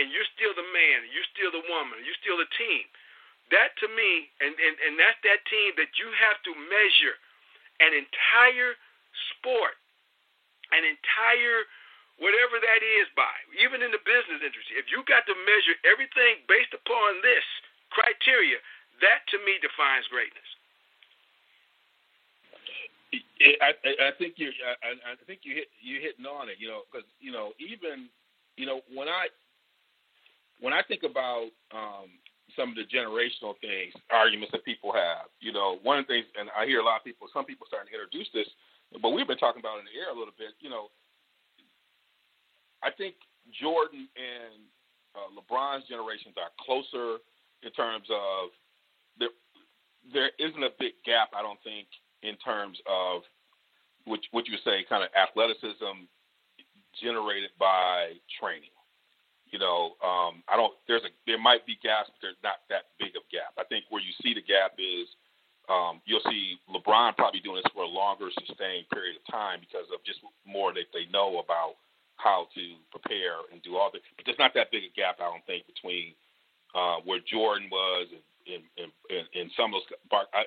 and 0.00 0.08
you're 0.08 0.28
still 0.32 0.56
the 0.56 0.64
man, 0.72 1.06
you're 1.12 1.28
still 1.32 1.52
the 1.52 1.64
woman, 1.68 2.00
you're 2.02 2.18
still 2.18 2.40
the 2.40 2.48
team. 2.56 2.84
That 3.52 3.76
to 3.84 3.86
me, 3.92 4.32
and, 4.40 4.56
and, 4.56 4.74
and 4.80 4.96
that's 4.96 5.20
that 5.28 5.44
team 5.46 5.76
that 5.76 5.92
you 6.00 6.08
have 6.16 6.40
to 6.48 6.52
measure 6.56 7.16
an 7.84 7.92
entire 7.92 8.74
sport, 9.36 9.76
an 10.72 10.82
entire 10.88 11.68
whatever 12.22 12.62
that 12.62 12.80
is 12.80 13.10
by, 13.18 13.34
even 13.58 13.82
in 13.82 13.90
the 13.90 14.02
business 14.06 14.38
industry. 14.38 14.78
If 14.78 14.88
you 14.88 15.02
got 15.04 15.26
to 15.26 15.34
measure 15.34 15.76
everything 15.82 16.46
based 16.46 16.72
upon 16.72 17.20
this 17.26 17.44
criteria, 17.90 18.62
that 19.02 19.26
to 19.34 19.38
me 19.42 19.58
defines 19.58 20.06
greatness. 20.08 20.46
I, 23.62 23.72
I, 24.08 24.10
think 24.18 24.34
you 24.36 24.50
I, 24.82 25.12
I 25.12 25.24
think 25.26 25.40
you 25.42 25.54
hit 25.54 25.68
you 25.80 26.00
hitting 26.00 26.26
on 26.26 26.48
it, 26.48 26.56
you 26.58 26.68
know, 26.68 26.82
because 26.90 27.06
you 27.20 27.32
know 27.32 27.52
even 27.58 28.08
you 28.56 28.66
know 28.66 28.80
when 28.94 29.08
I 29.08 29.28
when 30.60 30.72
I 30.72 30.82
think 30.86 31.02
about 31.02 31.50
um, 31.74 32.08
some 32.56 32.70
of 32.70 32.76
the 32.76 32.86
generational 32.86 33.58
things, 33.60 33.94
arguments 34.10 34.52
that 34.52 34.64
people 34.64 34.92
have, 34.92 35.26
you 35.40 35.52
know, 35.52 35.78
one 35.82 35.98
of 35.98 36.06
the 36.06 36.20
things, 36.20 36.26
and 36.38 36.48
I 36.54 36.66
hear 36.66 36.80
a 36.80 36.86
lot 36.86 37.02
of 37.02 37.04
people, 37.04 37.26
some 37.32 37.44
people 37.44 37.66
starting 37.66 37.90
to 37.90 37.98
introduce 37.98 38.30
this, 38.32 38.46
but 39.02 39.10
we've 39.10 39.26
been 39.26 39.40
talking 39.40 39.60
about 39.60 39.82
in 39.82 39.86
the 39.90 39.96
air 39.98 40.14
a 40.14 40.16
little 40.16 40.34
bit, 40.38 40.54
you 40.60 40.70
know, 40.70 40.88
I 42.82 42.92
think 42.92 43.16
Jordan 43.50 44.06
and 44.14 44.60
uh, 45.16 45.32
LeBron's 45.32 45.88
generations 45.88 46.36
are 46.36 46.52
closer 46.60 47.18
in 47.64 47.72
terms 47.72 48.06
of 48.12 48.52
there, 49.18 49.34
there 50.12 50.30
isn't 50.38 50.62
a 50.62 50.72
big 50.78 51.00
gap, 51.04 51.32
I 51.32 51.40
don't 51.40 51.60
think, 51.64 51.88
in 52.24 52.36
terms 52.40 52.80
of 52.88 53.22
what, 54.04 54.20
what 54.32 54.48
you 54.48 54.56
say, 54.64 54.84
kind 54.88 55.04
of 55.04 55.10
athleticism 55.12 56.08
generated 57.00 57.50
by 57.60 58.16
training. 58.40 58.72
You 59.52 59.60
know, 59.60 59.94
um, 60.02 60.42
I 60.50 60.56
don't. 60.56 60.74
There's 60.88 61.04
a 61.06 61.14
there 61.30 61.38
might 61.38 61.62
be 61.62 61.78
gaps, 61.78 62.10
but 62.10 62.18
there's 62.18 62.40
not 62.42 62.66
that 62.74 62.90
big 62.98 63.14
of 63.14 63.22
gap. 63.30 63.54
I 63.54 63.62
think 63.62 63.86
where 63.86 64.02
you 64.02 64.10
see 64.18 64.34
the 64.34 64.42
gap 64.42 64.74
is 64.82 65.06
um, 65.68 66.02
you'll 66.04 66.24
see 66.28 66.58
LeBron 66.68 67.16
probably 67.16 67.40
doing 67.40 67.62
this 67.62 67.70
for 67.72 67.84
a 67.84 67.88
longer, 67.88 68.28
sustained 68.34 68.90
period 68.90 69.16
of 69.16 69.24
time 69.30 69.60
because 69.62 69.86
of 69.94 70.02
just 70.04 70.20
more 70.44 70.74
that 70.74 70.90
they 70.92 71.06
know 71.12 71.38
about 71.38 71.78
how 72.16 72.48
to 72.54 72.64
prepare 72.90 73.46
and 73.52 73.62
do 73.62 73.76
all 73.76 73.90
that. 73.92 74.02
But 74.16 74.26
there's 74.26 74.42
not 74.42 74.52
that 74.54 74.70
big 74.70 74.84
a 74.84 74.92
gap, 74.92 75.22
I 75.22 75.30
don't 75.30 75.44
think, 75.46 75.66
between 75.70 76.12
uh, 76.74 77.00
where 77.04 77.20
Jordan 77.22 77.68
was 77.70 78.08
and 78.12 78.24
in, 78.76 78.90
in, 79.08 79.24
in 79.32 79.50
some 79.56 79.72
of 79.72 79.80
those. 79.88 80.44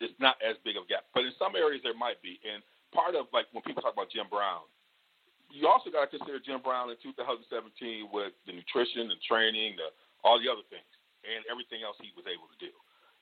It's 0.00 0.16
not 0.20 0.36
as 0.44 0.56
big 0.64 0.76
of 0.76 0.84
a 0.84 0.88
gap, 0.88 1.08
but 1.16 1.24
in 1.24 1.32
some 1.40 1.56
areas 1.56 1.80
there 1.84 1.96
might 1.96 2.20
be. 2.20 2.40
And 2.44 2.60
part 2.92 3.16
of 3.16 3.26
like 3.32 3.46
when 3.52 3.64
people 3.64 3.80
talk 3.80 3.96
about 3.96 4.12
Jim 4.12 4.28
Brown, 4.28 4.64
you 5.50 5.68
also 5.70 5.88
got 5.88 6.08
to 6.08 6.10
consider 6.10 6.42
Jim 6.42 6.60
Brown 6.60 6.90
in 6.90 6.98
2017 7.00 8.10
with 8.12 8.34
the 8.44 8.52
nutrition 8.52 9.08
and 9.08 9.20
training, 9.22 9.78
the, 9.78 9.94
all 10.26 10.36
the 10.42 10.50
other 10.50 10.66
things, 10.68 10.90
and 11.22 11.46
everything 11.46 11.86
else 11.86 11.96
he 12.02 12.10
was 12.18 12.26
able 12.26 12.50
to 12.50 12.58
do. 12.58 12.72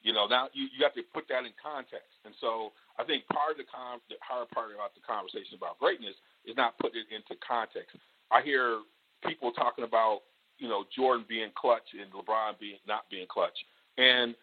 You 0.04 0.12
know, 0.12 0.28
now 0.28 0.52
you, 0.52 0.68
you 0.68 0.84
have 0.84 0.92
to 1.00 1.04
put 1.16 1.24
that 1.32 1.48
in 1.48 1.56
context. 1.56 2.12
And 2.28 2.36
so 2.36 2.76
I 3.00 3.08
think 3.08 3.24
part 3.32 3.56
of 3.56 3.58
the, 3.60 3.68
the 4.12 4.20
hard 4.20 4.52
part 4.52 4.68
about 4.72 4.92
the 4.92 5.00
conversation 5.00 5.56
about 5.56 5.80
greatness 5.80 6.16
is 6.44 6.56
not 6.56 6.76
putting 6.76 7.08
it 7.08 7.10
into 7.12 7.40
context. 7.40 7.96
I 8.28 8.44
hear 8.44 8.84
people 9.24 9.52
talking 9.52 9.84
about, 9.84 10.28
you 10.60 10.68
know, 10.68 10.84
Jordan 10.92 11.24
being 11.24 11.48
clutch 11.56 11.88
and 11.96 12.12
LeBron 12.12 12.60
being 12.60 12.80
not 12.84 13.08
being 13.08 13.24
clutch. 13.24 13.56
And 13.96 14.36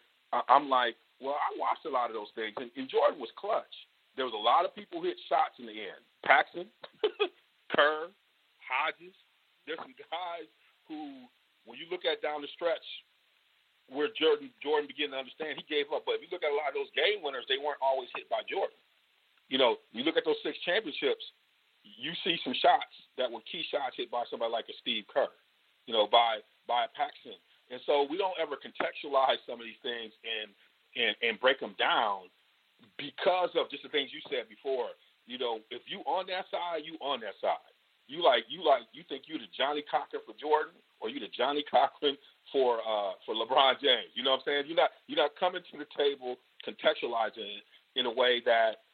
I'm 0.48 0.68
like, 0.68 0.96
well, 1.22 1.38
I 1.38 1.54
watched 1.54 1.86
a 1.86 1.94
lot 1.94 2.10
of 2.10 2.18
those 2.18 2.34
things, 2.34 2.52
and, 2.58 2.68
and 2.74 2.90
Jordan 2.90 3.22
was 3.22 3.30
clutch. 3.38 3.70
There 4.18 4.26
was 4.26 4.34
a 4.34 4.42
lot 4.42 4.66
of 4.66 4.74
people 4.74 5.00
who 5.00 5.08
hit 5.08 5.16
shots 5.30 5.56
in 5.62 5.70
the 5.70 5.78
end. 5.78 6.02
Paxson, 6.26 6.66
Kerr, 7.72 8.10
Hodges. 8.60 9.14
There's 9.64 9.80
some 9.80 9.94
guys 10.10 10.50
who, 10.90 11.30
when 11.64 11.78
you 11.78 11.86
look 11.88 12.02
at 12.02 12.20
down 12.20 12.42
the 12.42 12.50
stretch, 12.52 12.84
where 13.90 14.10
Jordan 14.18 14.50
Jordan 14.62 14.90
began 14.90 15.14
to 15.14 15.20
understand, 15.22 15.58
he 15.58 15.66
gave 15.70 15.90
up. 15.94 16.02
But 16.04 16.18
if 16.18 16.26
you 16.26 16.30
look 16.32 16.42
at 16.42 16.50
a 16.50 16.58
lot 16.58 16.74
of 16.74 16.76
those 16.78 16.92
game 16.98 17.22
winners, 17.22 17.46
they 17.46 17.58
weren't 17.60 17.82
always 17.82 18.10
hit 18.14 18.26
by 18.26 18.42
Jordan. 18.46 18.78
You 19.52 19.60
know, 19.60 19.78
you 19.94 20.02
look 20.02 20.16
at 20.16 20.24
those 20.24 20.38
six 20.42 20.56
championships, 20.64 21.22
you 21.82 22.14
see 22.24 22.38
some 22.42 22.56
shots 22.56 22.94
that 23.20 23.28
were 23.28 23.44
key 23.44 23.62
shots 23.68 23.98
hit 23.98 24.08
by 24.10 24.24
somebody 24.30 24.50
like 24.50 24.70
a 24.70 24.76
Steve 24.80 25.04
Kerr, 25.10 25.30
you 25.86 25.92
know, 25.92 26.08
by 26.08 26.42
by 26.66 26.86
a 26.86 26.90
Paxson. 26.94 27.36
And 27.70 27.80
so 27.88 28.04
we 28.08 28.20
don't 28.20 28.36
ever 28.36 28.60
contextualize 28.60 29.40
some 29.48 29.56
of 29.56 29.66
these 29.66 29.80
things 29.80 30.12
and 30.24 30.52
and 30.96 31.16
and 31.22 31.40
break 31.40 31.60
them 31.60 31.74
down 31.78 32.28
because 32.98 33.50
of 33.56 33.70
just 33.70 33.82
the 33.82 33.88
things 33.88 34.10
you 34.12 34.20
said 34.28 34.48
before. 34.48 34.92
You 35.26 35.38
know, 35.38 35.60
if 35.70 35.82
you 35.86 36.00
on 36.04 36.26
that 36.26 36.50
side, 36.50 36.82
you 36.84 36.98
on 37.00 37.20
that 37.20 37.38
side. 37.40 37.62
You 38.10 38.22
like 38.22 38.44
you 38.50 38.64
like 38.66 38.82
you 38.92 39.06
think 39.08 39.24
you 39.30 39.38
the 39.38 39.48
Johnnie 39.56 39.86
Cochran 39.86 40.22
for 40.26 40.34
Jordan, 40.36 40.74
or 41.00 41.08
you 41.08 41.20
the 41.20 41.30
Johnnie 41.30 41.64
Cochran 41.64 42.18
for 42.50 42.82
uh 42.82 43.14
for 43.24 43.34
LeBron 43.34 43.78
James. 43.80 44.10
You 44.14 44.26
know 44.26 44.34
what 44.36 44.44
I'm 44.44 44.46
saying? 44.46 44.64
You're 44.66 44.76
not 44.76 44.90
you're 45.06 45.22
not 45.22 45.32
coming 45.38 45.62
to 45.62 45.74
the 45.78 45.88
table 45.96 46.36
contextualizing 46.66 47.62
it 47.62 47.64
in 47.96 48.06
a 48.06 48.12
way 48.12 48.42
that 48.44 48.84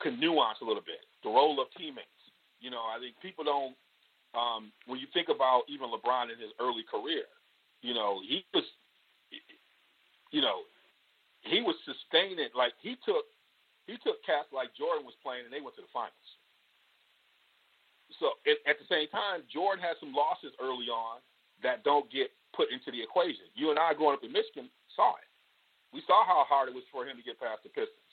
can 0.00 0.18
nuance 0.18 0.58
a 0.62 0.64
little 0.64 0.82
bit 0.82 1.04
the 1.22 1.30
role 1.30 1.60
of 1.60 1.68
teammates. 1.76 2.08
You 2.60 2.70
know, 2.70 2.82
I 2.82 2.98
think 2.98 3.14
people 3.20 3.44
don't 3.44 3.76
um 4.34 4.72
when 4.86 4.98
you 4.98 5.06
think 5.12 5.28
about 5.28 5.68
even 5.68 5.92
LeBron 5.92 6.32
in 6.32 6.40
his 6.40 6.50
early 6.58 6.84
career, 6.88 7.28
you 7.82 7.92
know, 7.92 8.20
he 8.26 8.44
was 8.54 8.64
you 10.32 10.40
know, 10.40 10.66
he 11.44 11.60
was 11.60 11.76
sustaining 11.84 12.48
like 12.56 12.72
he 12.80 12.96
took 13.04 13.28
he 13.84 14.00
took 14.00 14.24
cats 14.24 14.48
like 14.48 14.72
Jordan 14.72 15.04
was 15.04 15.12
playing, 15.20 15.44
and 15.44 15.52
they 15.52 15.60
went 15.60 15.76
to 15.76 15.84
the 15.84 15.92
finals. 15.92 16.30
So 18.16 18.40
it, 18.48 18.64
at 18.64 18.80
the 18.80 18.88
same 18.88 19.12
time, 19.12 19.44
Jordan 19.52 19.84
had 19.84 20.00
some 20.00 20.16
losses 20.16 20.56
early 20.56 20.88
on 20.88 21.20
that 21.60 21.84
don't 21.84 22.08
get 22.08 22.32
put 22.56 22.72
into 22.72 22.88
the 22.88 23.00
equation. 23.00 23.44
You 23.52 23.68
and 23.68 23.76
I, 23.76 23.92
growing 23.92 24.16
up 24.16 24.24
in 24.24 24.32
Michigan, 24.32 24.72
saw 24.96 25.20
it. 25.20 25.28
We 25.92 26.00
saw 26.08 26.24
how 26.24 26.48
hard 26.48 26.72
it 26.72 26.74
was 26.74 26.86
for 26.88 27.04
him 27.04 27.20
to 27.20 27.24
get 27.24 27.36
past 27.36 27.60
the 27.60 27.70
Pistons. 27.70 28.12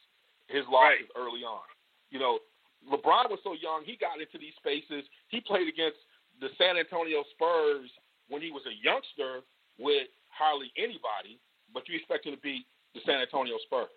His 0.51 0.67
losses 0.67 1.07
right. 1.07 1.15
early 1.15 1.47
on. 1.47 1.63
You 2.11 2.19
know, 2.19 2.43
LeBron 2.83 3.31
was 3.31 3.39
so 3.47 3.55
young; 3.55 3.87
he 3.87 3.95
got 3.95 4.19
into 4.19 4.35
these 4.35 4.55
spaces. 4.59 5.07
He 5.31 5.39
played 5.39 5.71
against 5.71 6.03
the 6.43 6.51
San 6.59 6.75
Antonio 6.75 7.23
Spurs 7.31 7.87
when 8.27 8.43
he 8.43 8.51
was 8.51 8.65
a 8.67 8.75
youngster 8.75 9.45
with 9.79 10.11
hardly 10.27 10.73
anybody, 10.75 11.39
but 11.71 11.87
you 11.87 11.95
expect 11.95 12.27
him 12.27 12.35
to 12.35 12.41
beat 12.41 12.67
the 12.93 13.01
San 13.05 13.21
Antonio 13.21 13.57
Spurs. 13.67 13.91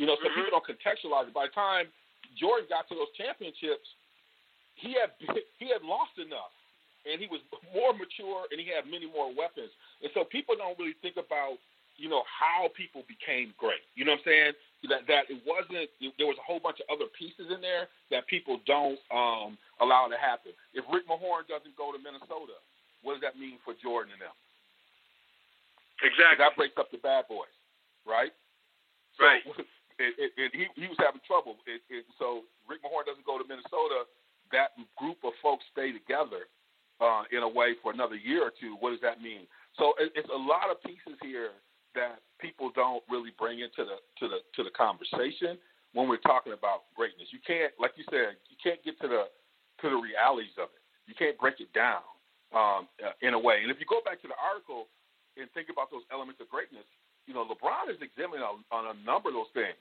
You 0.00 0.08
know, 0.08 0.16
so 0.20 0.28
mm-hmm. 0.28 0.48
people 0.48 0.52
don't 0.56 0.66
contextualize 0.66 1.28
it. 1.28 1.34
By 1.36 1.48
the 1.48 1.56
time 1.56 1.86
Jordan 2.38 2.66
got 2.68 2.88
to 2.88 2.94
those 2.96 3.12
championships, 3.16 3.86
he 4.76 4.96
had 4.96 5.12
he 5.60 5.68
had 5.68 5.84
lost 5.84 6.16
enough, 6.16 6.52
and 7.04 7.20
he 7.20 7.28
was 7.28 7.44
more 7.76 7.92
mature, 7.92 8.48
and 8.50 8.56
he 8.58 8.68
had 8.68 8.88
many 8.88 9.06
more 9.06 9.28
weapons. 9.32 9.70
And 10.00 10.10
so 10.16 10.24
people 10.24 10.56
don't 10.56 10.78
really 10.78 10.96
think 11.04 11.20
about 11.20 11.60
you 11.96 12.08
know, 12.08 12.24
how 12.24 12.72
people 12.72 13.04
became 13.04 13.52
great. 13.60 13.84
You 13.94 14.04
know 14.04 14.16
what 14.16 14.24
I'm 14.24 14.32
saying? 14.32 14.52
That 14.88 15.06
that 15.06 15.30
it 15.30 15.38
wasn't. 15.46 15.86
There 16.18 16.26
was 16.26 16.34
a 16.40 16.42
whole 16.42 16.58
bunch 16.58 16.82
of 16.82 16.90
other 16.90 17.06
pieces 17.14 17.52
in 17.52 17.62
there 17.62 17.86
that 18.10 18.26
people 18.26 18.58
don't 18.66 18.98
um, 19.14 19.54
allow 19.78 20.10
to 20.10 20.18
happen. 20.18 20.50
If 20.74 20.82
Rick 20.90 21.06
Mahorn 21.06 21.46
doesn't 21.46 21.78
go 21.78 21.94
to 21.94 22.00
Minnesota, 22.02 22.58
what 23.06 23.14
does 23.14 23.22
that 23.22 23.38
mean 23.38 23.62
for 23.62 23.78
Jordan 23.78 24.18
and 24.18 24.22
them? 24.26 24.36
Exactly. 26.02 26.42
That 26.42 26.58
breaks 26.58 26.74
up 26.74 26.90
the 26.90 26.98
bad 26.98 27.30
boys, 27.30 27.54
right? 28.06 28.32
So, 29.18 29.24
right. 29.24 29.42
It, 30.00 30.16
it, 30.18 30.30
it, 30.40 30.50
he 30.56 30.66
he 30.74 30.88
was 30.88 30.96
having 30.98 31.20
trouble. 31.28 31.60
so 32.18 32.48
Rick 32.66 32.82
Mahorn 32.82 33.06
doesn't 33.06 33.28
go 33.28 33.36
to 33.38 33.46
Minnesota. 33.46 34.08
That 34.50 34.74
group 34.98 35.20
of 35.22 35.36
folks 35.44 35.62
stay 35.70 35.92
together 35.92 36.48
uh, 36.98 37.28
in 37.30 37.44
a 37.44 37.48
way 37.48 37.76
for 37.84 37.92
another 37.92 38.16
year 38.16 38.42
or 38.42 38.52
two. 38.56 38.74
What 38.80 38.90
does 38.90 39.04
that 39.04 39.20
mean? 39.20 39.46
So 39.78 39.94
it's 39.98 40.28
a 40.32 40.36
lot 40.36 40.72
of 40.72 40.80
pieces 40.82 41.16
here 41.22 41.56
that 41.94 42.24
people 42.40 42.72
don't 42.74 43.04
really 43.08 43.36
bring 43.38 43.60
into 43.60 43.84
the 43.84 44.00
to 44.20 44.24
the 44.28 44.40
to 44.56 44.60
the 44.64 44.72
conversation 44.72 45.60
when 45.92 46.08
we're 46.08 46.24
talking 46.24 46.52
about 46.52 46.88
greatness. 46.96 47.28
You 47.32 47.40
can't, 47.44 47.72
like 47.76 47.92
you 48.00 48.04
said, 48.08 48.40
you 48.48 48.56
can't 48.60 48.80
get 48.84 48.96
to 49.04 49.08
the 49.08 49.28
to 49.84 49.86
the 49.90 49.98
realities 49.98 50.56
of 50.56 50.72
it. 50.72 50.82
You 51.06 51.14
can't 51.14 51.36
break 51.36 51.60
it 51.60 51.72
down 51.74 52.04
um, 52.54 52.88
uh, 53.02 53.16
in 53.20 53.34
a 53.34 53.40
way. 53.40 53.60
And 53.62 53.70
if 53.70 53.80
you 53.80 53.86
go 53.88 54.00
back 54.04 54.22
to 54.22 54.28
the 54.28 54.38
article 54.38 54.88
and 55.36 55.50
think 55.52 55.68
about 55.68 55.90
those 55.90 56.04
elements 56.12 56.40
of 56.40 56.48
greatness, 56.48 56.86
you 57.26 57.34
know, 57.34 57.46
LeBron 57.46 57.90
is 57.90 58.00
examining 58.02 58.42
on, 58.42 58.66
on 58.74 58.92
a 58.92 58.96
number 59.06 59.30
of 59.30 59.38
those 59.38 59.52
things. 59.54 59.78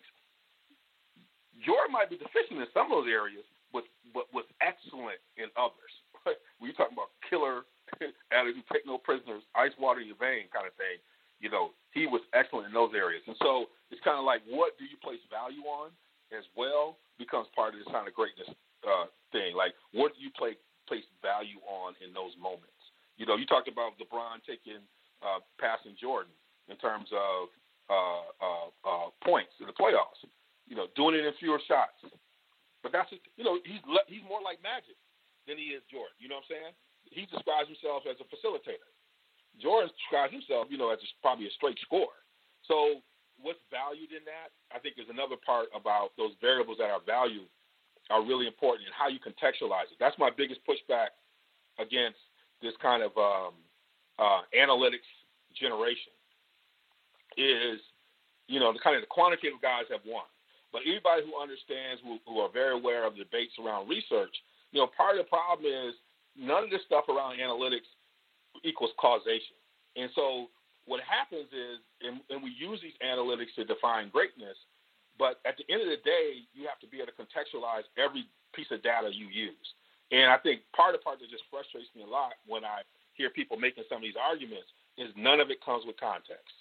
Jordan 1.62 1.93
might 1.93 2.10
be 2.10 2.17
deficient 2.17 2.62
in 2.62 2.69
some 2.73 2.89
of 2.89 3.04
those 3.04 3.12
areas, 3.12 3.45
but 3.69 3.86
but 4.13 4.25
was 4.34 4.45
excellent 4.62 5.21
in 5.38 5.47
others. 5.54 5.93
you 6.62 6.73
talking 6.73 6.97
about 6.97 7.13
killer 7.30 7.65
attitude, 8.34 8.65
take 8.71 8.86
no 8.86 8.97
prisoners, 8.97 9.45
ice 9.54 9.73
water 9.77 10.01
in 10.01 10.10
your 10.10 10.19
vein 10.19 10.49
kind 10.49 10.65
of 10.65 10.73
thing, 10.77 10.97
you 11.41 11.49
know, 11.49 11.73
he 11.91 12.06
was 12.06 12.21
excellent 12.34 12.69
in 12.69 12.73
those 12.73 12.93
areas. 12.93 13.21
And 13.25 13.36
so 13.41 13.69
it's 13.89 14.01
kind 14.06 14.17
of 14.17 14.25
like, 14.25 14.45
what 14.45 14.77
do 14.77 14.86
you 14.86 14.95
place 15.01 15.21
value 15.30 15.65
on 15.65 15.89
as 16.32 16.47
well 16.56 16.97
becomes 17.19 17.47
part 17.54 17.75
of 17.75 17.80
this 17.80 17.89
kind 17.91 18.08
of 18.08 18.15
greatness 18.15 18.47
uh, 18.88 19.12
thing. 19.32 19.54
Like, 19.54 19.75
what 19.91 20.15
do 20.15 20.19
you 20.23 20.32
play, 20.34 20.56
place 20.88 21.06
value 21.21 21.60
on 21.67 21.93
in 21.99 22.15
those 22.15 22.34
moments? 22.39 22.73
You 23.19 23.27
know, 23.27 23.36
you 23.36 23.45
talked 23.45 23.67
about 23.67 23.99
LeBron 23.99 24.41
taking 24.47 24.82
uh, 25.21 25.43
passing 25.62 25.93
Jordan 25.99 26.34
in 26.69 26.78
terms 26.78 27.10
of 27.13 27.50
uh, 27.89 28.26
uh, 28.39 28.67
uh, 28.88 29.08
points 29.24 29.52
in 29.60 29.67
the 29.67 29.76
playoffs. 29.76 30.21
You 30.67 30.76
know, 30.76 30.88
doing 30.95 31.15
it 31.15 31.26
in 31.26 31.34
fewer 31.39 31.60
shots. 31.67 32.00
But 32.82 32.91
that's 32.95 33.10
just, 33.12 33.21
you 33.38 33.43
know 33.43 33.60
he's 33.62 33.84
he's 34.08 34.26
more 34.26 34.41
like 34.41 34.63
Magic 34.63 34.97
than 35.45 35.58
he 35.58 35.76
is 35.76 35.84
Jordan. 35.91 36.15
You 36.17 36.30
know 36.30 36.41
what 36.41 36.50
I'm 36.50 36.56
saying? 36.56 36.74
He 37.12 37.28
describes 37.28 37.67
himself 37.67 38.08
as 38.08 38.17
a 38.24 38.28
facilitator. 38.32 38.88
Jordan 39.60 39.91
describes 39.91 40.32
himself, 40.32 40.71
you 40.71 40.80
know, 40.80 40.89
as 40.89 41.02
a, 41.04 41.08
probably 41.19 41.45
a 41.45 41.54
straight 41.54 41.78
scorer. 41.84 42.24
So 42.65 43.04
what's 43.41 43.60
valued 43.67 44.15
in 44.15 44.24
that, 44.24 44.56
I 44.71 44.80
think, 44.80 44.95
is 44.95 45.12
another 45.12 45.36
part 45.36 45.67
about 45.76 46.15
those 46.15 46.32
variables 46.39 46.80
that 46.80 46.89
are 46.89 47.04
valued 47.04 47.52
are 48.10 48.24
really 48.24 48.47
important 48.47 48.88
and 48.88 48.95
how 48.95 49.12
you 49.12 49.19
contextualize 49.19 49.91
it. 49.91 50.00
That's 50.00 50.17
my 50.17 50.32
biggest 50.32 50.63
pushback 50.63 51.12
against 51.80 52.19
this 52.62 52.74
kind 52.82 53.04
of 53.04 53.12
um, 53.17 53.54
uh, 54.19 54.47
analytics 54.56 55.10
generation 55.58 56.15
is, 57.38 57.80
you 58.48 58.60
know, 58.60 58.74
the 58.74 58.80
kind 58.80 58.96
of 58.96 59.02
the 59.02 59.12
quantitative 59.12 59.62
guys 59.62 59.86
have 59.91 60.04
won. 60.06 60.26
But 60.72 60.88
anybody 60.88 61.28
who 61.28 61.36
understands, 61.36 62.00
who, 62.04 62.20
who 62.24 62.39
are 62.39 62.52
very 62.52 62.76
aware 62.76 63.04
of 63.04 63.13
the 63.13 63.28
debates 63.28 63.54
around 63.60 63.91
research, 63.91 64.32
you 64.72 64.80
know, 64.80 64.88
part 64.96 65.20
of 65.20 65.26
the 65.26 65.30
problem 65.30 65.67
is 65.67 65.96
none 66.39 66.63
of 66.63 66.72
this 66.72 66.84
stuff 66.88 67.12
around 67.12 67.39
analytics 67.44 67.88
equals 68.63 68.96
causation. 68.96 69.60
And 70.00 70.08
so 70.15 70.48
what 70.88 71.04
happens 71.04 71.52
is, 71.52 71.84
and, 72.00 72.24
and 72.32 72.39
we 72.39 72.56
use 72.56 72.80
these 72.80 72.96
analytics 73.04 73.52
to 73.60 73.67
define 73.67 74.10
greatness, 74.10 74.56
but 75.20 75.44
at 75.44 75.60
the 75.60 75.67
end 75.67 75.84
of 75.84 75.91
the 75.91 76.00
day, 76.08 76.48
you 76.56 76.65
have 76.72 76.80
to 76.80 76.88
be 76.88 77.04
able 77.04 77.12
to 77.12 77.20
contextualize 77.20 77.84
every 78.00 78.26
piece 78.56 78.72
of 78.72 78.82
data 78.82 79.12
you 79.12 79.28
use. 79.28 79.67
And 80.12 80.32
I 80.32 80.38
think 80.39 80.63
part 80.76 80.96
of 80.96 81.04
part 81.04 81.20
that 81.20 81.30
just 81.32 81.44
frustrates 81.52 81.91
me 81.96 82.04
a 82.04 82.10
lot 82.10 82.39
when 82.48 82.63
I 82.63 82.84
hear 83.13 83.30
people 83.30 83.56
making 83.56 83.84
some 83.88 84.00
of 84.00 84.08
these 84.08 84.20
arguments 84.20 84.67
is 84.98 85.12
none 85.15 85.39
of 85.39 85.52
it 85.52 85.63
comes 85.63 85.84
with 85.86 86.00
context. 86.00 86.52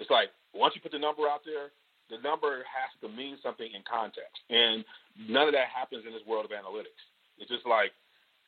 It's 0.00 0.10
like 0.10 0.32
once 0.56 0.74
you 0.74 0.80
put 0.80 0.90
the 0.90 0.98
number 0.98 1.28
out 1.28 1.44
there, 1.44 1.70
the 2.10 2.18
number 2.26 2.66
has 2.66 2.90
to 3.04 3.08
mean 3.12 3.38
something 3.38 3.68
in 3.70 3.84
context. 3.86 4.34
And 4.50 4.82
none 5.14 5.46
of 5.46 5.54
that 5.54 5.70
happens 5.70 6.02
in 6.08 6.12
this 6.12 6.26
world 6.26 6.48
of 6.48 6.50
analytics. 6.50 6.98
It's 7.38 7.52
just 7.52 7.68
like 7.68 7.94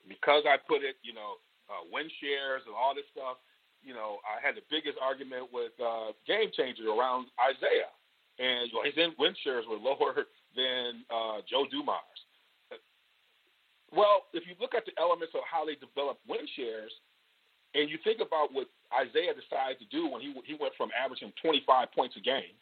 because 0.09 0.43
I 0.49 0.59
put 0.59 0.83
it, 0.83 0.99
you 1.07 1.15
know, 1.15 1.39
uh, 1.71 1.87
win 1.93 2.11
shares 2.19 2.67
and 2.67 2.75
all 2.75 2.97
this 2.97 3.07
stuff. 3.15 3.39
You 3.85 3.95
know, 3.95 4.19
I 4.27 4.43
had 4.43 4.59
the 4.59 4.67
biggest 4.71 4.99
argument 4.99 5.51
with 5.53 5.75
uh, 5.79 6.15
Game 6.27 6.51
Changer 6.55 6.91
around 6.91 7.31
Isiah, 7.39 7.91
and 8.39 8.71
know, 8.71 8.83
his 8.83 8.95
win 9.19 9.35
shares 9.43 9.65
were 9.69 9.79
lower 9.91 10.27
than 10.57 11.07
uh, 11.11 11.43
Joe 11.47 11.67
Dumars. 11.71 12.21
Well, 13.93 14.25
if 14.33 14.49
you 14.49 14.57
look 14.57 14.73
at 14.73 14.89
the 14.89 14.97
elements 14.97 15.37
of 15.37 15.45
how 15.45 15.69
they 15.69 15.77
develop 15.77 16.17
win 16.25 16.49
shares, 16.57 16.93
and 17.75 17.91
you 17.91 17.99
think 18.05 18.25
about 18.25 18.49
what 18.53 18.69
Isiah 18.93 19.33
decided 19.33 19.81
to 19.81 19.89
do 19.89 20.09
when 20.09 20.21
he 20.21 20.35
he 20.45 20.55
went 20.59 20.75
from 20.77 20.91
averaging 20.93 21.33
25 21.41 21.93
points 21.93 22.17
a 22.17 22.23
game 22.23 22.57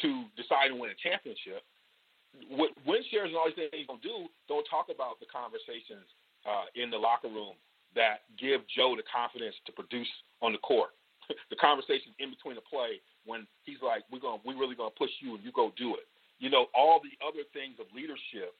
to 0.00 0.24
deciding 0.38 0.76
to 0.76 0.80
win 0.80 0.90
a 0.90 0.98
championship. 1.02 1.62
Win 2.48 3.02
shares 3.12 3.28
and 3.28 3.36
all 3.36 3.46
these 3.50 3.58
things 3.58 3.74
he's 3.74 3.86
gonna 3.86 4.00
do 4.00 4.30
don't 4.48 4.64
talk 4.70 4.88
about 4.88 5.20
the 5.20 5.28
conversations 5.28 6.08
uh, 6.48 6.66
in 6.74 6.88
the 6.88 6.96
locker 6.96 7.28
room 7.28 7.58
that 7.94 8.24
give 8.40 8.64
Joe 8.72 8.96
the 8.96 9.04
confidence 9.04 9.54
to 9.68 9.72
produce 9.72 10.08
on 10.40 10.52
the 10.52 10.62
court. 10.64 10.96
the 11.52 11.58
conversations 11.60 12.16
in 12.18 12.32
between 12.32 12.56
the 12.56 12.64
play 12.64 12.98
when 13.28 13.46
he's 13.62 13.82
like, 13.84 14.02
"We're 14.10 14.24
going, 14.24 14.40
we 14.44 14.54
really 14.54 14.74
going 14.74 14.90
to 14.90 14.98
push 14.98 15.12
you, 15.20 15.36
and 15.36 15.44
you 15.44 15.52
go 15.52 15.72
do 15.76 15.94
it." 15.94 16.08
You 16.40 16.50
know, 16.50 16.66
all 16.74 16.98
the 16.98 17.14
other 17.22 17.46
things 17.52 17.78
of 17.78 17.86
leadership 17.94 18.56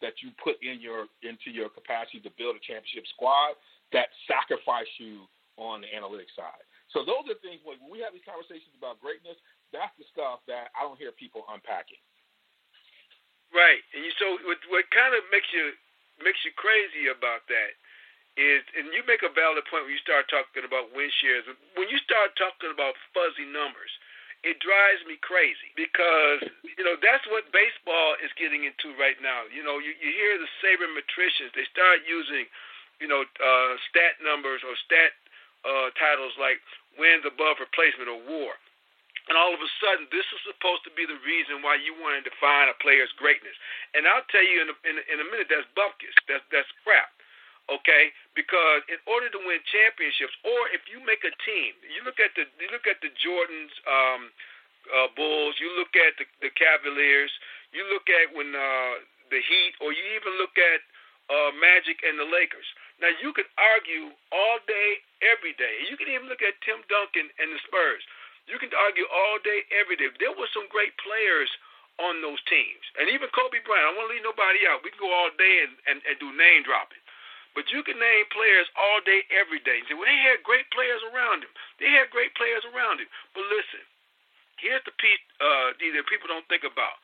that 0.00 0.20
you 0.22 0.30
put 0.40 0.56
in 0.62 0.80
your 0.80 1.08
into 1.20 1.52
your 1.52 1.68
capacity 1.68 2.20
to 2.20 2.32
build 2.36 2.56
a 2.56 2.62
championship 2.64 3.04
squad 3.12 3.56
that 3.92 4.08
sacrifice 4.28 4.88
you 4.98 5.24
on 5.56 5.80
the 5.80 5.90
analytics 5.92 6.32
side. 6.36 6.64
So 6.92 7.02
those 7.02 7.26
are 7.28 7.38
things 7.42 7.60
when 7.66 7.80
we 7.88 8.00
have 8.04 8.14
these 8.14 8.24
conversations 8.24 8.72
about 8.76 9.02
greatness, 9.02 9.36
that's 9.74 9.92
the 9.98 10.06
stuff 10.12 10.44
that 10.46 10.70
I 10.76 10.86
don't 10.86 11.00
hear 11.00 11.12
people 11.12 11.44
unpacking. 11.50 12.00
Right, 13.50 13.80
and 13.96 14.04
you, 14.04 14.12
so 14.20 14.36
what, 14.44 14.60
what 14.68 14.86
kind 14.92 15.16
of 15.16 15.22
makes 15.32 15.48
you 15.54 15.72
makes 16.20 16.40
you 16.42 16.52
crazy 16.56 17.12
about 17.12 17.44
that 17.52 17.76
is, 18.36 18.64
and 18.76 18.90
you 18.92 19.04
make 19.04 19.22
a 19.24 19.32
valid 19.32 19.64
point 19.68 19.86
when 19.88 19.94
you 19.94 20.02
start 20.02 20.28
talking 20.28 20.66
about 20.66 20.92
win 20.92 21.08
shares. 21.22 21.46
When 21.78 21.88
you 21.88 21.96
start 22.02 22.34
talking 22.36 22.74
about 22.74 22.98
fuzzy 23.14 23.46
numbers, 23.46 23.92
it 24.42 24.58
drives 24.60 25.04
me 25.06 25.16
crazy 25.22 25.72
because 25.78 26.42
you 26.74 26.84
know 26.84 26.98
that's 26.98 27.24
what 27.30 27.48
baseball 27.54 28.18
is 28.18 28.34
getting 28.34 28.66
into 28.66 28.92
right 28.98 29.16
now. 29.22 29.46
You 29.48 29.62
know, 29.62 29.78
you, 29.78 29.94
you 29.94 30.10
hear 30.10 30.36
the 30.42 30.50
sabermetricians; 30.60 31.54
they 31.54 31.64
start 31.70 32.02
using 32.04 32.50
you 33.00 33.08
know, 33.08 33.24
uh, 33.24 33.72
stat 33.88 34.20
numbers 34.24 34.64
or 34.64 34.72
stat 34.88 35.12
uh, 35.66 35.90
titles 35.98 36.32
like 36.38 36.62
wins 36.94 37.26
above 37.26 37.58
replacement 37.58 38.06
or 38.08 38.22
war. 38.22 38.54
And 39.26 39.34
all 39.34 39.50
of 39.50 39.58
a 39.58 39.70
sudden, 39.82 40.06
this 40.14 40.22
is 40.30 40.38
supposed 40.46 40.86
to 40.86 40.92
be 40.94 41.02
the 41.02 41.18
reason 41.26 41.58
why 41.58 41.74
you 41.74 41.98
want 41.98 42.14
to 42.14 42.22
define 42.22 42.70
a 42.70 42.78
player's 42.78 43.10
greatness. 43.18 43.58
And 43.90 44.06
I'll 44.06 44.26
tell 44.30 44.46
you 44.46 44.62
in 44.62 44.70
a, 44.70 44.76
in 44.86 44.94
a, 45.02 45.04
in 45.10 45.18
a 45.18 45.26
minute, 45.26 45.50
that's 45.50 45.66
bupkis. 45.74 46.14
That's 46.30 46.46
that's 46.54 46.70
crap. 46.86 47.10
Okay, 47.66 48.14
because 48.38 48.86
in 48.86 49.02
order 49.10 49.26
to 49.26 49.42
win 49.42 49.58
championships, 49.66 50.38
or 50.46 50.70
if 50.70 50.86
you 50.86 51.02
make 51.02 51.26
a 51.26 51.34
team, 51.42 51.74
you 51.82 51.98
look 52.06 52.22
at 52.22 52.30
the 52.38 52.46
you 52.62 52.70
look 52.70 52.86
at 52.86 53.02
the 53.02 53.10
Jordans, 53.18 53.74
um, 53.90 54.30
uh, 54.94 55.10
Bulls, 55.18 55.58
you 55.58 55.74
look 55.74 55.90
at 55.98 56.14
the, 56.14 56.26
the 56.46 56.50
Cavaliers, 56.54 57.34
you 57.74 57.82
look 57.90 58.06
at 58.06 58.30
when 58.30 58.54
uh, 58.54 59.02
the 59.34 59.42
Heat, 59.42 59.74
or 59.82 59.90
you 59.90 60.04
even 60.14 60.38
look 60.38 60.54
at 60.54 60.78
uh, 61.28 61.50
Magic 61.58 62.02
and 62.06 62.18
the 62.18 62.28
Lakers. 62.28 62.66
Now 63.02 63.12
you 63.20 63.34
could 63.34 63.48
argue 63.58 64.14
all 64.32 64.58
day, 64.64 65.02
every 65.20 65.52
day. 65.58 65.84
You 65.90 65.98
can 65.98 66.08
even 66.08 66.30
look 66.30 66.40
at 66.40 66.56
Tim 66.62 66.80
Duncan 66.88 67.28
and 67.38 67.52
the 67.52 67.60
Spurs. 67.66 68.02
You 68.46 68.62
can 68.62 68.70
argue 68.72 69.06
all 69.10 69.42
day, 69.42 69.66
every 69.74 69.98
day. 69.98 70.06
There 70.22 70.32
were 70.32 70.48
some 70.54 70.70
great 70.70 70.94
players 71.02 71.50
on 71.98 72.20
those 72.20 72.38
teams, 72.44 72.84
and 73.00 73.08
even 73.08 73.32
Kobe 73.32 73.64
Bryant. 73.64 73.88
I 73.88 73.96
to 73.96 74.12
leave 74.12 74.22
nobody 74.22 74.68
out. 74.68 74.84
We 74.84 74.92
can 74.92 75.00
go 75.00 75.10
all 75.10 75.32
day 75.34 75.64
and, 75.64 75.72
and, 75.88 75.98
and 76.04 76.16
do 76.20 76.28
name 76.28 76.62
dropping. 76.62 77.00
But 77.56 77.72
you 77.72 77.80
can 77.80 77.96
name 77.96 78.28
players 78.28 78.68
all 78.76 79.00
day, 79.00 79.24
every 79.32 79.64
day. 79.64 79.80
And 79.80 79.88
say, 79.88 79.96
well, 79.96 80.04
they 80.04 80.20
had 80.28 80.44
great 80.44 80.68
players 80.76 81.00
around 81.08 81.40
him. 81.40 81.48
They 81.80 81.88
had 81.88 82.12
great 82.12 82.36
players 82.36 82.60
around 82.68 83.00
him. 83.00 83.08
But 83.32 83.48
listen, 83.48 83.80
here's 84.60 84.84
the 84.84 84.92
piece 85.00 85.24
uh, 85.40 85.72
that 85.72 86.04
people 86.12 86.28
don't 86.28 86.44
think 86.52 86.68
about. 86.68 87.00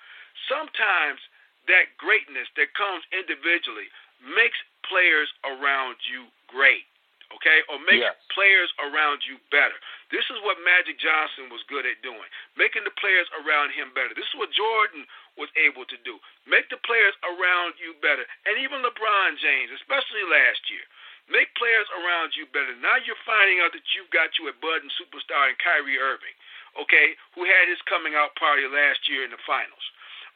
Sometimes 0.52 1.24
that 1.72 1.96
greatness 1.96 2.52
that 2.61 2.76
comes 2.76 3.00
individually 3.16 3.88
makes 4.22 4.58
players 4.87 5.28
around 5.44 5.98
you 6.06 6.30
great, 6.46 6.87
okay? 7.35 7.61
Or 7.70 7.78
make 7.87 8.02
yes. 8.02 8.14
players 8.30 8.70
around 8.78 9.22
you 9.26 9.38
better. 9.50 9.74
This 10.14 10.26
is 10.30 10.38
what 10.46 10.61
Magic 10.62 10.98
Johnson 11.00 11.50
was 11.50 11.64
good 11.66 11.85
at 11.88 12.00
doing, 12.06 12.28
making 12.54 12.85
the 12.87 12.94
players 12.98 13.26
around 13.42 13.74
him 13.74 13.90
better. 13.96 14.14
This 14.14 14.28
is 14.28 14.37
what 14.38 14.52
Jordan 14.52 15.06
was 15.40 15.48
able 15.56 15.88
to 15.88 15.98
do, 16.04 16.20
make 16.44 16.68
the 16.68 16.80
players 16.85 17.16
around 17.24 17.80
you 17.80 17.96
better. 18.04 18.26
And 18.44 18.61
even 18.61 18.85
LeBron 18.85 19.40
James, 19.40 19.72
especially 19.72 20.22
last 20.28 20.61
year, 20.68 20.85
make 21.32 21.48
players 21.56 21.88
around 21.96 22.37
you 22.37 22.44
better. 22.52 22.76
Now 22.76 23.00
you're 23.00 23.18
finding 23.24 23.64
out 23.64 23.72
that 23.72 23.87
you've 23.96 24.12
got 24.12 24.37
you 24.37 24.52
a 24.52 24.54
budding 24.61 24.92
superstar 25.00 25.48
in 25.48 25.56
Kyrie 25.62 25.96
Irving. 25.96 26.37
okay, 26.78 27.16
who 27.37 27.44
had 27.44 27.68
his 27.68 27.80
coming 27.88 28.16
out 28.16 28.32
party 28.40 28.64
last 28.68 29.04
year 29.08 29.24
in 29.24 29.32
the 29.32 29.42
finals. 29.44 29.85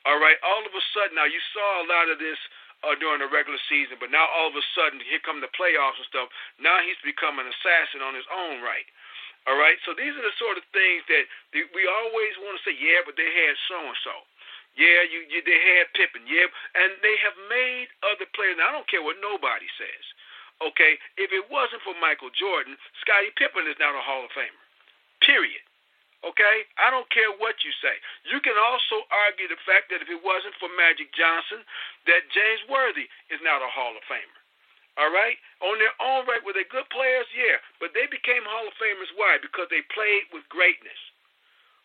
All 0.05 0.21
right, 0.23 0.39
all 0.45 0.63
of 0.63 0.71
a 0.71 0.83
sudden 0.95 1.19
now 1.19 1.27
you 1.27 1.41
saw 1.51 1.83
a 1.83 1.89
lot 1.91 2.07
of 2.13 2.19
this 2.23 2.39
uh, 2.87 2.95
during 3.03 3.19
the 3.21 3.29
regular 3.29 3.59
season, 3.67 3.99
but 3.99 4.15
now 4.15 4.25
all 4.31 4.49
of 4.49 4.57
a 4.57 4.65
sudden 4.73 5.03
here 5.03 5.21
come 5.21 5.43
the 5.43 5.51
playoffs 5.53 5.99
and 5.99 6.07
stuff. 6.07 6.31
Now 6.63 6.79
he's 6.87 6.99
become 7.03 7.43
an 7.43 7.51
assassin 7.51 8.01
on 8.01 8.15
his 8.15 8.27
own 8.31 8.63
right. 8.63 8.87
All 9.47 9.59
right, 9.59 9.79
so 9.87 9.95
these 9.95 10.11
are 10.11 10.27
the 10.27 10.35
sort 10.43 10.59
of 10.59 10.67
things 10.75 11.07
that 11.07 11.25
we 11.55 11.83
always 11.87 12.35
want 12.43 12.59
to 12.59 12.63
say, 12.67 12.75
yeah, 12.75 13.07
but 13.07 13.15
they 13.15 13.31
had 13.31 13.55
so 13.71 13.79
and 13.79 13.99
so. 14.03 14.17
Yeah, 14.75 15.07
you, 15.09 15.25
you 15.33 15.41
they 15.41 15.57
had 15.79 15.95
Pippen. 15.97 16.29
Yeah, 16.29 16.51
and 16.77 16.99
they 17.01 17.17
have 17.25 17.37
made 17.49 17.89
other 18.05 18.29
players. 18.37 18.61
Now, 18.61 18.71
I 18.71 18.77
don't 18.77 18.91
care 18.91 19.01
what 19.01 19.17
nobody 19.25 19.71
says. 19.81 20.05
Okay, 20.61 21.01
if 21.17 21.33
it 21.33 21.49
wasn't 21.49 21.85
for 21.85 21.97
Michael 22.01 22.33
Jordan, 22.33 22.77
Scottie 23.01 23.33
Pippen 23.37 23.69
is 23.69 23.77
not 23.81 23.97
a 23.97 24.05
Hall 24.05 24.25
of 24.25 24.33
Famer. 24.37 24.63
Period. 25.25 25.65
Okay, 26.27 26.67
I 26.75 26.91
don't 26.91 27.07
care 27.15 27.31
what 27.39 27.63
you 27.63 27.71
say. 27.79 27.95
You 28.27 28.43
can 28.43 28.59
also 28.59 29.07
argue 29.15 29.47
the 29.47 29.63
fact 29.63 29.95
that 29.95 30.03
if 30.03 30.11
it 30.11 30.19
wasn't 30.27 30.59
for 30.59 30.67
Magic 30.75 31.15
Johnson, 31.15 31.63
that 32.11 32.27
James 32.35 32.67
Worthy 32.67 33.07
is 33.31 33.39
not 33.47 33.63
a 33.63 33.71
Hall 33.71 33.95
of 33.95 34.03
Famer. 34.11 34.41
All 34.99 35.13
right? 35.13 35.39
On 35.61 35.77
their 35.79 35.95
own 36.03 36.27
right, 36.27 36.43
were 36.43 36.57
they 36.57 36.67
good 36.67 36.89
players? 36.91 37.29
Yeah. 37.31 37.61
But 37.79 37.93
they 37.93 38.11
became 38.11 38.43
Hall 38.43 38.67
of 38.67 38.75
Famers. 38.81 39.13
Why? 39.15 39.39
Because 39.39 39.69
they 39.71 39.85
played 39.93 40.27
with 40.33 40.43
greatness. 40.51 40.99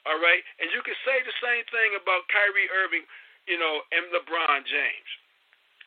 All 0.10 0.18
right? 0.18 0.42
And 0.58 0.74
you 0.74 0.82
can 0.82 0.98
say 1.06 1.22
the 1.22 1.36
same 1.38 1.68
thing 1.70 1.94
about 2.00 2.26
Kyrie 2.32 2.72
Irving, 2.72 3.06
you 3.46 3.60
know, 3.60 3.84
and 3.94 4.10
LeBron 4.10 4.66
James. 4.66 5.12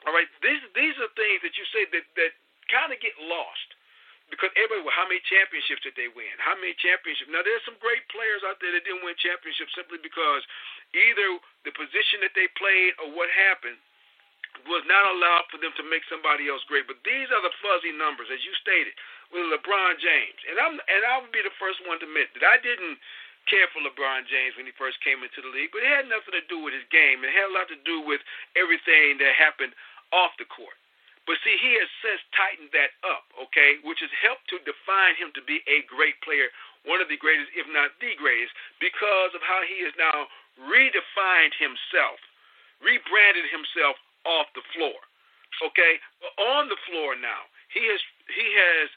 All 0.06 0.12
right? 0.12 0.28
These 0.44 0.62
these 0.76 0.94
are 1.00 1.10
things 1.16 1.40
that 1.42 1.56
you 1.56 1.64
say 1.72 1.88
that, 1.90 2.06
that 2.20 2.32
kind 2.68 2.92
of 2.92 3.00
get 3.00 3.16
lost. 3.18 3.68
Because 4.32 4.50
everybody, 4.56 4.88
how 4.90 5.06
many 5.06 5.20
championships 5.28 5.84
did 5.84 5.94
they 5.94 6.08
win? 6.10 6.32
How 6.40 6.56
many 6.56 6.72
championships? 6.80 7.30
Now, 7.30 7.44
there's 7.44 7.62
some 7.68 7.78
great 7.78 8.02
players 8.08 8.42
out 8.42 8.58
there 8.58 8.72
that 8.72 8.82
didn't 8.82 9.04
win 9.04 9.14
championships 9.20 9.76
simply 9.76 10.00
because 10.00 10.42
either 10.96 11.38
the 11.68 11.72
position 11.76 12.24
that 12.24 12.32
they 12.34 12.48
played 12.56 12.96
or 13.04 13.12
what 13.12 13.28
happened– 13.30 13.78
was 14.70 14.86
not 14.86 15.04
allowed 15.10 15.50
for 15.50 15.58
them 15.58 15.74
to 15.74 15.84
make 15.90 16.06
somebody 16.06 16.46
else 16.46 16.62
great. 16.70 16.86
But 16.86 17.02
these 17.02 17.28
are 17.34 17.42
the 17.42 17.52
fuzzy 17.58 17.90
numbers, 17.90 18.30
as 18.30 18.40
you 18.46 18.54
stated, 18.62 18.94
with 19.34 19.50
LeBron 19.50 19.98
James. 19.98 20.40
And 20.46 20.56
I'm 20.62 20.78
and 20.78 21.02
I 21.02 21.18
would 21.18 21.34
be 21.34 21.42
the 21.42 21.54
first 21.58 21.82
one 21.84 21.98
to 21.98 22.06
admit 22.06 22.30
that 22.38 22.46
I 22.46 22.62
didn't 22.62 23.02
care 23.50 23.66
for 23.74 23.82
LeBron 23.82 24.24
James 24.30 24.56
when 24.56 24.64
he 24.64 24.72
first 24.78 25.02
came 25.04 25.20
into 25.20 25.44
the 25.44 25.52
league, 25.52 25.68
but 25.74 25.84
it 25.84 25.90
had 25.90 26.08
nothing 26.08 26.32
to 26.32 26.44
do 26.48 26.64
with 26.64 26.72
his 26.72 26.86
game. 26.88 27.20
It 27.20 27.34
had 27.34 27.52
a 27.52 27.54
lot 27.54 27.68
to 27.68 27.76
do 27.84 28.00
with 28.00 28.24
everything 28.56 29.20
that 29.20 29.36
happened 29.36 29.76
off 30.16 30.32
the 30.40 30.48
court. 30.48 30.78
But 31.24 31.40
see, 31.40 31.56
he 31.56 31.72
has 31.80 31.88
since 32.04 32.20
tightened 32.36 32.72
that 32.76 33.00
up, 33.00 33.24
okay, 33.48 33.80
which 33.80 34.04
has 34.04 34.12
helped 34.20 34.44
to 34.52 34.60
define 34.60 35.16
him 35.16 35.32
to 35.32 35.42
be 35.42 35.64
a 35.64 35.80
great 35.88 36.20
player, 36.20 36.52
one 36.84 37.00
of 37.00 37.08
the 37.08 37.16
greatest, 37.16 37.48
if 37.56 37.64
not 37.72 37.96
the 37.96 38.12
greatest, 38.20 38.52
because 38.76 39.32
of 39.32 39.40
how 39.40 39.64
he 39.64 39.80
has 39.88 39.96
now 39.96 40.28
redefined 40.60 41.56
himself, 41.56 42.20
rebranded 42.84 43.48
himself 43.48 43.96
off 44.28 44.52
the 44.52 44.64
floor. 44.76 45.00
Okay, 45.64 45.96
on 46.36 46.68
the 46.68 46.80
floor 46.90 47.16
now, 47.16 47.48
he 47.72 47.86
has 47.88 48.02
he 48.28 48.48
has 48.52 48.90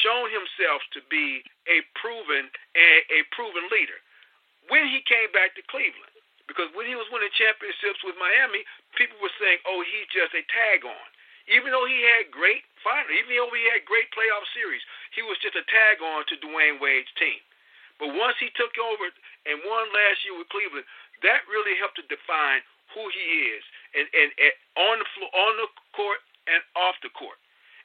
shown 0.00 0.30
himself 0.30 0.80
to 0.94 1.02
be 1.10 1.42
a 1.68 1.82
proven 1.98 2.48
a, 2.74 2.88
a 3.12 3.20
proven 3.34 3.66
leader. 3.68 3.98
When 4.72 4.88
he 4.88 5.04
came 5.04 5.28
back 5.34 5.52
to 5.58 5.62
Cleveland, 5.68 6.14
because 6.48 6.72
when 6.72 6.86
he 6.86 6.96
was 6.96 7.10
winning 7.12 7.34
championships 7.36 8.00
with 8.06 8.16
Miami, 8.16 8.64
people 8.96 9.18
were 9.20 9.34
saying, 9.42 9.58
"Oh, 9.66 9.82
he's 9.84 10.08
just 10.08 10.32
a 10.32 10.46
tag 10.48 10.86
on." 10.86 11.08
Even 11.52 11.76
though 11.76 11.84
he 11.84 12.00
had 12.00 12.32
great 12.32 12.64
final, 12.80 13.12
even 13.12 13.36
though 13.36 13.52
he 13.52 13.64
had 13.68 13.84
great 13.84 14.08
playoff 14.16 14.48
series, 14.56 14.80
he 15.12 15.20
was 15.20 15.36
just 15.44 15.58
a 15.58 15.64
tag 15.68 16.00
on 16.00 16.24
to 16.32 16.40
Dwyane 16.40 16.80
Wade's 16.80 17.12
team. 17.20 17.40
But 18.00 18.16
once 18.16 18.34
he 18.40 18.48
took 18.56 18.74
over 18.80 19.06
and 19.46 19.60
won 19.62 19.84
last 19.92 20.24
year 20.24 20.34
with 20.34 20.50
Cleveland, 20.50 20.88
that 21.22 21.46
really 21.46 21.76
helped 21.78 22.00
to 22.00 22.06
define 22.08 22.64
who 22.96 23.04
he 23.12 23.54
is 23.54 23.64
and, 23.94 24.06
and, 24.10 24.30
and 24.34 24.54
on 24.76 24.96
the 24.98 25.08
floor, 25.14 25.30
on 25.30 25.52
the 25.60 25.68
court 25.94 26.20
and 26.48 26.60
off 26.74 26.96
the 27.04 27.12
court. 27.12 27.38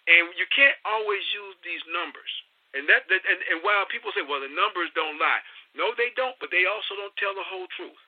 And 0.09 0.33
you 0.39 0.47
can't 0.49 0.75
always 0.87 1.21
use 1.35 1.55
these 1.61 1.83
numbers. 1.91 2.31
And 2.73 2.89
that, 2.89 3.05
that 3.09 3.21
and, 3.25 3.39
and 3.53 3.59
while 3.61 3.85
people 3.89 4.09
say, 4.13 4.25
well, 4.25 4.41
the 4.41 4.49
numbers 4.49 4.89
don't 4.97 5.21
lie, 5.21 5.41
no, 5.77 5.93
they 5.93 6.09
don't. 6.17 6.37
But 6.41 6.49
they 6.49 6.65
also 6.65 6.97
don't 6.97 7.13
tell 7.21 7.35
the 7.37 7.45
whole 7.45 7.69
truth. 7.77 8.01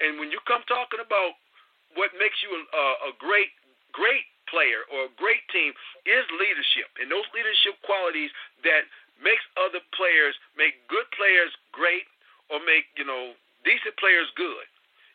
And 0.00 0.16
when 0.16 0.32
you 0.32 0.40
come 0.48 0.64
talking 0.64 1.00
about 1.02 1.36
what 1.92 2.16
makes 2.16 2.40
you 2.40 2.54
a, 2.56 2.84
a 3.08 3.12
great, 3.20 3.52
great 3.92 4.24
player 4.50 4.84
or 4.90 5.08
a 5.08 5.12
great 5.16 5.46
team 5.54 5.72
is 6.04 6.26
leadership, 6.36 6.90
and 6.98 7.08
those 7.08 7.26
leadership 7.32 7.78
qualities 7.86 8.34
that 8.66 8.84
makes 9.22 9.44
other 9.56 9.80
players 9.94 10.34
make 10.58 10.82
good 10.90 11.06
players 11.14 11.52
great 11.72 12.08
or 12.50 12.58
make 12.66 12.90
you 12.98 13.06
know 13.06 13.32
decent 13.64 13.96
players 13.96 14.28
good. 14.34 14.66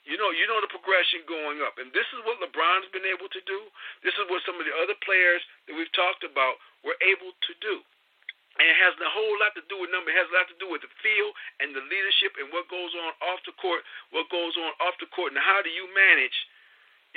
You 0.05 0.21
know, 0.21 0.29
you 0.29 0.45
know 0.45 0.61
the 0.61 0.69
progression 0.69 1.25
going 1.25 1.65
up, 1.65 1.81
and 1.81 1.89
this 1.89 2.05
is 2.13 2.21
what 2.29 2.37
LeBron's 2.37 2.93
been 2.93 3.09
able 3.09 3.25
to 3.25 3.41
do. 3.49 3.59
This 4.05 4.13
is 4.13 4.29
what 4.29 4.45
some 4.45 4.61
of 4.61 4.65
the 4.69 4.75
other 4.77 4.93
players 5.01 5.41
that 5.65 5.73
we've 5.73 5.89
talked 5.97 6.21
about 6.21 6.61
were 6.85 6.93
able 7.01 7.33
to 7.33 7.53
do. 7.57 7.81
And 8.61 8.69
it 8.69 8.77
has 8.77 8.93
a 9.01 9.09
whole 9.09 9.35
lot 9.41 9.57
to 9.57 9.65
do 9.67 9.81
with 9.81 9.89
number. 9.89 10.13
It 10.13 10.21
has 10.21 10.29
a 10.31 10.35
lot 10.37 10.47
to 10.47 10.55
do 10.61 10.69
with 10.69 10.85
the 10.85 10.93
feel 11.03 11.33
and 11.59 11.73
the 11.73 11.83
leadership 11.89 12.37
and 12.39 12.53
what 12.53 12.69
goes 12.71 12.93
on 12.95 13.11
off 13.19 13.41
the 13.43 13.51
court, 13.57 13.81
what 14.15 14.29
goes 14.31 14.55
on 14.55 14.71
off 14.79 14.95
the 15.01 15.09
court. 15.11 15.35
Now, 15.35 15.43
how 15.43 15.59
do 15.65 15.73
you 15.73 15.89
manage, 15.91 16.37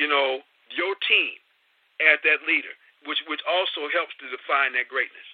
you 0.00 0.08
know, 0.10 0.42
your 0.72 0.98
team 1.06 1.38
as 2.02 2.18
that 2.22 2.46
leader, 2.46 2.72
which 3.06 3.18
which 3.26 3.42
also 3.46 3.90
helps 3.90 4.14
to 4.22 4.26
define 4.30 4.74
that 4.74 4.86
greatness. 4.90 5.28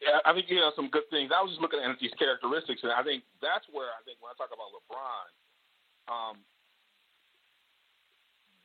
Yeah, 0.00 0.20
I 0.28 0.36
think 0.36 0.48
you 0.52 0.60
know 0.60 0.72
some 0.76 0.92
good 0.92 1.08
things. 1.08 1.32
I 1.32 1.40
was 1.40 1.56
just 1.56 1.64
looking 1.64 1.80
at 1.80 1.96
these 2.00 2.12
characteristics, 2.20 2.84
and 2.84 2.92
I 2.92 3.00
think 3.00 3.24
that's 3.40 3.64
where 3.72 3.92
I 3.92 4.00
think 4.04 4.20
when 4.20 4.32
I 4.32 4.36
talk 4.36 4.52
about 4.52 4.72
LeBron, 4.76 5.26
um, 6.08 6.36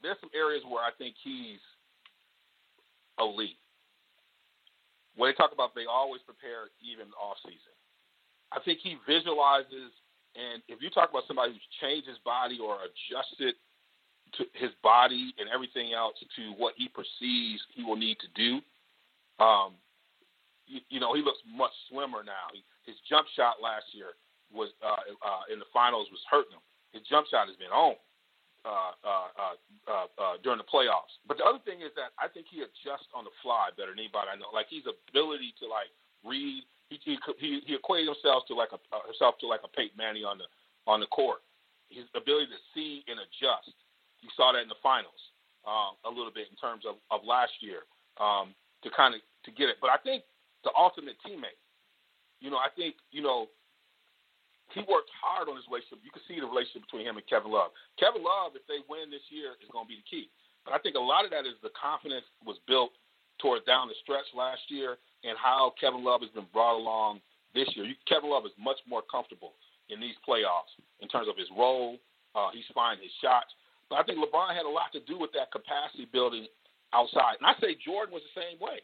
there's 0.04 0.20
some 0.20 0.34
areas 0.36 0.64
where 0.68 0.84
I 0.84 0.92
think 1.00 1.16
he's 1.24 1.62
elite. 3.20 3.60
When 5.16 5.32
they 5.32 5.36
talk 5.36 5.52
about 5.52 5.76
they 5.76 5.88
always 5.88 6.24
prepare 6.24 6.72
even 6.84 7.12
off 7.16 7.40
season. 7.44 7.76
I 8.52 8.60
think 8.60 8.84
he 8.84 9.00
visualizes 9.08 9.96
and 10.36 10.64
if 10.72 10.80
you 10.80 10.90
talk 10.90 11.12
about 11.12 11.28
somebody 11.28 11.52
who's 11.52 11.70
changed 11.84 12.08
his 12.08 12.20
body 12.24 12.56
or 12.56 12.80
adjusted 12.88 13.56
to 14.38 14.46
his 14.54 14.72
body 14.84 15.34
and 15.40 15.50
everything 15.50 15.94
else 15.94 16.16
to 16.20 16.44
what 16.58 16.74
he 16.78 16.88
perceives 16.88 17.62
he 17.76 17.84
will 17.84 17.98
need 17.98 18.18
to 18.20 18.30
do, 18.36 18.62
um, 19.44 19.74
you, 20.68 20.80
you 20.90 21.00
know, 21.00 21.14
he 21.14 21.22
looks 21.22 21.40
much 21.46 21.72
slimmer 21.90 22.24
now. 22.24 22.48
His 22.86 22.96
jump 23.10 23.28
shot 23.36 23.56
last 23.62 23.86
year 23.92 24.16
was 24.52 24.70
uh, 24.84 25.04
uh, 25.24 25.44
in 25.52 25.60
the 25.60 25.70
finals 25.74 26.08
was 26.12 26.22
hurting 26.30 26.54
him 26.54 26.64
his 26.92 27.04
jump 27.08 27.28
shot 27.28 27.48
has 27.48 27.56
been 27.56 27.72
on 27.72 27.96
uh, 28.64 28.94
uh, 29.02 29.56
uh, 29.88 30.08
uh, 30.20 30.36
during 30.44 30.60
the 30.60 30.68
playoffs. 30.68 31.18
But 31.26 31.40
the 31.40 31.48
other 31.48 31.64
thing 31.64 31.82
is 31.82 31.92
that 31.96 32.14
I 32.20 32.28
think 32.28 32.46
he 32.52 32.62
adjusts 32.62 33.10
on 33.16 33.26
the 33.26 33.34
fly 33.42 33.72
better 33.74 33.96
than 33.96 34.04
anybody 34.04 34.30
I 34.30 34.38
know. 34.38 34.52
Like 34.54 34.70
his 34.70 34.86
ability 34.86 35.56
to 35.64 35.66
like 35.66 35.90
read, 36.22 36.64
he 36.92 37.00
he 37.02 37.18
he, 37.40 37.50
he 37.66 37.74
equated 37.76 38.12
himself 38.12 38.46
to 38.52 38.54
like 38.54 38.76
a 38.76 38.80
himself 39.08 39.40
to 39.42 39.48
like 39.48 39.64
a 39.66 39.72
Peyton 39.72 39.98
Manning 39.98 40.28
on 40.28 40.38
the 40.38 40.48
on 40.86 41.00
the 41.00 41.10
court. 41.10 41.42
His 41.90 42.08
ability 42.16 42.52
to 42.52 42.62
see 42.76 43.04
and 43.08 43.20
adjust. 43.20 43.76
You 44.22 44.30
saw 44.38 44.54
that 44.54 44.62
in 44.62 44.70
the 44.70 44.80
finals 44.82 45.18
um, 45.66 45.98
a 46.06 46.12
little 46.12 46.34
bit 46.34 46.50
in 46.50 46.58
terms 46.58 46.86
of, 46.86 46.98
of 47.10 47.26
last 47.26 47.54
year 47.62 47.86
um, 48.18 48.54
to 48.86 48.90
kind 48.94 49.14
of 49.14 49.22
to 49.46 49.52
get 49.52 49.70
it. 49.70 49.78
But 49.82 49.90
I 49.90 49.98
think 50.02 50.24
the 50.64 50.72
ultimate 50.78 51.18
teammate. 51.26 51.58
You 52.42 52.50
know, 52.50 52.58
I 52.58 52.74
think 52.74 52.98
you 53.14 53.22
know 53.22 53.54
he 54.74 54.82
worked 54.88 55.12
hard 55.14 55.52
on 55.52 55.60
his 55.60 55.68
relationship. 55.68 56.02
You 56.02 56.14
can 56.14 56.26
see 56.26 56.40
the 56.40 56.48
relationship 56.48 56.88
between 56.88 57.06
him 57.06 57.20
and 57.20 57.26
Kevin 57.28 57.52
Love. 57.52 57.76
Kevin 58.00 58.24
Love, 58.24 58.56
if 58.56 58.66
they 58.66 58.82
win 58.88 59.12
this 59.12 59.24
year, 59.30 59.54
is 59.60 59.70
going 59.70 59.86
to 59.86 59.92
be 59.92 60.00
the 60.00 60.08
key. 60.08 60.32
But 60.64 60.74
I 60.74 60.80
think 60.80 60.96
a 60.96 61.02
lot 61.02 61.26
of 61.26 61.32
that 61.34 61.46
is 61.46 61.58
the 61.62 61.74
confidence 61.74 62.26
was 62.46 62.58
built 62.70 62.94
toward 63.42 63.66
down 63.66 63.90
the 63.90 63.98
stretch 64.06 64.30
last 64.38 64.62
year 64.70 65.02
and 65.26 65.36
how 65.38 65.74
Kevin 65.82 66.06
Love 66.06 66.22
has 66.22 66.30
been 66.32 66.48
brought 66.54 66.78
along 66.78 67.20
this 67.54 67.68
year. 67.76 67.90
Kevin 68.08 68.30
Love 68.30 68.46
is 68.46 68.56
much 68.58 68.78
more 68.88 69.02
comfortable 69.02 69.58
in 69.90 70.00
these 70.00 70.16
playoffs 70.24 70.72
in 71.02 71.10
terms 71.10 71.28
of 71.28 71.36
his 71.36 71.50
role. 71.52 71.98
Uh, 72.34 72.48
he's 72.54 72.68
finding 72.74 73.04
his 73.04 73.14
shots. 73.20 73.52
But 73.92 74.00
I 74.00 74.04
think 74.08 74.24
LeBron 74.24 74.56
had 74.56 74.64
a 74.64 74.72
lot 74.72 74.96
to 74.96 75.04
do 75.04 75.20
with 75.20 75.36
that 75.36 75.52
capacity 75.52 76.08
building 76.08 76.48
outside. 76.96 77.44
And 77.44 77.46
I 77.46 77.60
say 77.60 77.76
Jordan 77.76 78.16
was 78.16 78.24
the 78.32 78.40
same 78.40 78.58
way. 78.64 78.80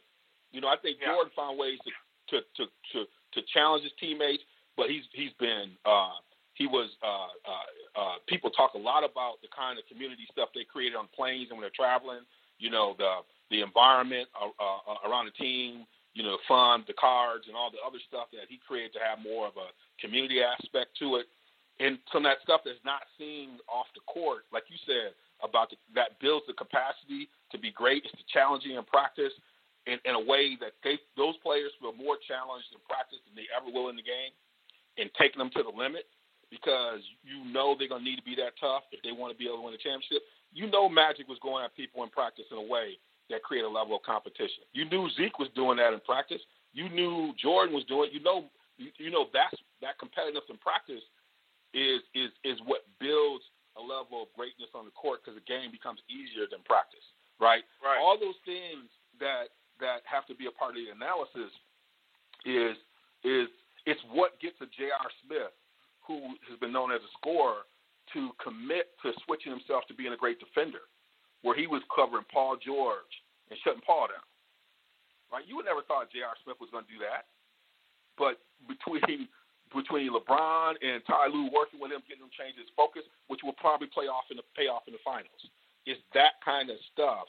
You 0.52 0.60
know, 0.60 0.68
I 0.68 0.76
think 0.76 1.00
yeah. 1.00 1.16
Jordan 1.16 1.32
found 1.32 1.56
ways 1.56 1.80
to, 1.88 1.92
to, 2.36 2.38
to, 2.60 2.64
to, 2.68 3.00
to 3.08 3.40
challenge 3.56 3.88
his 3.88 3.96
teammates 3.96 4.44
but 4.78 4.88
he's 4.94 5.04
he's 5.12 5.34
been 5.42 5.74
uh, 5.84 6.22
he 6.54 6.70
was 6.70 6.94
uh, 7.02 7.34
uh, 7.44 8.00
uh, 8.00 8.16
people 8.30 8.50
talk 8.54 8.76
a 8.76 8.78
lot 8.78 9.04
about 9.04 9.42
the 9.42 9.50
kind 9.50 9.78
of 9.78 9.84
community 9.90 10.30
stuff 10.32 10.50
they 10.54 10.64
created 10.64 10.96
on 10.96 11.10
planes 11.12 11.50
and 11.50 11.58
when 11.58 11.66
they're 11.66 11.76
traveling. 11.76 12.22
You 12.62 12.70
know 12.70 12.96
the 12.98 13.26
the 13.50 13.66
environment 13.66 14.30
uh, 14.38 14.54
uh, 14.62 15.10
around 15.10 15.26
the 15.26 15.36
team. 15.36 15.90
You 16.14 16.24
know 16.24 16.38
the 16.38 16.46
fun, 16.48 16.86
the 16.88 16.98
cards, 16.98 17.50
and 17.50 17.58
all 17.58 17.74
the 17.74 17.82
other 17.86 18.00
stuff 18.08 18.30
that 18.32 18.48
he 18.48 18.62
created 18.66 18.94
to 18.94 19.02
have 19.02 19.20
more 19.20 19.50
of 19.50 19.58
a 19.58 19.74
community 20.00 20.42
aspect 20.42 20.98
to 21.02 21.18
it. 21.18 21.26
And 21.80 22.02
some 22.10 22.26
of 22.26 22.34
that 22.34 22.42
stuff 22.42 22.66
that's 22.66 22.82
not 22.82 23.06
seen 23.22 23.62
off 23.70 23.86
the 23.94 24.02
court, 24.10 24.50
like 24.50 24.66
you 24.70 24.78
said, 24.86 25.14
about 25.46 25.70
the, 25.70 25.78
that 25.94 26.18
builds 26.18 26.50
the 26.50 26.58
capacity 26.58 27.30
to 27.54 27.58
be 27.62 27.70
great. 27.70 28.02
It's 28.10 28.26
challenging 28.34 28.74
in 28.74 28.84
practice 28.84 29.34
in, 29.86 30.02
in 30.04 30.18
a 30.18 30.24
way 30.24 30.58
that 30.58 30.74
they, 30.82 30.98
those 31.14 31.38
players 31.46 31.70
feel 31.78 31.94
more 31.94 32.18
challenged 32.26 32.74
in 32.74 32.82
practice 32.90 33.22
than 33.30 33.38
they 33.38 33.46
ever 33.54 33.70
will 33.70 33.94
in 33.94 33.96
the 33.96 34.06
game 34.06 34.34
and 34.98 35.14
taking 35.14 35.38
them 35.38 35.54
to 35.54 35.62
the 35.62 35.70
limit 35.70 36.10
because 36.50 37.04
you 37.22 37.46
know 37.46 37.76
they're 37.78 37.92
going 37.92 38.02
to 38.02 38.10
need 38.10 38.18
to 38.18 38.26
be 38.26 38.36
that 38.36 38.58
tough 38.58 38.88
if 38.90 39.04
they 39.04 39.14
want 39.14 39.30
to 39.30 39.38
be 39.38 39.46
able 39.46 39.62
to 39.62 39.66
win 39.70 39.76
the 39.76 39.84
championship. 39.84 40.26
You 40.50 40.66
know 40.72 40.90
Magic 40.90 41.28
was 41.30 41.38
going 41.44 41.62
at 41.62 41.76
people 41.78 42.02
in 42.02 42.10
practice 42.10 42.50
in 42.50 42.58
a 42.58 42.64
way 42.64 42.98
that 43.30 43.44
created 43.44 43.68
a 43.68 43.74
level 43.74 44.00
of 44.00 44.04
competition. 44.08 44.64
You 44.72 44.88
knew 44.88 45.12
Zeke 45.20 45.38
was 45.38 45.52
doing 45.54 45.78
that 45.78 45.94
in 45.94 46.00
practice. 46.08 46.42
You 46.72 46.88
knew 46.90 47.36
Jordan 47.36 47.76
was 47.76 47.84
doing. 47.86 48.10
You 48.16 48.24
know, 48.24 48.48
you, 48.80 48.90
you 48.98 49.12
know 49.12 49.28
that's 49.36 49.60
that 49.84 50.00
competitiveness 50.00 50.48
in 50.50 50.58
practice 50.58 51.04
is 51.78 52.02
is 52.18 52.34
is 52.42 52.58
what 52.66 52.82
builds 52.98 53.46
a 53.78 53.82
level 53.82 54.26
of 54.26 54.30
greatness 54.34 54.74
on 54.74 54.90
the 54.90 54.96
court 54.98 55.22
because 55.22 55.38
the 55.38 55.46
game 55.46 55.70
becomes 55.70 56.02
easier 56.10 56.50
than 56.50 56.66
practice, 56.66 57.06
right? 57.38 57.62
Right. 57.78 58.02
All 58.02 58.18
those 58.18 58.38
things 58.42 58.90
that 59.22 59.54
that 59.78 60.02
have 60.10 60.26
to 60.26 60.36
be 60.36 60.50
a 60.50 60.54
part 60.54 60.74
of 60.74 60.82
the 60.82 60.90
analysis 60.90 61.54
is 62.50 62.74
is 63.22 63.46
it's 63.86 64.02
what 64.10 64.42
gets 64.42 64.58
a 64.60 64.68
J.R. 64.74 65.10
Smith, 65.24 65.54
who 66.04 66.36
has 66.50 66.58
been 66.60 66.74
known 66.74 66.92
as 66.92 67.00
a 67.00 67.12
scorer, 67.22 67.64
to 68.12 68.34
commit 68.42 68.98
to 69.06 69.14
switching 69.24 69.54
himself 69.54 69.86
to 69.88 69.94
being 69.94 70.12
a 70.12 70.20
great 70.20 70.42
defender, 70.42 70.90
where 71.46 71.56
he 71.56 71.70
was 71.70 71.86
covering 71.94 72.26
Paul 72.34 72.58
George 72.58 73.14
and 73.48 73.56
shutting 73.64 73.86
Paul 73.86 74.10
down. 74.10 74.26
Right? 75.32 75.46
You 75.46 75.56
would 75.62 75.70
never 75.70 75.86
thought 75.86 76.10
J.R. 76.10 76.34
Smith 76.44 76.58
was 76.60 76.74
going 76.74 76.84
to 76.84 76.92
do 76.92 77.00
that, 77.06 77.30
but 78.18 78.42
between 78.66 79.30
between 79.74 80.12
LeBron 80.14 80.80
and 80.82 81.04
Ty 81.06 81.28
Lue 81.32 81.50
working 81.52 81.80
with 81.80 81.92
him, 81.92 82.02
getting 82.08 82.24
him 82.24 82.34
change 82.34 82.56
his 82.56 82.72
focus, 82.76 83.04
which 83.28 83.42
will 83.44 83.58
probably 83.58 83.88
play 83.88 84.06
off 84.06 84.28
in 84.32 84.38
the 84.38 84.46
pay 84.56 84.68
off 84.68 84.88
in 84.88 84.94
the 84.94 85.04
finals. 85.04 85.42
It's 85.86 86.00
that 86.14 86.40
kind 86.44 86.70
of 86.70 86.78
stuff 86.92 87.28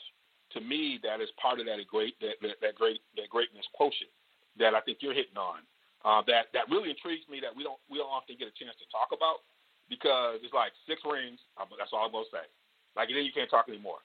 to 0.56 0.60
me 0.60 0.98
that 1.04 1.20
is 1.20 1.28
part 1.36 1.60
of 1.60 1.66
that 1.66 1.78
great 1.86 2.16
that, 2.20 2.40
that, 2.40 2.56
that 2.62 2.74
great 2.74 3.00
that 3.16 3.28
greatness 3.28 3.66
quotient 3.74 4.10
that 4.58 4.74
I 4.74 4.80
think 4.82 4.98
you're 5.00 5.16
hitting 5.16 5.38
on. 5.38 5.62
Uh, 6.06 6.22
that 6.30 6.50
that 6.54 6.70
really 6.70 6.90
intrigues 6.90 7.26
me 7.26 7.42
that 7.42 7.54
we 7.54 7.62
don't 7.66 7.78
we 7.90 7.98
don't 7.98 8.10
often 8.10 8.38
get 8.38 8.50
a 8.50 8.54
chance 8.54 8.78
to 8.78 8.86
talk 8.90 9.10
about 9.10 9.42
because 9.90 10.38
it's 10.42 10.54
like 10.54 10.72
six 10.86 11.02
rings. 11.02 11.42
Uh, 11.58 11.66
that's 11.74 11.90
all 11.92 12.06
I'm 12.06 12.14
gonna 12.14 12.30
say. 12.30 12.46
Like 12.94 13.10
then 13.10 13.26
you 13.26 13.34
can't 13.34 13.50
talk 13.50 13.66
anymore. 13.66 14.02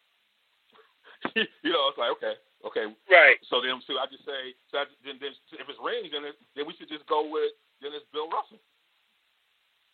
you 1.38 1.72
know, 1.72 1.88
it's 1.88 2.02
like 2.02 2.12
okay, 2.20 2.36
okay, 2.66 2.86
right. 3.08 3.38
So 3.48 3.62
then, 3.64 3.80
so 3.88 3.96
I 3.96 4.10
just 4.12 4.26
say, 4.28 4.58
so 4.74 4.84
I, 4.84 4.90
then, 5.06 5.22
then 5.22 5.32
if 5.56 5.70
it's 5.70 5.80
rings, 5.80 6.12
then 6.12 6.28
it, 6.28 6.36
then 6.58 6.68
we 6.68 6.76
should 6.76 6.92
just 6.92 7.08
go 7.08 7.24
with 7.24 7.56
then 7.84 7.92
it's 7.92 8.08
Bill 8.16 8.32
Russell. 8.32 8.64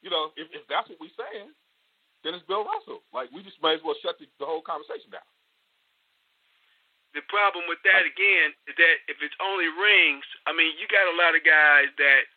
You 0.05 0.13
know, 0.13 0.31
if, 0.39 0.47
if 0.55 0.63
that's 0.69 0.87
what 0.87 1.01
we're 1.01 1.19
saying, 1.19 1.51
then 2.23 2.37
it's 2.37 2.45
Bill 2.45 2.63
Russell. 2.63 3.03
Like 3.11 3.33
we 3.33 3.43
just 3.43 3.59
may 3.59 3.75
as 3.75 3.83
well 3.83 3.97
shut 3.99 4.21
the, 4.21 4.29
the 4.39 4.47
whole 4.47 4.63
conversation 4.63 5.11
down. 5.11 5.25
The 7.17 7.25
problem 7.25 7.65
with 7.65 7.81
that 7.89 8.05
again 8.05 8.53
is 8.69 8.77
that 8.77 8.95
if 9.09 9.17
it's 9.25 9.33
only 9.41 9.65
rings, 9.65 10.21
I 10.45 10.53
mean, 10.53 10.77
you 10.77 10.85
got 10.85 11.09
a 11.09 11.17
lot 11.17 11.33
of 11.33 11.41
guys 11.41 11.89
that, 11.97 12.29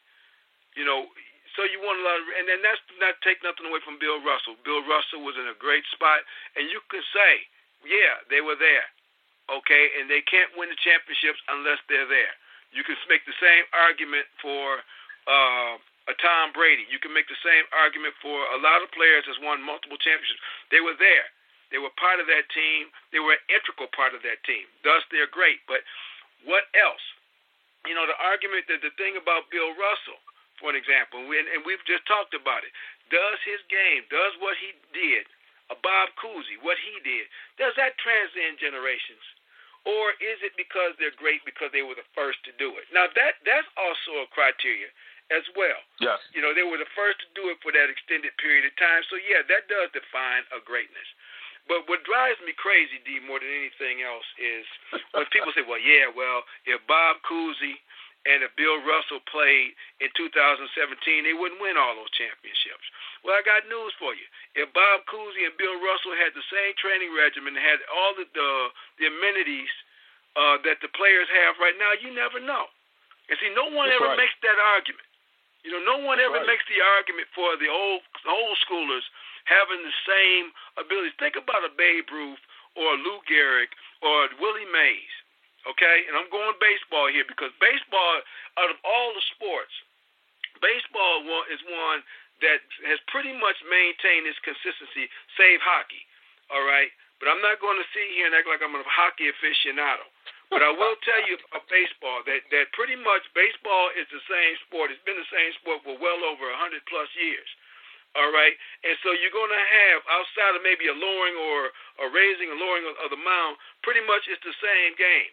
you 0.72 0.88
know, 0.88 1.12
so 1.52 1.68
you 1.68 1.76
want 1.84 2.00
a 2.00 2.04
lot 2.08 2.16
of, 2.16 2.24
and 2.40 2.48
then 2.48 2.64
that's 2.64 2.80
not 2.96 3.20
take 3.20 3.44
nothing 3.44 3.68
away 3.68 3.84
from 3.84 4.00
Bill 4.00 4.16
Russell. 4.24 4.56
Bill 4.64 4.80
Russell 4.88 5.20
was 5.20 5.36
in 5.36 5.44
a 5.44 5.56
great 5.60 5.84
spot, 5.92 6.24
and 6.56 6.72
you 6.72 6.80
could 6.88 7.04
say, 7.12 7.44
yeah, 7.84 8.24
they 8.32 8.40
were 8.40 8.56
there, 8.56 8.88
okay, 9.52 9.92
and 10.00 10.08
they 10.08 10.24
can't 10.24 10.48
win 10.56 10.72
the 10.72 10.80
championships 10.80 11.44
unless 11.52 11.84
they're 11.92 12.08
there. 12.08 12.32
You 12.72 12.80
can 12.80 12.96
make 13.12 13.28
the 13.28 13.36
same 13.36 13.68
argument 13.76 14.24
for 14.40 14.80
uh, 15.26 15.78
a 16.10 16.14
Tom 16.18 16.50
Brady. 16.50 16.86
You 16.90 16.98
can 16.98 17.14
make 17.14 17.30
the 17.30 17.38
same 17.40 17.64
argument 17.70 18.14
for 18.18 18.34
a 18.50 18.58
lot 18.58 18.82
of 18.82 18.90
players 18.90 19.26
that's 19.26 19.38
won 19.38 19.62
multiple 19.62 19.98
championships. 19.98 20.42
They 20.74 20.82
were 20.82 20.98
there. 20.98 21.30
They 21.70 21.80
were 21.80 21.94
part 21.96 22.20
of 22.20 22.28
that 22.28 22.50
team. 22.52 22.92
They 23.14 23.22
were 23.22 23.38
an 23.38 23.44
integral 23.48 23.88
part 23.94 24.12
of 24.12 24.20
that 24.26 24.44
team. 24.44 24.68
Thus, 24.84 25.00
they're 25.08 25.30
great. 25.30 25.64
But 25.64 25.86
what 26.44 26.68
else? 26.76 27.02
You 27.88 27.96
know, 27.96 28.04
the 28.06 28.18
argument 28.18 28.68
that 28.68 28.84
the 28.84 28.94
thing 29.00 29.16
about 29.16 29.48
Bill 29.48 29.72
Russell, 29.74 30.20
for 30.60 30.70
an 30.70 30.78
example, 30.78 31.22
and 31.22 31.64
we've 31.64 31.82
just 31.88 32.04
talked 32.06 32.36
about 32.36 32.62
it. 32.62 32.70
Does 33.10 33.40
his 33.42 33.58
game, 33.66 34.06
does 34.12 34.36
what 34.38 34.54
he 34.60 34.76
did, 34.94 35.26
a 35.72 35.76
Bob 35.80 36.12
Cousy, 36.20 36.60
what 36.60 36.78
he 36.78 36.94
did, 37.02 37.26
does 37.56 37.72
that 37.80 37.98
transcend 37.98 38.60
generations? 38.60 39.24
Or 39.82 40.14
is 40.22 40.38
it 40.46 40.54
because 40.54 40.94
they're 40.94 41.16
great 41.18 41.42
because 41.42 41.74
they 41.74 41.82
were 41.82 41.98
the 41.98 42.06
first 42.14 42.38
to 42.46 42.54
do 42.54 42.70
it? 42.78 42.86
Now 42.94 43.10
that 43.18 43.42
that's 43.42 43.66
also 43.74 44.22
a 44.22 44.30
criteria 44.30 44.86
as 45.32 45.44
well. 45.56 45.80
Yes. 45.98 46.20
You 46.36 46.44
know, 46.44 46.52
they 46.52 46.62
were 46.62 46.76
the 46.76 46.88
first 46.92 47.18
to 47.24 47.28
do 47.32 47.48
it 47.48 47.58
for 47.64 47.72
that 47.72 47.88
extended 47.88 48.36
period 48.36 48.68
of 48.68 48.74
time. 48.76 49.00
So 49.08 49.16
yeah, 49.16 49.40
that 49.48 49.66
does 49.72 49.88
define 49.96 50.44
a 50.52 50.60
greatness. 50.60 51.08
But 51.70 51.86
what 51.86 52.02
drives 52.02 52.42
me 52.42 52.52
crazy, 52.58 52.98
D, 53.06 53.22
more 53.22 53.38
than 53.38 53.48
anything 53.48 54.02
else, 54.02 54.26
is 54.34 54.66
when 55.14 55.26
people 55.30 55.54
say, 55.54 55.62
"Well, 55.62 55.78
yeah, 55.78 56.10
well, 56.10 56.42
if 56.66 56.82
Bob 56.90 57.22
Cousy 57.22 57.78
and 58.26 58.42
if 58.42 58.50
Bill 58.58 58.82
Russell 58.82 59.22
played 59.30 59.74
in 60.02 60.10
2017, 60.18 60.66
they 61.22 61.34
wouldn't 61.34 61.62
win 61.62 61.78
all 61.78 61.94
those 61.94 62.10
championships." 62.18 62.86
Well, 63.22 63.38
I 63.38 63.46
got 63.46 63.70
news 63.70 63.94
for 64.02 64.10
you. 64.10 64.26
If 64.58 64.74
Bob 64.74 65.06
Cousy 65.06 65.46
and 65.46 65.54
Bill 65.54 65.78
Russell 65.78 66.18
had 66.18 66.34
the 66.34 66.42
same 66.50 66.74
training 66.82 67.14
regimen, 67.14 67.54
had 67.54 67.78
all 67.94 68.18
the 68.18 68.26
the, 68.34 68.50
the 68.98 69.06
amenities 69.06 69.70
uh, 70.34 70.58
that 70.66 70.82
the 70.82 70.90
players 70.98 71.30
have 71.30 71.62
right 71.62 71.78
now, 71.78 71.94
you 71.94 72.10
never 72.10 72.42
know. 72.42 72.66
And 73.30 73.38
see, 73.38 73.54
no 73.54 73.70
one 73.70 73.86
That's 73.86 74.02
ever 74.02 74.10
right. 74.12 74.18
makes 74.18 74.34
that 74.42 74.58
argument. 74.58 75.06
You 75.62 75.70
know, 75.70 75.82
no 75.82 75.98
one 76.02 76.18
ever 76.18 76.42
right. 76.42 76.50
makes 76.50 76.66
the 76.66 76.82
argument 76.98 77.30
for 77.34 77.54
the 77.58 77.70
old 77.70 78.02
old 78.26 78.58
schoolers 78.66 79.06
having 79.46 79.82
the 79.82 79.96
same 80.06 80.50
abilities. 80.78 81.14
Think 81.18 81.38
about 81.38 81.66
a 81.66 81.72
Babe 81.74 82.06
Ruth 82.10 82.42
or 82.74 82.94
a 82.94 82.98
Lou 82.98 83.22
Gehrig 83.26 83.70
or 84.02 84.26
a 84.26 84.28
Willie 84.42 84.68
Mays. 84.70 85.14
Okay, 85.62 86.10
and 86.10 86.18
I'm 86.18 86.26
going 86.26 86.58
baseball 86.58 87.06
here 87.06 87.22
because 87.22 87.54
baseball, 87.62 88.14
out 88.58 88.74
of 88.74 88.78
all 88.82 89.14
the 89.14 89.22
sports, 89.30 89.70
baseball 90.58 91.22
is 91.46 91.62
one 91.70 92.02
that 92.42 92.58
has 92.90 92.98
pretty 93.06 93.30
much 93.30 93.54
maintained 93.70 94.26
its 94.26 94.42
consistency, 94.42 95.06
save 95.38 95.62
hockey. 95.62 96.02
All 96.50 96.66
right, 96.66 96.90
but 97.22 97.30
I'm 97.30 97.38
not 97.38 97.62
going 97.62 97.78
to 97.78 97.86
sit 97.94 98.10
here 98.10 98.26
and 98.26 98.34
act 98.34 98.50
like 98.50 98.58
I'm 98.58 98.74
a 98.74 98.82
hockey 98.82 99.30
aficionado. 99.30 100.02
But 100.52 100.60
I 100.60 100.68
will 100.68 101.00
tell 101.00 101.24
you 101.24 101.40
about 101.48 101.64
baseball 101.72 102.20
that 102.28 102.44
that 102.52 102.76
pretty 102.76 103.00
much 103.00 103.24
baseball 103.32 103.88
is 103.96 104.04
the 104.12 104.20
same 104.28 104.54
sport. 104.68 104.92
It's 104.92 105.00
been 105.08 105.16
the 105.16 105.32
same 105.32 105.56
sport 105.56 105.80
for 105.80 105.96
well 105.96 106.20
over 106.28 106.44
a 106.44 106.60
hundred 106.60 106.84
plus 106.92 107.08
years. 107.16 107.48
All 108.12 108.28
right, 108.28 108.52
and 108.84 108.92
so 109.00 109.16
you're 109.16 109.32
going 109.32 109.48
to 109.48 109.64
have 109.64 110.04
outside 110.04 110.52
of 110.52 110.60
maybe 110.60 110.84
a 110.84 110.92
lowering 110.92 111.32
or 111.40 111.72
a 112.04 112.06
raising 112.12 112.52
or 112.52 112.60
lowering 112.60 112.84
of, 112.84 113.00
of 113.00 113.08
the 113.08 113.16
mound, 113.16 113.56
pretty 113.80 114.04
much 114.04 114.28
it's 114.28 114.44
the 114.44 114.52
same 114.60 114.92
game. 115.00 115.32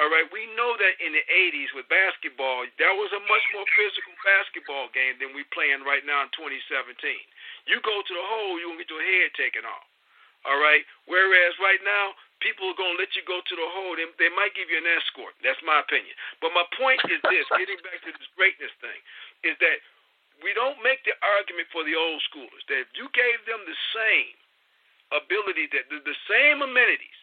All 0.00 0.08
right, 0.08 0.24
we 0.32 0.48
know 0.56 0.72
that 0.80 0.96
in 1.04 1.12
the 1.12 1.20
80s 1.28 1.76
with 1.76 1.84
basketball, 1.92 2.64
there 2.80 2.96
was 2.96 3.12
a 3.12 3.20
much 3.28 3.44
more 3.52 3.68
physical 3.76 4.16
basketball 4.24 4.88
game 4.96 5.20
than 5.20 5.36
we 5.36 5.44
playing 5.52 5.84
right 5.84 6.02
now 6.08 6.24
in 6.24 6.32
2017. 6.32 6.96
You 7.68 7.84
go 7.84 8.00
to 8.00 8.12
the 8.16 8.26
hole, 8.32 8.56
you're 8.56 8.72
gonna 8.72 8.80
get 8.80 8.88
your 8.88 9.04
head 9.04 9.36
taken 9.36 9.68
off. 9.68 9.84
All 10.48 10.56
right, 10.56 10.80
whereas 11.04 11.52
right 11.60 11.84
now 11.84 12.16
people 12.40 12.70
are 12.70 12.78
gonna 12.78 12.98
let 12.98 13.14
you 13.14 13.22
go 13.26 13.40
to 13.40 13.54
the 13.54 13.68
hole. 13.74 13.94
They, 13.96 14.06
they 14.18 14.32
might 14.34 14.54
give 14.54 14.70
you 14.70 14.78
an 14.78 14.88
escort. 14.98 15.34
That's 15.42 15.60
my 15.62 15.80
opinion. 15.82 16.14
But 16.40 16.54
my 16.54 16.64
point 16.78 17.02
is 17.10 17.20
this: 17.30 17.46
getting 17.54 17.78
back 17.84 18.02
to 18.04 18.10
this 18.10 18.30
greatness 18.34 18.72
thing, 18.80 19.00
is 19.44 19.56
that 19.60 19.78
we 20.42 20.50
don't 20.56 20.78
make 20.82 21.04
the 21.06 21.14
argument 21.38 21.70
for 21.70 21.86
the 21.86 21.94
old 21.94 22.18
schoolers 22.26 22.64
that 22.66 22.86
if 22.86 22.90
you 22.98 23.06
gave 23.14 23.38
them 23.46 23.62
the 23.64 23.78
same 23.94 24.34
ability, 25.14 25.70
that 25.70 25.86
the, 25.92 26.02
the 26.02 26.18
same 26.26 26.58
amenities, 26.64 27.18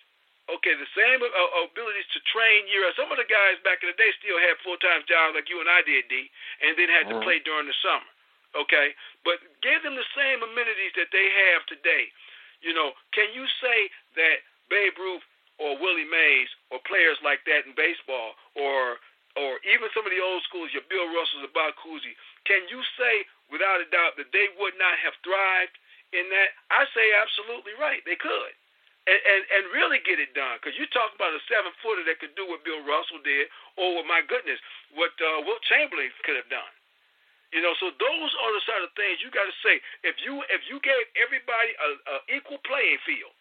okay, 0.47 0.73
the 0.79 0.89
same 0.95 1.19
uh, 1.19 1.65
abilities 1.67 2.07
to 2.15 2.19
train 2.31 2.67
year. 2.71 2.87
Some 2.95 3.11
of 3.11 3.19
the 3.19 3.27
guys 3.27 3.59
back 3.67 3.83
in 3.83 3.91
the 3.91 3.97
day 3.99 4.11
still 4.19 4.39
had 4.39 4.55
full 4.63 4.79
time 4.79 5.03
jobs 5.09 5.35
like 5.35 5.51
you 5.51 5.59
and 5.59 5.69
I 5.69 5.83
did, 5.83 6.07
D, 6.07 6.31
and 6.63 6.77
then 6.79 6.87
had 6.87 7.09
to 7.11 7.15
Mhm. 7.19 7.23
play 7.23 7.39
during 7.43 7.67
the 7.67 7.77
summer. 7.83 8.07
Okay, 8.51 8.95
but 9.23 9.39
give 9.63 9.79
them 9.83 9.95
the 9.95 10.07
same 10.15 10.43
amenities 10.43 10.91
that 10.99 11.07
they 11.15 11.27
have 11.29 11.65
today. 11.71 12.11
You 12.59 12.73
know, 12.75 12.93
can 13.15 13.31
you 13.33 13.47
say 13.63 13.89
that 14.15 14.43
Babe 14.71 14.95
Ruth 14.95 15.25
or 15.59 15.75
Willie 15.77 16.07
Mays 16.07 16.47
or 16.71 16.79
players 16.87 17.19
like 17.21 17.43
that 17.45 17.67
in 17.67 17.75
baseball 17.75 18.39
or 18.55 18.97
or 19.39 19.63
even 19.63 19.87
some 19.95 20.03
of 20.03 20.11
the 20.11 20.19
old 20.19 20.43
schools, 20.43 20.75
your 20.75 20.83
Bill 20.91 21.07
Russells 21.07 21.47
or 21.47 21.53
Bob 21.55 21.71
Cousy, 21.79 22.19
can 22.43 22.67
you 22.67 22.83
say 22.99 23.23
without 23.47 23.79
a 23.79 23.87
doubt 23.87 24.19
that 24.19 24.27
they 24.35 24.51
would 24.59 24.75
not 24.75 24.99
have 24.99 25.15
thrived 25.23 25.75
in 26.11 26.27
that? 26.35 26.51
I 26.67 26.83
say 26.91 27.15
absolutely 27.15 27.71
right. 27.79 28.03
They 28.03 28.19
could. 28.19 28.53
And, 29.07 29.17
and 29.17 29.41
and 29.49 29.63
really 29.73 29.97
get 30.05 30.21
it 30.21 30.37
done 30.37 30.61
because 30.61 30.77
you 30.77 30.85
talk 30.93 31.09
about 31.17 31.33
a 31.33 31.41
seven 31.49 31.73
footer 31.81 32.05
that 32.05 32.21
could 32.21 32.37
do 32.37 32.45
what 32.45 32.61
Bill 32.61 32.85
Russell 32.85 33.17
did, 33.25 33.49
or 33.73 33.97
what 33.97 34.05
my 34.05 34.21
goodness, 34.21 34.61
what 34.93 35.09
uh, 35.17 35.41
Wilt 35.41 35.65
Chamberlain 35.65 36.13
could 36.21 36.37
have 36.37 36.45
done. 36.53 36.69
You 37.49 37.65
know, 37.65 37.73
so 37.81 37.89
those 37.97 38.31
are 38.45 38.51
the 38.53 38.61
sort 38.61 38.85
of 38.85 38.93
things 38.93 39.19
you 39.25 39.33
got 39.33 39.49
to 39.49 39.57
say. 39.65 39.81
If 40.05 40.21
you 40.21 40.45
if 40.53 40.61
you 40.69 40.77
gave 40.85 41.05
everybody 41.17 41.73
a, 41.81 41.89
a 42.13 42.15
equal 42.29 42.61
playing 42.61 43.01
field, 43.01 43.33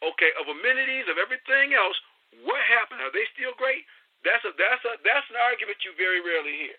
okay, 0.00 0.32
of 0.40 0.48
amenities 0.48 1.06
of 1.08 1.20
everything 1.20 1.76
else, 1.76 1.96
what 2.46 2.60
happened? 2.64 3.04
Are 3.04 3.12
they 3.12 3.26
still 3.36 3.52
great? 3.56 3.84
That's 4.24 4.44
a 4.44 4.52
that's 4.56 4.84
a 4.84 4.92
that's 5.00 5.28
an 5.32 5.38
argument 5.40 5.80
you 5.84 5.96
very 5.96 6.20
rarely 6.20 6.68
hear. 6.68 6.78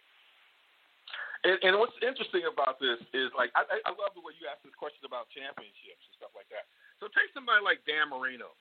And, 1.42 1.58
and 1.66 1.74
what's 1.82 1.98
interesting 2.06 2.46
about 2.46 2.78
this 2.78 3.02
is 3.18 3.34
like 3.34 3.50
I, 3.58 3.66
I 3.66 3.92
love 3.98 4.14
the 4.14 4.22
way 4.22 4.38
you 4.38 4.46
asked 4.46 4.62
this 4.62 4.78
question 4.78 5.02
about 5.10 5.26
championships 5.34 6.06
and 6.06 6.14
stuff 6.22 6.34
like 6.38 6.50
that. 6.54 6.70
So 7.02 7.10
take 7.10 7.34
somebody 7.34 7.66
like 7.66 7.82
Dan 7.90 8.14
Marino. 8.14 8.54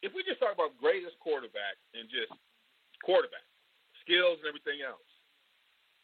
If 0.00 0.16
we 0.16 0.24
just 0.24 0.40
talk 0.40 0.56
about 0.56 0.72
greatest 0.80 1.20
quarterback 1.20 1.76
and 1.92 2.08
just 2.08 2.32
quarterback 3.04 3.44
skills 4.00 4.40
and 4.40 4.48
everything 4.48 4.80
else, 4.80 5.04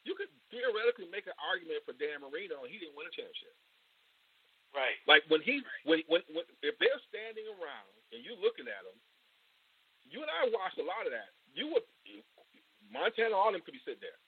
you 0.04 0.12
could 0.12 0.28
theoretically 0.52 1.08
make 1.08 1.24
an 1.24 1.36
argument 1.40 1.80
for 1.88 1.96
Dan 1.96 2.20
Marino, 2.20 2.60
and 2.66 2.68
he 2.68 2.76
didn't 2.76 2.92
win 2.92 3.08
a 3.08 3.14
championship. 3.14 3.56
Right. 4.74 4.98
Like 5.06 5.22
when 5.30 5.40
he 5.40 5.62
when 5.86 6.02
when, 6.10 6.26
when 6.34 6.44
if 6.66 6.74
they're 6.82 7.02
standing 7.08 7.46
around 7.46 7.94
and 8.10 8.26
you're 8.26 8.38
looking 8.42 8.66
at 8.66 8.82
them, 8.82 8.98
you 10.04 10.20
and 10.20 10.30
I 10.30 10.50
watched 10.50 10.82
a 10.82 10.86
lot 10.86 11.06
of 11.06 11.14
that. 11.14 11.30
You 11.54 11.70
would 11.72 11.86
Montana, 12.90 13.34
all 13.34 13.50
them 13.54 13.62
could 13.64 13.74
be 13.74 13.84
sitting 13.86 14.02
there. 14.02 14.18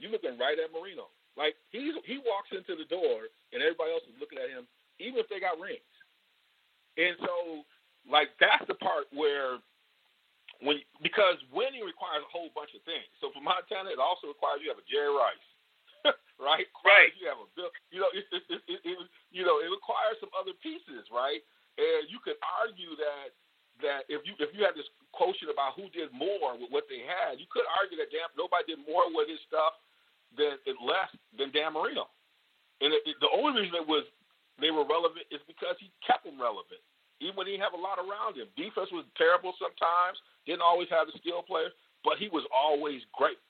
You 0.00 0.08
looking 0.10 0.40
right 0.40 0.58
at 0.58 0.72
Marino. 0.72 1.12
Like 1.36 1.56
he 1.70 1.92
he 2.08 2.20
walks 2.24 2.52
into 2.52 2.76
the 2.76 2.88
door 2.88 3.28
and 3.52 3.60
everybody 3.60 3.92
else 3.92 4.04
is 4.08 4.18
looking 4.20 4.40
at 4.40 4.52
him, 4.52 4.68
even 5.00 5.20
if 5.20 5.28
they 5.28 5.40
got 5.40 5.60
rings. 5.60 5.84
And 7.00 7.16
so, 7.20 7.64
like 8.08 8.32
that's 8.40 8.64
the 8.68 8.76
part 8.80 9.08
where 9.12 9.60
when 10.64 10.80
because 11.04 11.40
winning 11.52 11.84
requires 11.84 12.24
a 12.24 12.32
whole 12.32 12.52
bunch 12.56 12.72
of 12.76 12.84
things. 12.84 13.08
So 13.20 13.32
for 13.32 13.40
Montana, 13.44 13.92
it 13.92 14.00
also 14.00 14.28
requires 14.28 14.60
you 14.64 14.72
have 14.72 14.80
a 14.80 14.88
Jerry 14.88 15.12
Rice. 15.12 15.51
right? 16.40 16.68
Right. 16.84 17.12
You 17.18 17.28
have 17.30 17.40
a 17.42 17.48
bill. 17.56 17.70
You 17.92 18.00
know, 18.02 18.10
it, 18.14 18.24
it, 18.32 18.44
it, 18.50 18.80
it, 18.84 18.96
you 19.32 19.44
know, 19.46 19.58
it 19.62 19.70
requires 19.70 20.18
some 20.20 20.32
other 20.36 20.54
pieces, 20.62 21.06
right? 21.12 21.42
And 21.78 22.08
you 22.10 22.20
could 22.22 22.38
argue 22.42 22.94
that 23.00 23.34
that 23.82 24.06
if 24.12 24.22
you 24.28 24.34
if 24.42 24.52
you 24.54 24.62
had 24.66 24.76
this 24.76 24.88
quotient 25.14 25.50
about 25.52 25.74
who 25.78 25.88
did 25.94 26.12
more 26.14 26.54
with 26.58 26.70
what 26.72 26.86
they 26.90 27.02
had, 27.04 27.38
you 27.40 27.48
could 27.50 27.66
argue 27.80 27.98
that 28.00 28.12
damn 28.14 28.30
nobody 28.38 28.76
did 28.76 28.80
more 28.84 29.08
with 29.12 29.28
his 29.30 29.40
stuff 29.48 29.76
than 30.36 30.58
less 30.84 31.10
than 31.36 31.52
Dan 31.52 31.74
Marino. 31.76 32.08
And 32.82 32.92
it, 32.92 33.02
it, 33.08 33.16
the 33.24 33.32
only 33.32 33.62
reason 33.64 33.80
it 33.80 33.88
was 33.88 34.04
they 34.60 34.72
were 34.72 34.84
relevant 34.88 35.28
is 35.32 35.40
because 35.48 35.76
he 35.80 35.92
kept 36.04 36.24
them 36.28 36.40
relevant, 36.40 36.82
even 37.24 37.36
when 37.36 37.48
he 37.48 37.56
didn't 37.56 37.66
have 37.68 37.78
a 37.78 37.80
lot 37.82 38.00
around 38.02 38.36
him. 38.36 38.48
Defense 38.58 38.92
was 38.92 39.06
terrible 39.16 39.54
sometimes, 39.60 40.20
didn't 40.44 40.64
always 40.66 40.90
have 40.92 41.08
the 41.08 41.16
skill 41.20 41.44
players, 41.44 41.72
but 42.04 42.20
he 42.20 42.28
was 42.32 42.44
always 42.52 43.04
great, 43.16 43.40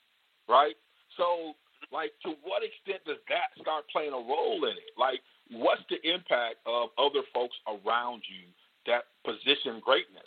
right? 0.48 0.76
So 1.18 1.54
like, 1.92 2.16
to 2.24 2.34
what 2.42 2.64
extent 2.64 3.04
does 3.04 3.20
that 3.28 3.52
start 3.60 3.84
playing 3.92 4.16
a 4.16 4.22
role 4.24 4.64
in 4.64 4.74
it? 4.74 4.96
Like, 4.96 5.20
what's 5.52 5.84
the 5.92 6.00
impact 6.02 6.64
of 6.64 6.90
other 6.96 7.20
folks 7.36 7.54
around 7.68 8.24
you 8.26 8.48
that 8.88 9.12
position 9.22 9.78
greatness? 9.84 10.26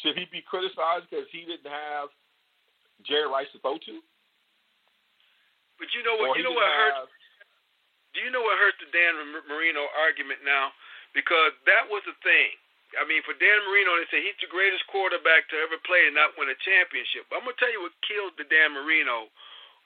Should 0.00 0.16
he 0.16 0.24
be 0.30 0.40
criticized 0.40 1.10
because 1.10 1.28
he 1.34 1.44
didn't 1.44 1.68
have 1.68 2.08
Jerry 3.04 3.28
Rice 3.28 3.50
to 3.52 3.60
throw 3.60 3.76
to? 3.76 3.96
But 5.76 5.90
you 5.92 6.06
know 6.06 6.16
what? 6.16 6.38
You 6.38 6.46
know 6.46 6.54
what 6.54 6.70
hurts. 6.70 7.10
Do 8.14 8.22
you 8.22 8.30
know 8.30 8.42
what 8.42 8.56
hurts 8.58 8.78
the 8.80 8.90
Dan 8.90 9.18
Marino 9.50 9.86
argument 9.98 10.40
now? 10.46 10.72
Because 11.12 11.54
that 11.66 11.90
was 11.90 12.02
the 12.06 12.14
thing. 12.22 12.54
I 12.98 13.06
mean, 13.06 13.22
for 13.22 13.38
Dan 13.38 13.58
Marino, 13.70 13.94
they 13.98 14.08
say 14.10 14.18
he's 14.18 14.38
the 14.42 14.50
greatest 14.50 14.82
quarterback 14.90 15.46
to 15.50 15.56
ever 15.62 15.78
play 15.86 16.10
and 16.10 16.14
not 16.14 16.34
win 16.34 16.50
a 16.50 16.58
championship. 16.58 17.30
But 17.30 17.42
I'm 17.42 17.46
gonna 17.46 17.58
tell 17.58 17.70
you 17.70 17.82
what 17.86 17.94
killed 18.02 18.34
the 18.34 18.46
Dan 18.50 18.74
Marino 18.74 19.30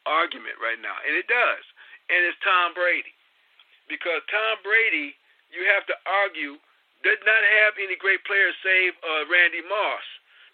argument 0.05 0.57
right 0.61 0.81
now, 0.81 0.97
and 1.05 1.17
it 1.17 1.27
does, 1.27 1.65
and 2.13 2.21
it's 2.25 2.39
Tom 2.45 2.77
Brady, 2.77 3.13
because 3.89 4.21
Tom 4.29 4.61
Brady, 4.65 5.17
you 5.53 5.65
have 5.69 5.85
to 5.89 5.97
argue, 6.05 6.61
did 7.05 7.21
not 7.29 7.43
have 7.45 7.77
any 7.77 7.97
great 8.01 8.25
players 8.25 8.57
save 8.65 8.97
uh, 9.05 9.29
Randy 9.29 9.61
Moss 9.65 10.07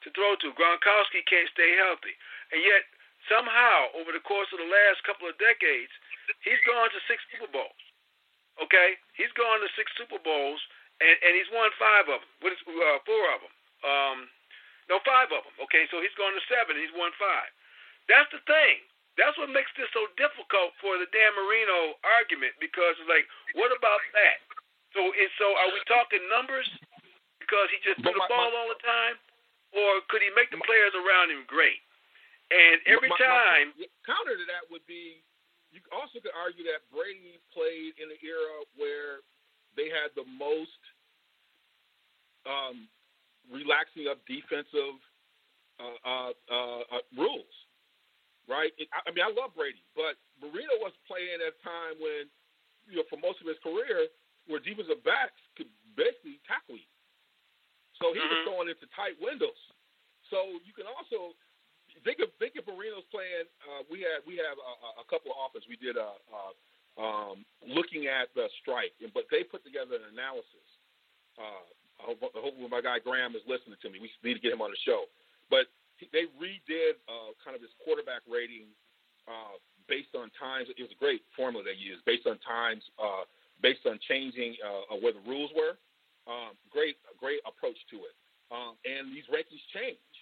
to 0.02 0.10
throw 0.14 0.34
to. 0.42 0.50
Gronkowski 0.58 1.22
can't 1.30 1.50
stay 1.54 1.78
healthy, 1.78 2.14
and 2.50 2.60
yet 2.62 2.82
somehow 3.30 3.94
over 3.94 4.10
the 4.10 4.24
course 4.26 4.50
of 4.50 4.58
the 4.58 4.66
last 4.66 5.06
couple 5.06 5.30
of 5.30 5.38
decades, 5.38 5.92
he's 6.42 6.60
gone 6.66 6.90
to 6.90 7.00
six 7.06 7.22
Super 7.30 7.50
Bowls. 7.50 7.82
Okay, 8.58 8.98
he's 9.14 9.32
gone 9.38 9.62
to 9.62 9.70
six 9.78 9.88
Super 9.94 10.18
Bowls, 10.20 10.60
and, 11.00 11.16
and 11.22 11.32
he's 11.38 11.48
won 11.54 11.70
five 11.78 12.10
of 12.10 12.20
them. 12.20 12.32
What 12.42 12.52
is 12.52 12.60
uh, 12.66 12.98
four 13.06 13.24
of 13.32 13.40
them? 13.40 13.54
Um, 13.80 14.18
no, 14.90 14.98
five 15.06 15.30
of 15.30 15.46
them. 15.46 15.56
Okay, 15.64 15.86
so 15.88 16.02
he's 16.02 16.12
gone 16.18 16.34
to 16.34 16.42
seven. 16.50 16.76
He's 16.76 16.92
won 16.92 17.14
five. 17.16 17.48
That's 18.10 18.28
the 18.34 18.42
thing. 18.42 18.82
That's 19.20 19.36
what 19.36 19.52
makes 19.52 19.68
this 19.76 19.92
so 19.92 20.08
difficult 20.16 20.72
for 20.80 20.96
the 20.96 21.04
Dan 21.12 21.36
Marino 21.36 22.00
argument 22.00 22.56
because 22.56 22.96
it's 22.96 23.04
like, 23.04 23.28
what 23.52 23.68
about 23.68 24.00
that? 24.16 24.40
So, 24.96 25.12
it, 25.12 25.28
so 25.36 25.44
are 25.60 25.68
we 25.68 25.76
talking 25.84 26.24
numbers 26.32 26.64
because 27.36 27.68
he 27.68 27.84
just 27.84 28.00
threw 28.00 28.16
the 28.16 28.26
ball 28.32 28.48
all 28.48 28.72
the 28.72 28.80
time, 28.80 29.20
or 29.76 30.00
could 30.08 30.24
he 30.24 30.32
make 30.32 30.48
the 30.48 30.62
players 30.64 30.96
around 30.96 31.28
him 31.28 31.44
great? 31.44 31.84
And 32.48 32.80
every 32.88 33.12
time, 33.20 33.76
counter 34.08 34.40
to 34.40 34.46
that 34.48 34.64
would 34.72 34.82
be, 34.88 35.20
you 35.68 35.84
also 35.92 36.16
could 36.24 36.32
argue 36.32 36.64
that 36.72 36.88
Brady 36.88 37.36
played 37.52 38.00
in 38.00 38.08
the 38.08 38.18
era 38.24 38.64
where 38.80 39.20
they 39.76 39.92
had 39.92 40.16
the 40.16 40.24
most 40.24 40.80
um, 42.48 42.88
relaxing 43.52 44.08
of 44.08 44.16
defensive 44.24 44.96
uh, 45.76 46.00
uh, 46.08 46.32
uh, 46.48 46.82
uh 46.88 47.04
rules 47.14 47.54
right? 48.50 48.74
I 48.90 49.08
mean, 49.14 49.22
I 49.22 49.30
love 49.30 49.54
Brady, 49.54 49.80
but 49.94 50.18
Marino 50.42 50.74
was 50.82 50.90
playing 51.06 51.38
at 51.38 51.54
a 51.54 51.56
time 51.62 51.94
when, 52.02 52.26
you 52.90 52.98
know, 52.98 53.06
for 53.06 53.16
most 53.22 53.38
of 53.38 53.46
his 53.46 53.56
career, 53.62 54.10
where 54.50 54.58
defensive 54.58 54.98
backs 55.06 55.38
could 55.54 55.70
basically 55.94 56.42
tackle 56.50 56.74
you. 56.74 56.90
So 58.02 58.10
he 58.10 58.18
mm-hmm. 58.18 58.26
was 58.26 58.38
throwing 58.42 58.68
into 58.68 58.90
tight 58.98 59.14
windows. 59.22 59.56
So 60.34 60.58
you 60.66 60.74
can 60.74 60.90
also 60.90 61.38
think 62.02 62.18
of 62.18 62.34
think 62.42 62.58
of 62.58 62.66
Marino's 62.66 63.06
playing. 63.14 63.46
Uh, 63.62 63.86
we 63.86 64.02
had 64.02 64.26
we 64.26 64.38
have 64.42 64.58
a, 64.58 65.02
a 65.02 65.06
couple 65.06 65.30
of 65.30 65.38
offers. 65.38 65.66
We 65.70 65.78
did 65.78 65.94
a, 65.94 66.16
a 66.18 66.40
um, 66.98 67.46
looking 67.64 68.10
at 68.10 68.28
the 68.34 68.50
strike, 68.60 68.92
but 69.14 69.30
they 69.30 69.46
put 69.46 69.62
together 69.62 69.96
an 69.96 70.10
analysis. 70.10 70.66
Uh, 71.38 71.64
I 72.00 72.02
hope, 72.12 72.18
I 72.34 72.40
hope 72.40 72.54
my 72.68 72.80
guy 72.80 72.98
Graham 72.98 73.36
is 73.36 73.44
listening 73.44 73.78
to 73.80 73.88
me. 73.88 74.00
We 74.00 74.08
need 74.24 74.36
to 74.36 74.42
get 74.42 74.52
him 74.52 74.64
on 74.64 74.72
the 74.72 74.80
show. 74.84 75.06
But 75.52 75.68
they 76.08 76.24
redid 76.40 76.96
uh, 77.04 77.36
kind 77.44 77.52
of 77.52 77.60
this 77.60 77.72
quarterback 77.84 78.24
rating 78.24 78.72
uh, 79.28 79.60
based 79.84 80.16
on 80.16 80.32
times. 80.38 80.72
It 80.72 80.80
was 80.80 80.94
a 80.94 81.00
great 81.00 81.20
formula 81.36 81.60
they 81.66 81.76
used 81.76 82.04
based 82.08 82.24
on 82.24 82.40
times, 82.40 82.80
uh, 82.96 83.28
based 83.60 83.84
on 83.84 84.00
changing 84.08 84.56
uh, 84.64 84.96
where 84.96 85.12
the 85.12 85.24
rules 85.28 85.52
were. 85.52 85.76
Um, 86.28 86.54
great, 86.70 86.96
great 87.18 87.42
approach 87.42 87.76
to 87.90 88.06
it. 88.06 88.14
Um, 88.54 88.78
and 88.86 89.10
these 89.10 89.26
rankings 89.30 89.62
change 89.74 90.14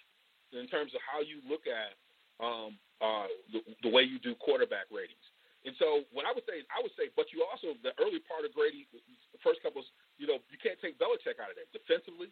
in 0.53 0.65
terms 0.69 0.93
of 0.97 1.01
how 1.05 1.21
you 1.21 1.41
look 1.45 1.69
at 1.69 1.93
um, 2.41 2.77
uh, 3.01 3.29
the, 3.51 3.61
the 3.85 3.91
way 3.91 4.03
you 4.03 4.17
do 4.19 4.33
quarterback 4.37 4.89
ratings. 4.89 5.21
And 5.67 5.75
so, 5.75 6.07
what 6.15 6.23
I 6.23 6.31
would 6.31 6.47
say 6.47 6.63
is, 6.63 6.65
I 6.71 6.79
would 6.79 6.95
say, 6.95 7.11
but 7.19 7.35
you 7.35 7.43
also 7.43 7.75
the 7.83 7.91
early 7.99 8.23
part 8.23 8.47
of 8.47 8.55
Brady, 8.55 8.87
the 8.95 9.41
first 9.43 9.59
couple, 9.59 9.83
you 10.15 10.23
know, 10.23 10.39
you 10.47 10.55
can't 10.55 10.79
take 10.79 10.95
Belichick 10.95 11.35
out 11.35 11.51
of 11.51 11.59
there 11.59 11.67
Defensively, 11.75 12.31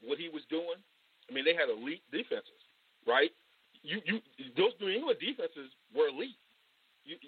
what 0.00 0.16
he 0.16 0.32
was 0.32 0.40
doing, 0.48 0.80
I 1.28 1.30
mean, 1.36 1.44
they 1.44 1.52
had 1.52 1.68
elite 1.68 2.00
defenses 2.08 2.61
right? 3.06 3.30
You 3.82 3.98
you 4.06 4.22
those 4.54 4.74
New 4.78 4.90
England 4.90 5.18
defenses 5.18 5.74
were 5.90 6.08
elite. 6.08 6.38
You 7.02 7.18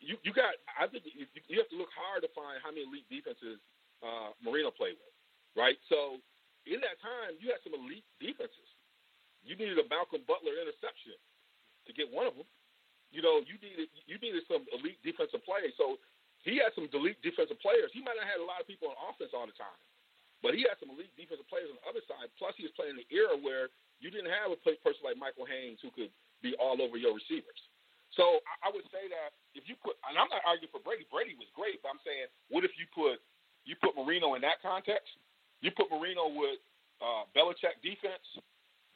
you 0.00 0.18
you 0.20 0.32
got 0.34 0.58
I 0.76 0.86
think 0.90 1.08
you, 1.08 1.56
have 1.56 1.70
to 1.72 1.78
look 1.78 1.92
hard 1.94 2.20
to 2.26 2.30
find 2.36 2.60
how 2.60 2.74
many 2.74 2.84
elite 2.84 3.08
defenses 3.08 3.62
uh, 4.04 4.36
Marino 4.44 4.68
played 4.74 4.98
with, 4.98 5.14
right? 5.56 5.78
So 5.88 6.20
in 6.68 6.78
that 6.84 7.00
time, 7.00 7.38
you 7.40 7.50
had 7.50 7.62
some 7.64 7.74
elite 7.74 8.04
defenses. 8.20 8.68
You 9.42 9.58
needed 9.58 9.78
a 9.80 9.86
Malcolm 9.90 10.22
Butler 10.28 10.54
interception 10.58 11.18
to 11.86 11.90
get 11.90 12.06
one 12.06 12.28
of 12.28 12.34
them. 12.38 12.46
You 13.10 13.24
know, 13.24 13.40
you 13.44 13.56
needed 13.58 13.88
you 14.04 14.20
needed 14.20 14.44
some 14.46 14.68
elite 14.74 15.00
defensive 15.00 15.42
play. 15.48 15.72
So 15.80 15.96
he 16.44 16.58
had 16.58 16.74
some 16.74 16.90
elite 16.90 17.20
defensive 17.22 17.58
players. 17.62 17.94
He 17.94 18.02
might 18.02 18.18
not 18.18 18.26
have 18.26 18.36
had 18.36 18.42
a 18.42 18.48
lot 18.48 18.60
of 18.60 18.66
people 18.66 18.90
on 18.90 18.98
offense 19.08 19.32
all 19.32 19.46
the 19.46 19.54
time, 19.54 19.80
but 20.42 20.58
he 20.58 20.66
had 20.66 20.76
some 20.82 20.90
elite 20.90 21.14
defensive 21.14 21.46
players 21.46 21.70
on 21.70 21.78
the 21.78 21.86
other 21.86 22.02
side. 22.04 22.28
Plus, 22.36 22.52
he 22.58 22.66
was 22.66 22.74
playing 22.74 22.98
in 22.98 23.02
the 23.06 23.10
era 23.14 23.38
where 23.38 23.70
you 24.02 24.10
didn't 24.10 24.34
have 24.34 24.50
a 24.50 24.58
person 24.58 25.06
like 25.06 25.14
Michael 25.14 25.46
Haynes 25.46 25.78
who 25.78 25.94
could 25.94 26.10
be 26.42 26.58
all 26.58 26.82
over 26.82 26.98
your 26.98 27.14
receivers. 27.14 27.56
So 28.18 28.42
I, 28.44 28.68
I 28.68 28.74
would 28.74 28.84
say 28.92 29.08
that 29.08 29.32
if 29.54 29.64
you 29.70 29.78
put, 29.80 29.96
and 30.04 30.18
I'm 30.18 30.28
not 30.28 30.42
arguing 30.44 30.74
for 30.74 30.82
Brady. 30.82 31.06
Brady 31.08 31.38
was 31.38 31.48
great, 31.54 31.80
but 31.80 31.94
I'm 31.94 32.02
saying, 32.04 32.28
what 32.50 32.66
if 32.66 32.74
you 32.76 32.84
put 32.90 33.22
you 33.64 33.78
put 33.78 33.94
Marino 33.94 34.34
in 34.34 34.42
that 34.42 34.58
context? 34.60 35.08
You 35.62 35.70
put 35.70 35.86
Marino 35.88 36.26
with 36.28 36.58
uh, 36.98 37.30
Belichick 37.30 37.78
defense 37.80 38.26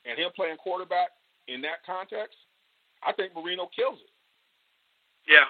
and 0.02 0.18
him 0.18 0.34
playing 0.34 0.58
quarterback 0.58 1.14
in 1.46 1.62
that 1.62 1.86
context. 1.86 2.34
I 3.06 3.14
think 3.14 3.30
Marino 3.38 3.70
kills 3.70 4.02
it. 4.02 4.10
Yeah. 5.30 5.46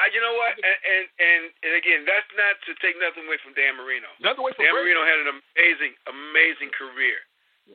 Uh, 0.00 0.08
you 0.12 0.20
know 0.20 0.36
what? 0.36 0.56
And, 0.56 0.78
and 0.80 1.04
and 1.20 1.42
and 1.64 1.72
again, 1.76 2.00
that's 2.04 2.28
not 2.36 2.56
to 2.68 2.72
take 2.84 2.96
nothing 3.00 3.24
away 3.28 3.40
from 3.40 3.56
Dan 3.56 3.80
Marino. 3.80 4.08
Nothing 4.20 4.44
away 4.44 4.52
from 4.52 4.68
Dan 4.68 4.76
Brady. 4.76 4.92
Marino 4.92 5.02
had 5.08 5.18
an 5.24 5.28
amazing, 5.32 5.92
amazing 6.08 6.70
career. 6.76 7.20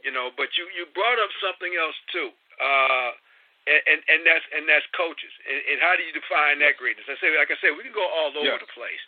You 0.03 0.11
know, 0.11 0.33
but 0.35 0.51
you 0.59 0.67
you 0.75 0.89
brought 0.91 1.19
up 1.21 1.31
something 1.39 1.71
else 1.79 1.95
too, 2.11 2.29
uh, 2.59 3.11
and, 3.65 3.81
and 3.87 3.99
and 4.11 4.19
that's 4.27 4.45
and 4.51 4.63
that's 4.67 4.85
coaches. 4.91 5.31
And, 5.47 5.61
and 5.71 5.77
how 5.79 5.95
do 5.95 6.03
you 6.03 6.11
define 6.11 6.59
that 6.59 6.75
greatness? 6.75 7.07
I 7.07 7.15
say, 7.17 7.31
like 7.31 7.49
I 7.49 7.57
said, 7.63 7.77
we 7.77 7.85
can 7.87 7.95
go 7.95 8.03
all 8.03 8.35
over 8.35 8.43
yes. 8.43 8.59
the 8.59 8.71
place. 8.75 9.05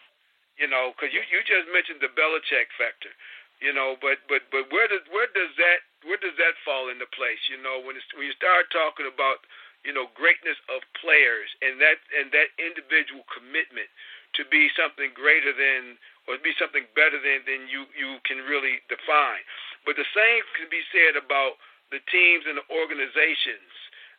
You 0.56 0.66
know, 0.72 0.96
because 0.96 1.12
you 1.12 1.22
you 1.28 1.44
just 1.44 1.68
mentioned 1.70 2.00
the 2.00 2.10
Belichick 2.14 2.72
factor. 2.80 3.12
You 3.60 3.74
know, 3.74 3.98
but 4.00 4.22
but 4.30 4.46
but 4.54 4.70
where 4.70 4.88
does 4.88 5.02
where 5.10 5.30
does 5.34 5.54
that 5.58 5.80
where 6.06 6.22
does 6.22 6.38
that 6.38 6.56
fall 6.62 6.94
into 6.94 7.10
place? 7.10 7.42
You 7.50 7.58
know, 7.58 7.82
when 7.82 7.98
it's, 7.98 8.06
when 8.14 8.30
you 8.30 8.36
start 8.38 8.70
talking 8.70 9.10
about 9.10 9.42
you 9.82 9.94
know 9.94 10.10
greatness 10.14 10.58
of 10.70 10.86
players 10.98 11.50
and 11.62 11.82
that 11.82 11.98
and 12.14 12.30
that 12.34 12.54
individual 12.62 13.26
commitment 13.30 13.90
to 14.38 14.46
be 14.50 14.70
something 14.78 15.10
greater 15.18 15.54
than 15.54 15.98
or 16.30 16.38
be 16.38 16.54
something 16.58 16.86
better 16.94 17.18
than 17.18 17.46
than 17.50 17.66
you 17.66 17.90
you 17.98 18.22
can 18.30 18.46
really 18.46 18.82
define. 18.90 19.42
But 19.88 19.96
the 19.96 20.10
same 20.12 20.44
can 20.60 20.68
be 20.68 20.84
said 20.92 21.16
about 21.16 21.56
the 21.96 22.04
teams 22.12 22.44
and 22.44 22.60
the 22.60 22.68
organizations 22.68 23.72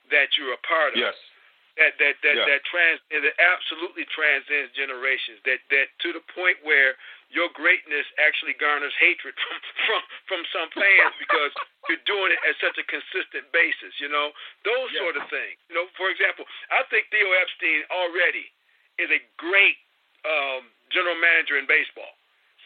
that 0.08 0.32
you're 0.40 0.56
a 0.56 0.62
part 0.64 0.96
of. 0.96 1.04
Yes. 1.04 1.12
that 1.76 2.00
that 2.00 2.16
that 2.24 2.36
yeah. 2.40 2.48
that 2.48 2.64
trans 2.64 2.98
that 3.12 3.36
absolutely 3.36 4.08
transcends 4.08 4.72
generations. 4.72 5.44
That 5.44 5.60
that 5.68 5.92
to 6.00 6.16
the 6.16 6.24
point 6.32 6.56
where 6.64 6.96
your 7.28 7.52
greatness 7.52 8.08
actually 8.16 8.56
garners 8.56 8.96
hatred 8.96 9.36
from 9.44 9.60
from 9.84 10.00
from 10.24 10.40
some 10.48 10.68
fans 10.72 11.14
because 11.22 11.52
you're 11.92 12.02
doing 12.08 12.32
it 12.32 12.40
at 12.48 12.56
such 12.64 12.80
a 12.80 12.86
consistent 12.88 13.52
basis. 13.52 13.92
You 14.00 14.08
know 14.08 14.32
those 14.64 14.88
yeah. 14.96 15.04
sort 15.04 15.20
of 15.20 15.28
things. 15.28 15.60
You 15.68 15.76
know, 15.76 15.86
for 16.00 16.08
example, 16.08 16.48
I 16.72 16.82
think 16.88 17.12
Theo 17.12 17.28
Epstein 17.44 17.84
already 17.92 18.48
is 18.96 19.12
a 19.12 19.20
great 19.36 19.76
um, 20.24 20.66
general 20.88 21.20
manager 21.20 21.60
in 21.60 21.68
baseball 21.68 22.16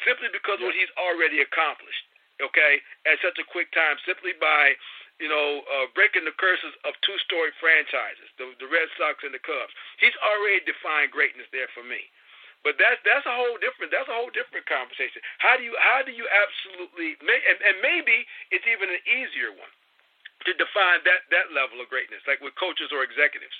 simply 0.06 0.30
because 0.32 0.62
yeah. 0.62 0.66
of 0.66 0.72
what 0.72 0.78
he's 0.78 0.94
already 0.96 1.42
accomplished. 1.42 2.06
Okay, 2.40 2.80
at 3.04 3.20
such 3.20 3.36
a 3.38 3.46
quick 3.46 3.68
time, 3.76 4.00
simply 4.08 4.32
by 4.40 4.74
you 5.20 5.30
know, 5.30 5.62
uh, 5.70 5.86
breaking 5.94 6.26
the 6.26 6.34
curses 6.34 6.74
of 6.82 6.98
two-story 7.06 7.54
franchises, 7.62 8.26
the, 8.42 8.50
the 8.58 8.66
Red 8.66 8.90
Sox 8.98 9.22
and 9.22 9.30
the 9.30 9.38
Cubs. 9.38 9.70
He's 10.02 10.16
already 10.18 10.66
defined 10.66 11.14
greatness 11.14 11.46
there 11.54 11.70
for 11.76 11.86
me. 11.86 12.02
But 12.66 12.78
that's 12.78 12.98
that's 13.02 13.26
a 13.26 13.34
whole 13.34 13.58
different 13.58 13.90
that's 13.90 14.06
a 14.06 14.14
whole 14.14 14.30
different 14.30 14.62
conversation. 14.70 15.18
How 15.42 15.58
do 15.58 15.66
you 15.66 15.74
how 15.82 16.06
do 16.06 16.14
you 16.14 16.22
absolutely 16.30 17.18
and, 17.18 17.58
and 17.58 17.76
maybe 17.82 18.22
it's 18.54 18.62
even 18.70 18.86
an 18.86 19.02
easier 19.02 19.50
one 19.50 19.74
to 20.46 20.54
define 20.54 21.02
that 21.02 21.26
that 21.34 21.50
level 21.50 21.82
of 21.82 21.90
greatness, 21.90 22.22
like 22.30 22.38
with 22.38 22.54
coaches 22.54 22.94
or 22.94 23.02
executives. 23.02 23.54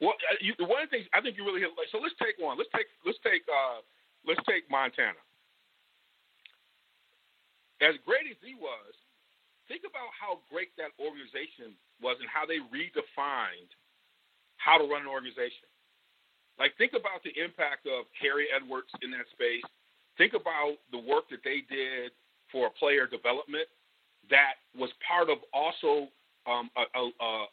Well, 0.00 0.16
uh, 0.32 0.40
you, 0.40 0.56
one 0.64 0.84
of 0.84 0.88
the 0.88 0.96
things 0.96 1.06
I 1.12 1.20
think 1.20 1.36
you 1.36 1.44
really 1.44 1.60
hit. 1.60 1.68
So 1.92 2.00
let's 2.00 2.16
take 2.16 2.40
one. 2.40 2.56
Let's 2.56 2.72
take 2.72 2.88
let's 3.04 3.20
take 3.20 3.44
uh, 3.44 3.84
let's 4.24 4.40
take 4.48 4.64
Montana. 4.72 5.20
As 7.82 7.94
great 8.06 8.26
as 8.30 8.38
he 8.42 8.54
was, 8.54 8.92
think 9.66 9.82
about 9.82 10.10
how 10.14 10.42
great 10.52 10.70
that 10.78 10.94
organization 11.00 11.74
was 12.02 12.16
and 12.20 12.28
how 12.30 12.46
they 12.46 12.62
redefined 12.70 13.70
how 14.56 14.78
to 14.78 14.86
run 14.86 15.02
an 15.02 15.10
organization. 15.10 15.68
Like, 16.58 16.72
think 16.78 16.94
about 16.94 17.20
the 17.26 17.34
impact 17.34 17.84
of 17.90 18.06
Harry 18.22 18.46
Edwards 18.54 18.88
in 19.02 19.10
that 19.10 19.26
space. 19.34 19.66
Think 20.16 20.32
about 20.32 20.78
the 20.94 21.02
work 21.02 21.26
that 21.34 21.42
they 21.42 21.66
did 21.66 22.14
for 22.54 22.70
player 22.78 23.10
development 23.10 23.66
that 24.30 24.56
was 24.78 24.88
part 25.04 25.28
of 25.28 25.38
also 25.52 26.08
um, 26.46 26.70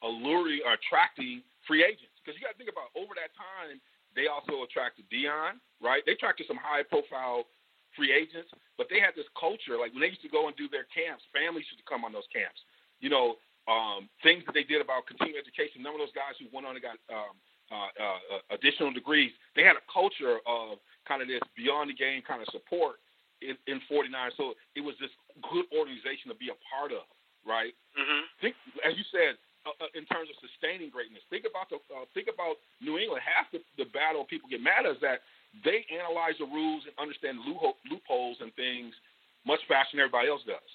alluring 0.04 0.62
or 0.64 0.78
attracting 0.78 1.42
free 1.68 1.84
agents. 1.84 2.16
Because 2.22 2.38
you 2.38 2.46
got 2.46 2.54
to 2.54 2.60
think 2.62 2.72
about 2.72 2.94
over 2.96 3.12
that 3.18 3.34
time, 3.36 3.82
they 4.16 4.28
also 4.28 4.64
attracted 4.64 5.08
Deion, 5.10 5.58
right? 5.82 6.04
They 6.06 6.14
attracted 6.14 6.48
some 6.48 6.60
high 6.60 6.84
profile 6.84 7.48
free 7.96 8.12
agents, 8.12 8.52
but 8.78 8.88
they 8.90 9.00
had 9.00 9.16
this 9.16 9.28
culture. 9.38 9.76
Like 9.80 9.92
when 9.92 10.02
they 10.02 10.12
used 10.12 10.26
to 10.26 10.32
go 10.32 10.48
and 10.48 10.56
do 10.56 10.68
their 10.68 10.88
camps, 10.92 11.24
families 11.32 11.68
used 11.70 11.82
to 11.82 11.88
come 11.88 12.04
on 12.04 12.12
those 12.12 12.28
camps. 12.32 12.60
You 13.00 13.10
know, 13.10 13.42
um, 13.70 14.10
things 14.22 14.44
that 14.46 14.54
they 14.54 14.66
did 14.66 14.82
about 14.82 15.06
continuing 15.06 15.38
education. 15.38 15.86
None 15.86 15.94
of 15.94 16.02
those 16.02 16.16
guys 16.16 16.38
who 16.38 16.50
went 16.50 16.66
on 16.66 16.78
and 16.78 16.84
got 16.84 16.98
um, 17.14 17.36
uh, 17.72 17.88
uh, 17.96 18.20
uh, 18.36 18.42
additional 18.52 18.92
degrees, 18.92 19.32
they 19.56 19.64
had 19.64 19.80
a 19.80 19.86
culture 19.88 20.44
of 20.44 20.76
kind 21.08 21.24
of 21.24 21.32
this 21.32 21.40
beyond 21.56 21.88
the 21.88 21.96
game 21.96 22.20
kind 22.20 22.44
of 22.44 22.48
support 22.52 23.00
in, 23.40 23.56
in 23.64 23.80
49. 23.88 24.12
So 24.36 24.60
it 24.76 24.84
was 24.84 24.96
this 25.00 25.14
good 25.40 25.64
organization 25.72 26.28
to 26.30 26.38
be 26.38 26.52
a 26.52 26.58
part 26.68 26.92
of, 26.92 27.08
right? 27.48 27.72
Mm-hmm. 27.96 28.22
Think, 28.44 28.60
as 28.84 29.00
you 29.00 29.08
said, 29.08 29.40
uh, 29.64 29.78
uh, 29.78 29.94
in 29.94 30.04
terms 30.10 30.26
of 30.28 30.36
sustaining 30.42 30.90
greatness. 30.90 31.22
Think 31.30 31.46
about 31.46 31.70
the 31.70 31.78
uh, 31.94 32.10
think 32.18 32.28
about 32.28 32.58
New 32.82 32.98
England. 32.98 33.22
Half 33.22 33.54
the, 33.54 33.62
the 33.78 33.86
battle 33.94 34.26
people 34.26 34.50
get 34.50 34.58
mad 34.58 34.90
at 34.90 34.98
is 34.98 35.02
that 35.06 35.22
they 35.64 35.84
analyze 35.92 36.40
the 36.40 36.48
rules 36.48 36.88
and 36.88 36.96
understand 36.96 37.44
loopholes 37.44 38.40
and 38.40 38.56
things 38.56 38.96
much 39.44 39.60
faster 39.68 39.98
than 39.98 40.08
everybody 40.08 40.32
else 40.32 40.44
does. 40.48 40.70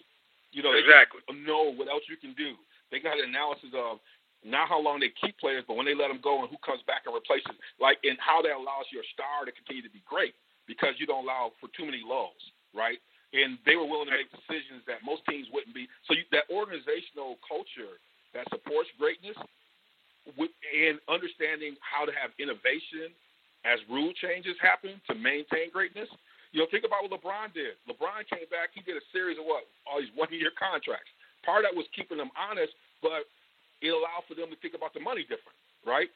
You 0.52 0.62
know, 0.62 0.72
exactly. 0.76 1.24
they 1.26 1.36
know 1.44 1.72
what 1.72 1.88
else 1.88 2.04
you 2.08 2.16
can 2.16 2.36
do. 2.36 2.56
They 2.92 3.00
got 3.00 3.18
an 3.18 3.28
analysis 3.32 3.72
of 3.74 3.98
not 4.44 4.68
how 4.68 4.78
long 4.78 5.00
they 5.00 5.10
keep 5.16 5.34
players, 5.42 5.64
but 5.66 5.74
when 5.74 5.88
they 5.88 5.96
let 5.96 6.08
them 6.08 6.22
go 6.22 6.44
and 6.44 6.48
who 6.48 6.60
comes 6.62 6.84
back 6.86 7.08
and 7.08 7.14
replaces, 7.16 7.56
like, 7.82 7.98
and 8.04 8.14
how 8.22 8.44
that 8.44 8.54
allows 8.54 8.86
your 8.94 9.02
star 9.10 9.42
to 9.48 9.52
continue 9.52 9.82
to 9.82 9.90
be 9.90 10.04
great 10.06 10.36
because 10.70 10.94
you 11.00 11.06
don't 11.06 11.26
allow 11.26 11.50
for 11.58 11.66
too 11.74 11.84
many 11.88 12.02
lulls, 12.04 12.38
right? 12.70 13.00
And 13.34 13.58
they 13.66 13.74
were 13.74 13.88
willing 13.88 14.06
to 14.06 14.14
make 14.14 14.30
decisions 14.30 14.86
that 14.86 15.02
most 15.02 15.26
teams 15.26 15.50
wouldn't 15.50 15.74
be. 15.74 15.90
So 16.06 16.14
you, 16.14 16.22
that 16.30 16.46
organizational 16.46 17.42
culture 17.42 17.98
that 18.38 18.46
supports 18.54 18.88
greatness 19.00 19.34
and 20.26 20.98
understanding 21.10 21.74
how 21.82 22.06
to 22.06 22.12
have 22.14 22.34
innovation 22.38 23.14
as 23.66 23.82
rule 23.90 24.14
changes 24.14 24.54
happen 24.62 25.02
to 25.10 25.14
maintain 25.18 25.74
greatness. 25.74 26.06
You 26.54 26.62
know, 26.62 26.70
think 26.70 26.86
about 26.86 27.02
what 27.02 27.10
LeBron 27.10 27.50
did. 27.50 27.74
LeBron 27.90 28.22
came 28.30 28.46
back, 28.48 28.70
he 28.72 28.80
did 28.86 28.94
a 28.94 29.04
series 29.10 29.36
of 29.36 29.44
what? 29.44 29.66
All 29.84 29.98
these 29.98 30.14
one 30.14 30.30
year 30.30 30.54
contracts. 30.64 31.10
Part 31.42 31.66
of 31.66 31.70
that 31.70 31.74
was 31.74 31.90
keeping 31.90 32.16
them 32.16 32.30
honest, 32.38 32.72
but 33.02 33.26
it 33.82 33.90
allowed 33.90 34.24
for 34.30 34.38
them 34.38 34.48
to 34.54 34.58
think 34.62 34.78
about 34.78 34.94
the 34.94 35.02
money 35.02 35.26
different, 35.26 35.58
right? 35.82 36.08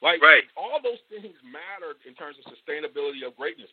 Like 0.00 0.20
right. 0.24 0.44
all 0.56 0.80
those 0.80 1.00
things 1.08 1.32
matter 1.44 1.96
in 2.04 2.12
terms 2.16 2.36
of 2.40 2.48
sustainability 2.52 3.24
of 3.24 3.36
greatness. 3.36 3.70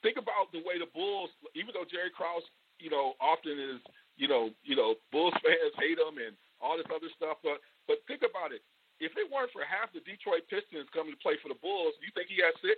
Think 0.00 0.16
about 0.16 0.48
the 0.52 0.64
way 0.64 0.80
the 0.80 0.88
Bulls, 0.88 1.28
even 1.52 1.76
though 1.76 1.84
Jerry 1.84 2.08
Krause, 2.08 2.44
you 2.80 2.88
know, 2.88 3.12
often 3.20 3.60
is, 3.60 3.80
you 4.16 4.28
know, 4.28 4.48
you 4.64 4.72
know, 4.72 4.96
Bulls 5.12 5.36
fans 5.44 5.76
hate 5.76 6.00
him 6.00 6.16
and 6.16 6.32
all 6.60 6.80
this 6.80 6.88
other 6.88 7.12
stuff, 7.16 7.40
but 7.44 7.60
but 7.84 8.00
think 8.08 8.24
about 8.24 8.52
it 8.56 8.64
if 9.00 9.16
it 9.16 9.26
weren't 9.32 9.50
for 9.50 9.64
half 9.64 9.90
the 9.96 10.04
Detroit 10.04 10.44
Pistons 10.52 10.86
coming 10.92 11.16
to 11.16 11.20
play 11.24 11.40
for 11.40 11.48
the 11.48 11.58
Bulls, 11.58 11.96
you 12.04 12.12
think 12.12 12.28
he 12.28 12.38
has 12.44 12.52
six? 12.60 12.76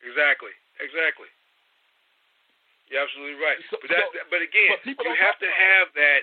Exactly. 0.00 0.52
Exactly. 0.80 1.28
You're 2.88 3.02
absolutely 3.02 3.38
right. 3.38 3.58
So, 3.68 3.78
but 3.82 3.90
that, 3.90 4.06
so, 4.14 4.22
but 4.30 4.40
again, 4.40 4.78
but 4.94 5.04
you 5.04 5.16
have 5.18 5.38
to 5.42 5.50
have 5.50 5.90
that 5.98 6.22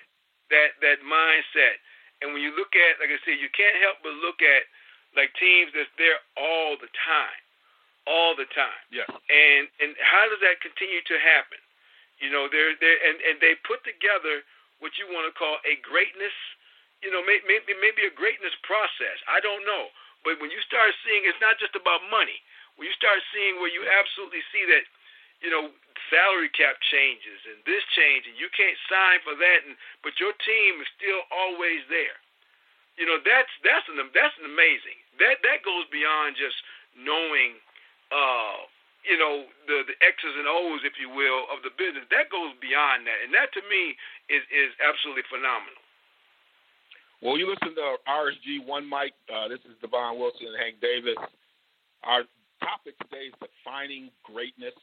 that 0.50 0.70
that 0.80 0.98
mindset. 1.04 1.78
And 2.24 2.32
when 2.32 2.40
you 2.40 2.56
look 2.56 2.72
at, 2.72 3.04
like 3.04 3.12
I 3.12 3.20
said, 3.28 3.36
you 3.36 3.52
can't 3.52 3.76
help 3.84 4.00
but 4.00 4.16
look 4.24 4.40
at 4.40 4.64
like 5.12 5.36
teams 5.36 5.76
that's 5.76 5.92
there 6.00 6.24
all 6.40 6.80
the 6.80 6.88
time, 7.04 7.42
all 8.08 8.32
the 8.32 8.48
time. 8.56 8.80
Yeah. 8.96 9.10
And 9.12 9.68
and 9.84 9.92
how 10.00 10.32
does 10.32 10.40
that 10.40 10.64
continue 10.64 11.04
to 11.04 11.18
happen? 11.20 11.60
You 12.24 12.32
know, 12.32 12.48
they're 12.48 12.80
they 12.80 12.96
and 13.12 13.20
and 13.28 13.36
they 13.44 13.60
put 13.68 13.84
together 13.84 14.48
what 14.80 14.96
you 14.96 15.12
want 15.12 15.28
to 15.28 15.36
call 15.36 15.60
a 15.68 15.76
greatness 15.84 16.36
you 17.04 17.12
know, 17.12 17.20
maybe 17.28 17.44
maybe 17.84 18.08
a 18.08 18.14
greatness 18.16 18.56
process. 18.64 19.20
I 19.28 19.44
don't 19.44 19.68
know, 19.68 19.92
but 20.24 20.40
when 20.40 20.50
you 20.50 20.64
start 20.64 20.96
seeing, 21.04 21.28
it's 21.28 21.44
not 21.44 21.60
just 21.60 21.76
about 21.76 22.00
money. 22.08 22.40
When 22.80 22.88
you 22.88 22.96
start 22.96 23.20
seeing 23.36 23.60
where 23.60 23.70
you 23.70 23.86
absolutely 23.86 24.42
see 24.50 24.66
that, 24.72 24.88
you 25.44 25.52
know, 25.52 25.70
salary 26.10 26.50
cap 26.56 26.80
changes 26.90 27.44
and 27.46 27.60
this 27.68 27.84
change, 27.94 28.26
and 28.26 28.40
you 28.40 28.48
can't 28.56 28.80
sign 28.88 29.20
for 29.28 29.36
that, 29.36 29.60
and 29.68 29.76
but 30.02 30.16
your 30.18 30.32
team 30.48 30.80
is 30.80 30.90
still 30.96 31.28
always 31.30 31.84
there. 31.92 32.18
You 32.96 33.06
know, 33.06 33.20
that's 33.20 33.52
that's 33.68 33.86
an 33.92 34.00
that's 34.16 34.38
an 34.40 34.48
amazing. 34.48 34.98
That 35.20 35.44
that 35.44 35.62
goes 35.68 35.84
beyond 35.92 36.40
just 36.40 36.56
knowing, 36.96 37.60
uh, 38.16 38.64
you 39.04 39.20
know, 39.20 39.52
the 39.68 39.84
the 39.92 39.98
X's 40.00 40.36
and 40.40 40.48
O's, 40.48 40.88
if 40.88 40.96
you 40.96 41.12
will, 41.12 41.52
of 41.52 41.68
the 41.68 41.74
business. 41.76 42.08
That 42.16 42.32
goes 42.32 42.56
beyond 42.64 43.04
that, 43.12 43.20
and 43.28 43.36
that 43.36 43.52
to 43.60 43.62
me 43.68 44.00
is 44.32 44.48
is 44.48 44.72
absolutely 44.80 45.28
phenomenal. 45.28 45.83
Well, 47.24 47.40
you 47.40 47.48
listen 47.48 47.72
to 47.80 47.96
RSG 48.04 48.68
One 48.68 48.84
Mic. 48.84 49.16
Uh, 49.32 49.48
this 49.48 49.64
is 49.64 49.80
DeVon 49.80 50.20
Wilson 50.20 50.44
and 50.44 50.60
Hank 50.60 50.84
Davis. 50.84 51.16
Our 52.04 52.28
topic 52.60 53.00
today 53.00 53.32
is 53.32 53.36
defining 53.40 54.12
greatness. 54.28 54.76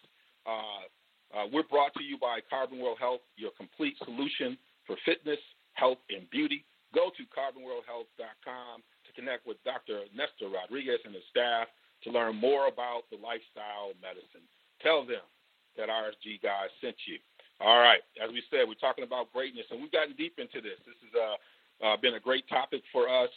Uh, 0.49 0.89
uh, 1.37 1.45
we're 1.53 1.69
brought 1.69 1.93
to 2.01 2.03
you 2.03 2.17
by 2.17 2.41
Carbon 2.49 2.81
World 2.81 2.97
Health, 2.97 3.21
your 3.37 3.53
complete 3.61 3.93
solution 4.09 4.57
for 4.89 4.97
fitness, 5.05 5.37
health, 5.77 6.01
and 6.09 6.25
beauty. 6.33 6.65
Go 6.97 7.13
to 7.13 7.29
carbonworldhealth.com 7.29 8.81
to 8.81 9.11
connect 9.13 9.45
with 9.45 9.61
Dr. 9.69 10.09
Nestor 10.17 10.49
Rodriguez 10.49 11.05
and 11.05 11.13
his 11.13 11.29
staff 11.29 11.69
to 11.69 12.09
learn 12.09 12.41
more 12.41 12.73
about 12.73 13.05
the 13.13 13.21
lifestyle 13.21 13.93
medicine. 14.01 14.49
Tell 14.81 15.05
them 15.05 15.29
that 15.77 15.93
RSG 15.93 16.41
guys 16.41 16.73
sent 16.81 16.97
you. 17.05 17.21
All 17.61 17.85
right, 17.85 18.01
as 18.17 18.33
we 18.33 18.41
said, 18.49 18.65
we're 18.65 18.81
talking 18.81 19.05
about 19.05 19.29
greatness, 19.37 19.69
and 19.69 19.77
we've 19.77 19.93
gotten 19.93 20.17
deep 20.17 20.41
into 20.41 20.65
this. 20.65 20.81
This 20.89 20.97
is 21.05 21.13
a 21.13 21.37
uh, 21.85 21.97
been 21.97 22.15
a 22.15 22.21
great 22.21 22.49
topic 22.49 22.83
for 22.93 23.09
us. 23.09 23.31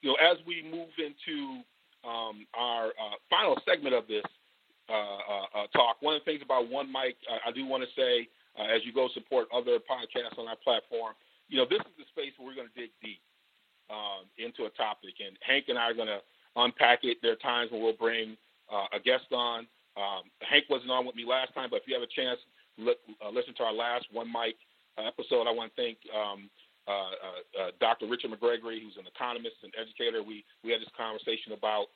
You 0.00 0.10
know, 0.10 0.16
as 0.20 0.38
we 0.46 0.62
move 0.62 0.90
into 0.98 1.62
um, 2.08 2.46
our 2.54 2.88
uh, 2.88 3.16
final 3.30 3.60
segment 3.66 3.94
of 3.94 4.06
this 4.08 4.24
uh, 4.88 4.92
uh, 4.92 5.46
uh 5.54 5.66
talk, 5.72 5.96
one 6.00 6.14
of 6.14 6.20
the 6.20 6.24
things 6.24 6.42
about 6.42 6.68
One 6.68 6.90
Mic, 6.90 7.16
I 7.46 7.52
do 7.52 7.66
want 7.66 7.82
to 7.84 7.90
say, 7.94 8.28
uh, 8.58 8.64
as 8.64 8.84
you 8.84 8.92
go 8.92 9.08
support 9.14 9.48
other 9.54 9.78
podcasts 9.78 10.38
on 10.38 10.48
our 10.48 10.56
platform, 10.56 11.14
you 11.48 11.56
know, 11.56 11.66
this 11.68 11.80
is 11.80 11.94
the 11.98 12.04
space 12.10 12.32
where 12.36 12.48
we're 12.48 12.56
going 12.56 12.68
to 12.68 12.80
dig 12.80 12.90
deep 13.02 13.20
um, 13.90 14.26
into 14.38 14.64
a 14.64 14.70
topic, 14.70 15.14
and 15.24 15.36
Hank 15.46 15.66
and 15.68 15.78
I 15.78 15.90
are 15.90 15.94
going 15.94 16.08
to 16.08 16.20
unpack 16.56 17.00
it. 17.04 17.18
There 17.22 17.32
are 17.32 17.44
times 17.44 17.70
when 17.70 17.82
we'll 17.82 17.96
bring 17.96 18.36
a 18.72 18.98
guest 18.98 19.28
on. 19.32 19.68
Um, 20.00 20.32
Hank 20.40 20.64
wasn't 20.70 20.90
on 20.90 21.04
with 21.04 21.14
me 21.14 21.26
last 21.28 21.52
time, 21.52 21.68
but 21.68 21.76
if 21.76 21.82
you 21.86 21.92
have 21.92 22.02
a 22.02 22.08
chance, 22.08 22.40
look, 22.78 22.96
listen 23.32 23.52
to 23.56 23.64
our 23.64 23.72
last 23.72 24.06
One 24.10 24.32
Mic 24.32 24.56
episode. 24.98 25.46
I 25.46 25.52
want 25.52 25.74
to 25.74 25.82
thank 25.82 25.98
um, 26.12 26.48
uh, 26.48 26.48
uh, 26.48 26.48
uh, 26.48 26.61
Dr. 27.80 28.06
Richard 28.06 28.30
McGregory, 28.30 28.82
who's 28.82 28.96
an 28.98 29.06
economist 29.06 29.56
and 29.62 29.72
educator. 29.78 30.22
We 30.22 30.44
we 30.64 30.72
had 30.72 30.80
this 30.80 30.92
conversation 30.96 31.52
about 31.52 31.86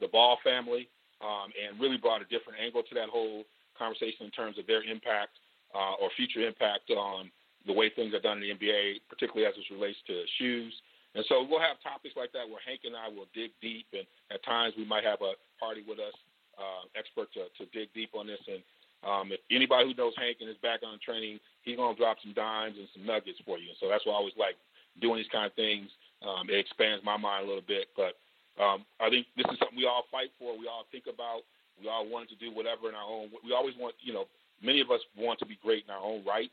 the 0.00 0.08
Ball 0.08 0.38
family 0.44 0.88
um, 1.20 1.52
and 1.54 1.80
really 1.80 1.96
brought 1.96 2.20
a 2.20 2.28
different 2.28 2.60
angle 2.60 2.82
to 2.82 2.94
that 2.94 3.08
whole 3.08 3.44
conversation 3.78 4.26
in 4.26 4.30
terms 4.30 4.58
of 4.58 4.66
their 4.66 4.82
impact 4.82 5.38
or 5.74 6.10
future 6.16 6.46
impact 6.46 6.90
on 6.90 7.30
the 7.66 7.72
way 7.72 7.90
things 7.90 8.12
are 8.14 8.20
done 8.20 8.42
in 8.42 8.44
the 8.44 8.52
NBA, 8.52 9.00
particularly 9.08 9.46
as 9.48 9.54
it 9.56 9.72
relates 9.72 9.98
to 10.06 10.22
shoes. 10.38 10.72
And 11.14 11.24
so 11.28 11.46
we'll 11.46 11.62
have 11.62 11.78
topics 11.80 12.14
like 12.18 12.32
that 12.32 12.44
where 12.48 12.60
Hank 12.66 12.82
and 12.84 12.96
I 12.98 13.08
will 13.08 13.30
dig 13.34 13.54
deep, 13.62 13.86
and 13.94 14.04
at 14.34 14.42
times 14.44 14.74
we 14.76 14.84
might 14.84 15.04
have 15.04 15.22
a 15.22 15.38
party 15.62 15.82
with 15.86 15.98
us, 16.02 16.14
uh, 16.58 16.90
expert 16.98 17.30
to, 17.34 17.46
to 17.54 17.70
dig 17.70 17.88
deep 17.94 18.10
on 18.18 18.26
this. 18.26 18.42
And 18.50 18.60
um, 19.06 19.30
if 19.30 19.40
anybody 19.50 19.90
who 19.90 19.94
knows 19.94 20.12
Hank 20.18 20.38
and 20.40 20.48
his 20.48 20.58
background 20.58 21.00
training, 21.00 21.38
he's 21.64 21.76
gonna 21.76 21.96
drop 21.96 22.18
some 22.22 22.32
dimes 22.32 22.76
and 22.78 22.88
some 22.94 23.04
nuggets 23.04 23.40
for 23.44 23.58
you. 23.58 23.68
And 23.72 23.78
so 23.80 23.88
that's 23.88 24.04
why 24.06 24.12
I 24.12 24.16
always 24.16 24.36
like 24.38 24.56
doing 25.00 25.18
these 25.18 25.32
kind 25.32 25.46
of 25.46 25.54
things. 25.54 25.88
Um, 26.22 26.48
it 26.48 26.56
expands 26.56 27.04
my 27.04 27.16
mind 27.16 27.44
a 27.44 27.48
little 27.48 27.66
bit, 27.66 27.88
but 27.96 28.16
um, 28.62 28.86
I 29.00 29.10
think 29.10 29.26
this 29.36 29.44
is 29.50 29.58
something 29.58 29.76
we 29.76 29.86
all 29.86 30.04
fight 30.12 30.30
for. 30.38 30.56
We 30.56 30.68
all 30.68 30.86
think 30.92 31.04
about. 31.12 31.42
We 31.80 31.88
all 31.88 32.06
want 32.06 32.28
to 32.30 32.36
do 32.36 32.54
whatever 32.54 32.88
in 32.88 32.94
our 32.94 33.08
own. 33.08 33.30
We 33.44 33.52
always 33.52 33.74
want, 33.76 33.96
you 34.00 34.12
know, 34.12 34.26
many 34.62 34.80
of 34.80 34.90
us 34.90 35.00
want 35.18 35.38
to 35.40 35.46
be 35.46 35.58
great 35.62 35.84
in 35.84 35.90
our 35.90 36.00
own 36.00 36.24
right, 36.24 36.50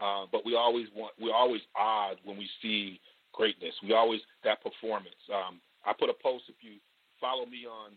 uh, 0.00 0.24
but 0.32 0.46
we 0.46 0.56
always 0.56 0.88
want. 0.96 1.12
We're 1.20 1.34
always 1.34 1.60
odd 1.76 2.16
when 2.24 2.38
we 2.38 2.48
see 2.62 2.98
greatness. 3.32 3.74
We 3.82 3.92
always 3.92 4.20
that 4.44 4.62
performance. 4.62 5.20
Um, 5.28 5.60
I 5.84 5.92
put 5.92 6.08
a 6.08 6.16
post 6.22 6.44
if 6.48 6.56
you 6.60 6.80
follow 7.20 7.44
me 7.44 7.66
on 7.66 7.92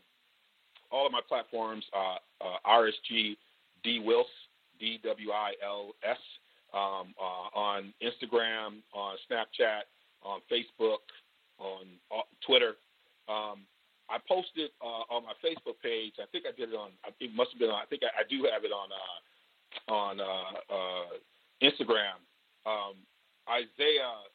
all 0.91 1.05
of 1.05 1.11
my 1.11 1.21
platforms. 1.27 1.85
Uh, 1.95 2.17
uh, 2.43 2.57
RSG 2.67 3.37
D 3.83 4.03
Wils 4.05 4.25
D 4.79 4.99
W 5.03 5.31
I 5.31 5.53
L 5.63 5.93
S 6.03 6.17
um, 6.75 7.15
uh, 7.15 7.47
on 7.55 7.93
Instagram, 8.03 8.83
on 8.93 9.15
Snapchat, 9.31 9.87
on 10.21 10.43
Facebook, 10.51 11.07
on 11.57 11.87
uh, 12.11 12.27
Twitter. 12.45 12.75
Um, 13.31 13.63
I 14.11 14.19
posted 14.27 14.69
uh, 14.83 15.07
on 15.09 15.23
my 15.23 15.33
Facebook 15.41 15.79
page. 15.81 16.13
I 16.19 16.27
think 16.31 16.45
I 16.45 16.53
did 16.53 16.69
it 16.69 16.75
on. 16.75 16.91
It 17.19 17.33
must 17.33 17.51
have 17.55 17.59
been 17.59 17.71
on. 17.71 17.81
I 17.81 17.87
think 17.87 18.03
I, 18.03 18.11
I 18.21 18.23
do 18.27 18.45
have 18.51 18.67
it 18.67 18.75
on 18.75 18.91
uh, 18.91 19.17
on 19.89 20.13
uh, 20.19 20.51
uh, 20.69 21.15
Instagram. 21.63 22.19
Um, 22.67 22.99
Isiah 23.49 24.27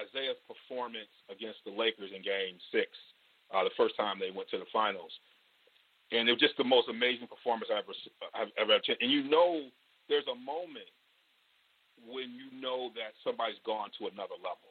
Isiah's 0.00 0.40
performance 0.48 1.12
against 1.28 1.60
the 1.66 1.72
Lakers 1.74 2.14
in 2.16 2.22
Game 2.22 2.56
Six, 2.72 2.88
the 3.52 3.74
first 3.76 3.96
time 3.96 4.16
they 4.16 4.30
went 4.32 4.48
to 4.48 4.56
the 4.56 4.70
finals, 4.72 5.12
and 6.12 6.28
it 6.28 6.32
was 6.32 6.40
just 6.40 6.56
the 6.56 6.64
most 6.64 6.88
amazing 6.88 7.28
performance 7.28 7.68
I've 7.68 7.84
ever 7.84 7.92
I've 8.32 8.52
ever. 8.56 8.80
And 8.80 9.12
you 9.12 9.28
know, 9.28 9.68
there's 10.08 10.24
a 10.32 10.38
moment 10.38 10.88
when 12.06 12.32
you 12.32 12.48
know 12.54 12.90
that 12.96 13.16
somebody's 13.24 13.60
gone 13.64 13.90
to 14.00 14.08
another 14.08 14.38
level. 14.40 14.70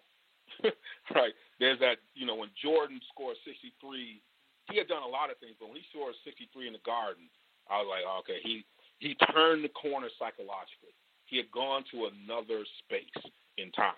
right? 1.15 1.33
There's 1.59 1.79
that, 1.79 2.01
you 2.15 2.25
know, 2.25 2.35
when 2.35 2.49
Jordan 2.57 2.99
scored 3.13 3.37
63, 3.45 4.21
he 4.69 4.77
had 4.77 4.87
done 4.87 5.03
a 5.03 5.09
lot 5.09 5.29
of 5.29 5.37
things, 5.37 5.57
but 5.57 5.69
when 5.69 5.77
he 5.77 5.85
scored 5.89 6.13
63 6.25 6.67
in 6.67 6.73
the 6.73 6.83
Garden, 6.85 7.29
I 7.69 7.81
was 7.81 7.89
like, 7.89 8.05
oh, 8.05 8.21
okay, 8.25 8.41
he 8.41 8.65
he 8.99 9.15
turned 9.31 9.63
the 9.63 9.71
corner 9.71 10.11
psychologically. 10.19 10.91
He 11.25 11.37
had 11.37 11.49
gone 11.51 11.85
to 11.91 12.11
another 12.11 12.67
space 12.83 13.23
in 13.57 13.71
time. 13.71 13.95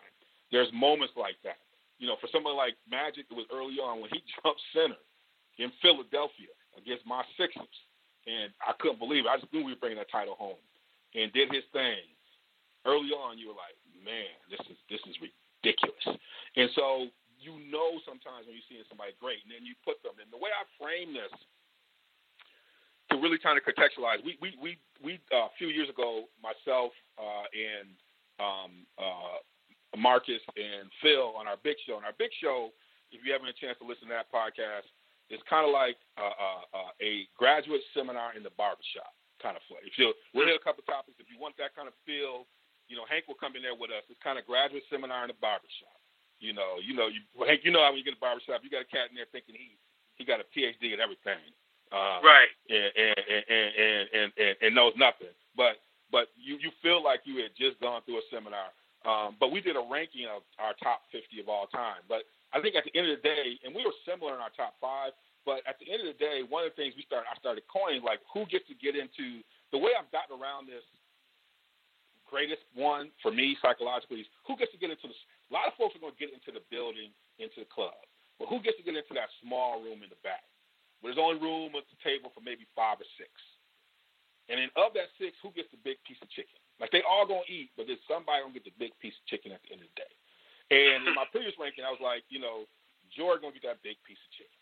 There's 0.52 0.70
moments 0.74 1.16
like 1.18 1.42
that. 1.44 1.58
You 1.98 2.06
know, 2.06 2.18
for 2.22 2.30
someone 2.30 2.56
like 2.56 2.78
Magic, 2.90 3.26
it 3.30 3.34
was 3.34 3.50
early 3.50 3.82
on 3.82 4.02
when 4.02 4.12
he 4.14 4.22
jumped 4.44 4.62
center 4.74 5.02
in 5.58 5.72
Philadelphia 5.82 6.54
against 6.78 7.06
my 7.06 7.24
Sixers, 7.38 7.78
and 8.28 8.54
I 8.62 8.74
couldn't 8.78 9.00
believe 9.00 9.26
it. 9.26 9.32
I 9.32 9.40
just 9.42 9.52
knew 9.54 9.66
we 9.66 9.74
were 9.74 9.82
bringing 9.82 9.98
that 9.98 10.12
title 10.12 10.36
home, 10.38 10.62
and 11.16 11.34
did 11.34 11.50
his 11.50 11.66
thing. 11.74 12.06
Early 12.86 13.14
on, 13.14 13.38
you 13.38 13.54
were 13.54 13.60
like, 13.60 13.78
man, 14.02 14.34
this 14.50 14.62
is 14.70 14.78
this 14.90 15.02
is 15.06 15.16
ridiculous. 15.22 16.06
And 16.58 16.70
so 16.74 17.14
you 17.38 17.58
know 17.70 17.98
sometimes 18.06 18.46
when 18.46 18.58
you're 18.58 18.70
seeing 18.70 18.86
somebody 18.90 19.14
great, 19.18 19.42
and 19.46 19.52
then 19.54 19.66
you 19.66 19.78
put 19.82 20.02
them. 20.02 20.18
And 20.22 20.30
the 20.30 20.42
way 20.42 20.54
I 20.54 20.66
frame 20.78 21.14
this 21.14 21.34
to 23.10 23.18
really 23.18 23.42
kind 23.42 23.58
of 23.58 23.64
contextualize, 23.66 24.22
we 24.26 24.38
we 24.42 24.58
we 24.58 24.72
we 25.02 25.12
uh, 25.34 25.50
a 25.50 25.54
few 25.58 25.70
years 25.70 25.90
ago, 25.90 26.30
myself 26.42 26.94
uh, 27.18 27.46
and 27.54 27.94
um, 28.42 28.72
uh, 28.98 29.42
Marcus 29.98 30.42
and 30.58 30.90
Phil 31.02 31.34
on 31.38 31.46
our 31.46 31.58
big 31.62 31.78
show. 31.86 31.98
And 31.98 32.06
our 32.06 32.16
big 32.18 32.32
show, 32.42 32.74
if 33.12 33.22
you 33.26 33.34
haven't 33.34 33.50
a 33.50 33.58
chance 33.58 33.78
to 33.82 33.86
listen 33.86 34.08
to 34.10 34.16
that 34.16 34.32
podcast, 34.34 34.90
it's 35.30 35.44
kind 35.48 35.64
of 35.64 35.72
like 35.72 35.96
uh, 36.20 36.36
uh, 36.36 36.64
uh, 36.76 36.92
a 37.00 37.28
graduate 37.38 37.82
seminar 37.96 38.36
in 38.36 38.44
the 38.44 38.54
barbershop 38.60 39.16
kind 39.42 39.56
of 39.56 39.64
flavor. 39.66 39.88
If 39.88 39.98
you 39.98 40.14
we'll 40.36 40.46
hit 40.48 40.60
a 40.60 40.64
couple 40.64 40.84
of 40.84 40.90
topics. 40.92 41.18
If 41.18 41.32
you 41.32 41.40
want 41.40 41.56
that 41.58 41.74
kind 41.74 41.88
of 41.88 41.96
feel, 42.06 42.46
you 42.92 43.00
know, 43.00 43.08
Hank 43.08 43.32
will 43.32 43.40
come 43.40 43.56
in 43.56 43.64
there 43.64 43.74
with 43.74 43.88
us. 43.88 44.04
It's 44.12 44.20
kind 44.20 44.36
of 44.36 44.44
graduate 44.44 44.84
seminar 44.92 45.24
in 45.24 45.32
the 45.32 45.40
barbershop. 45.40 45.96
You 46.44 46.52
know, 46.52 46.84
you 46.84 46.92
know, 46.92 47.08
you 47.08 47.24
Hank, 47.48 47.64
you 47.64 47.72
know 47.72 47.80
how 47.80 47.96
when 47.96 48.04
you 48.04 48.04
get 48.04 48.20
a 48.20 48.20
barbershop, 48.20 48.60
you 48.68 48.68
got 48.68 48.84
a 48.84 48.92
cat 48.92 49.08
in 49.08 49.16
there 49.16 49.32
thinking 49.32 49.56
he 49.56 49.80
he 50.20 50.28
got 50.28 50.44
a 50.44 50.48
PhD 50.52 50.92
and 50.92 51.00
everything. 51.00 51.40
Uh, 51.88 52.20
right. 52.20 52.52
And 52.68 52.92
and, 53.00 53.16
and 53.16 53.44
and, 53.48 54.04
and 54.12 54.28
and 54.36 54.54
and 54.60 54.72
knows 54.76 54.92
nothing. 55.00 55.32
But 55.56 55.80
but 56.12 56.36
you 56.36 56.60
you 56.60 56.76
feel 56.84 57.00
like 57.00 57.24
you 57.24 57.40
had 57.40 57.56
just 57.56 57.80
gone 57.80 58.04
through 58.04 58.20
a 58.20 58.28
seminar. 58.28 58.76
Um, 59.08 59.40
but 59.40 59.56
we 59.56 59.64
did 59.64 59.80
a 59.80 59.86
ranking 59.88 60.30
of 60.30 60.46
our 60.62 60.78
top 60.78 61.10
50 61.10 61.42
of 61.42 61.50
all 61.50 61.66
time. 61.74 62.06
But 62.06 62.30
I 62.54 62.62
think 62.62 62.78
at 62.78 62.86
the 62.86 62.94
end 62.94 63.10
of 63.10 63.18
the 63.18 63.26
day, 63.26 63.58
and 63.66 63.74
we 63.74 63.82
were 63.82 63.96
similar 64.06 64.38
in 64.38 64.44
our 64.44 64.54
top 64.54 64.78
five. 64.78 65.16
But 65.42 65.66
at 65.66 65.82
the 65.82 65.90
end 65.90 66.06
of 66.06 66.14
the 66.14 66.22
day, 66.22 66.46
one 66.46 66.70
of 66.70 66.70
the 66.70 66.78
things 66.78 66.94
we 66.94 67.02
started 67.10 67.26
I 67.26 67.34
started 67.42 67.66
coining 67.66 68.06
like 68.06 68.22
who 68.30 68.46
gets 68.46 68.68
to 68.70 68.78
get 68.78 68.94
into 68.94 69.42
the 69.74 69.80
way 69.80 69.98
I've 69.98 70.10
gotten 70.14 70.38
around 70.38 70.70
this 70.70 70.86
greatest 72.32 72.64
one 72.72 73.12
for 73.20 73.30
me 73.30 73.60
psychologically 73.60 74.24
is 74.24 74.30
who 74.48 74.56
gets 74.56 74.72
to 74.72 74.80
get 74.80 74.90
into 74.90 75.12
the. 75.12 75.18
A 75.52 75.54
lot 75.54 75.68
of 75.68 75.76
folks 75.76 76.00
are 76.00 76.04
going 76.04 76.16
to 76.16 76.22
get 76.24 76.32
into 76.32 76.56
the 76.56 76.64
building, 76.72 77.12
into 77.44 77.60
the 77.60 77.68
club, 77.68 78.00
but 78.40 78.48
who 78.48 78.64
gets 78.64 78.80
to 78.80 78.88
get 78.88 78.96
into 78.96 79.12
that 79.20 79.28
small 79.44 79.84
room 79.84 80.00
in 80.00 80.08
the 80.08 80.22
back, 80.24 80.48
where 81.04 81.12
there's 81.12 81.20
only 81.20 81.44
room 81.44 81.76
at 81.76 81.84
the 81.92 82.00
table 82.00 82.32
for 82.32 82.40
maybe 82.40 82.64
five 82.72 83.04
or 83.04 83.10
six, 83.20 83.30
and 84.48 84.58
then 84.58 84.72
of 84.80 84.96
that 84.96 85.12
six, 85.20 85.36
who 85.44 85.52
gets 85.52 85.68
the 85.76 85.82
big 85.84 86.00
piece 86.08 86.20
of 86.24 86.32
chicken? 86.32 86.60
Like 86.80 86.90
they 86.96 87.04
all 87.06 87.28
gonna 87.28 87.46
eat, 87.46 87.70
but 87.76 87.86
there's 87.86 88.02
somebody 88.10 88.42
gonna 88.42 88.58
get 88.58 88.66
the 88.66 88.76
big 88.76 88.96
piece 89.04 89.14
of 89.14 89.24
chicken 89.28 89.54
at 89.54 89.62
the 89.64 89.76
end 89.76 89.86
of 89.86 89.92
the 89.92 90.00
day. 90.02 90.14
And 90.72 91.08
in 91.08 91.14
my 91.14 91.28
previous 91.36 91.54
ranking, 91.60 91.84
I 91.86 91.94
was 91.94 92.02
like, 92.02 92.24
you 92.32 92.42
know, 92.42 92.66
Jordan 93.14 93.48
gonna 93.48 93.60
get 93.60 93.68
that 93.70 93.86
big 93.86 94.00
piece 94.08 94.20
of 94.20 94.32
chicken. 94.34 94.62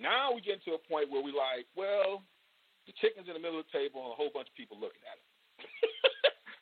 Now 0.00 0.32
we 0.32 0.40
get 0.40 0.64
to 0.64 0.78
a 0.78 0.80
point 0.80 1.12
where 1.12 1.20
we 1.20 1.34
like, 1.34 1.68
well, 1.76 2.24
the 2.88 2.96
chicken's 2.98 3.28
in 3.28 3.36
the 3.36 3.42
middle 3.42 3.60
of 3.60 3.68
the 3.68 3.74
table 3.76 4.00
and 4.08 4.16
a 4.16 4.18
whole 4.18 4.32
bunch 4.32 4.48
of 4.48 4.56
people 4.56 4.80
looking 4.80 5.04
at 5.04 5.20
it. 5.20 5.26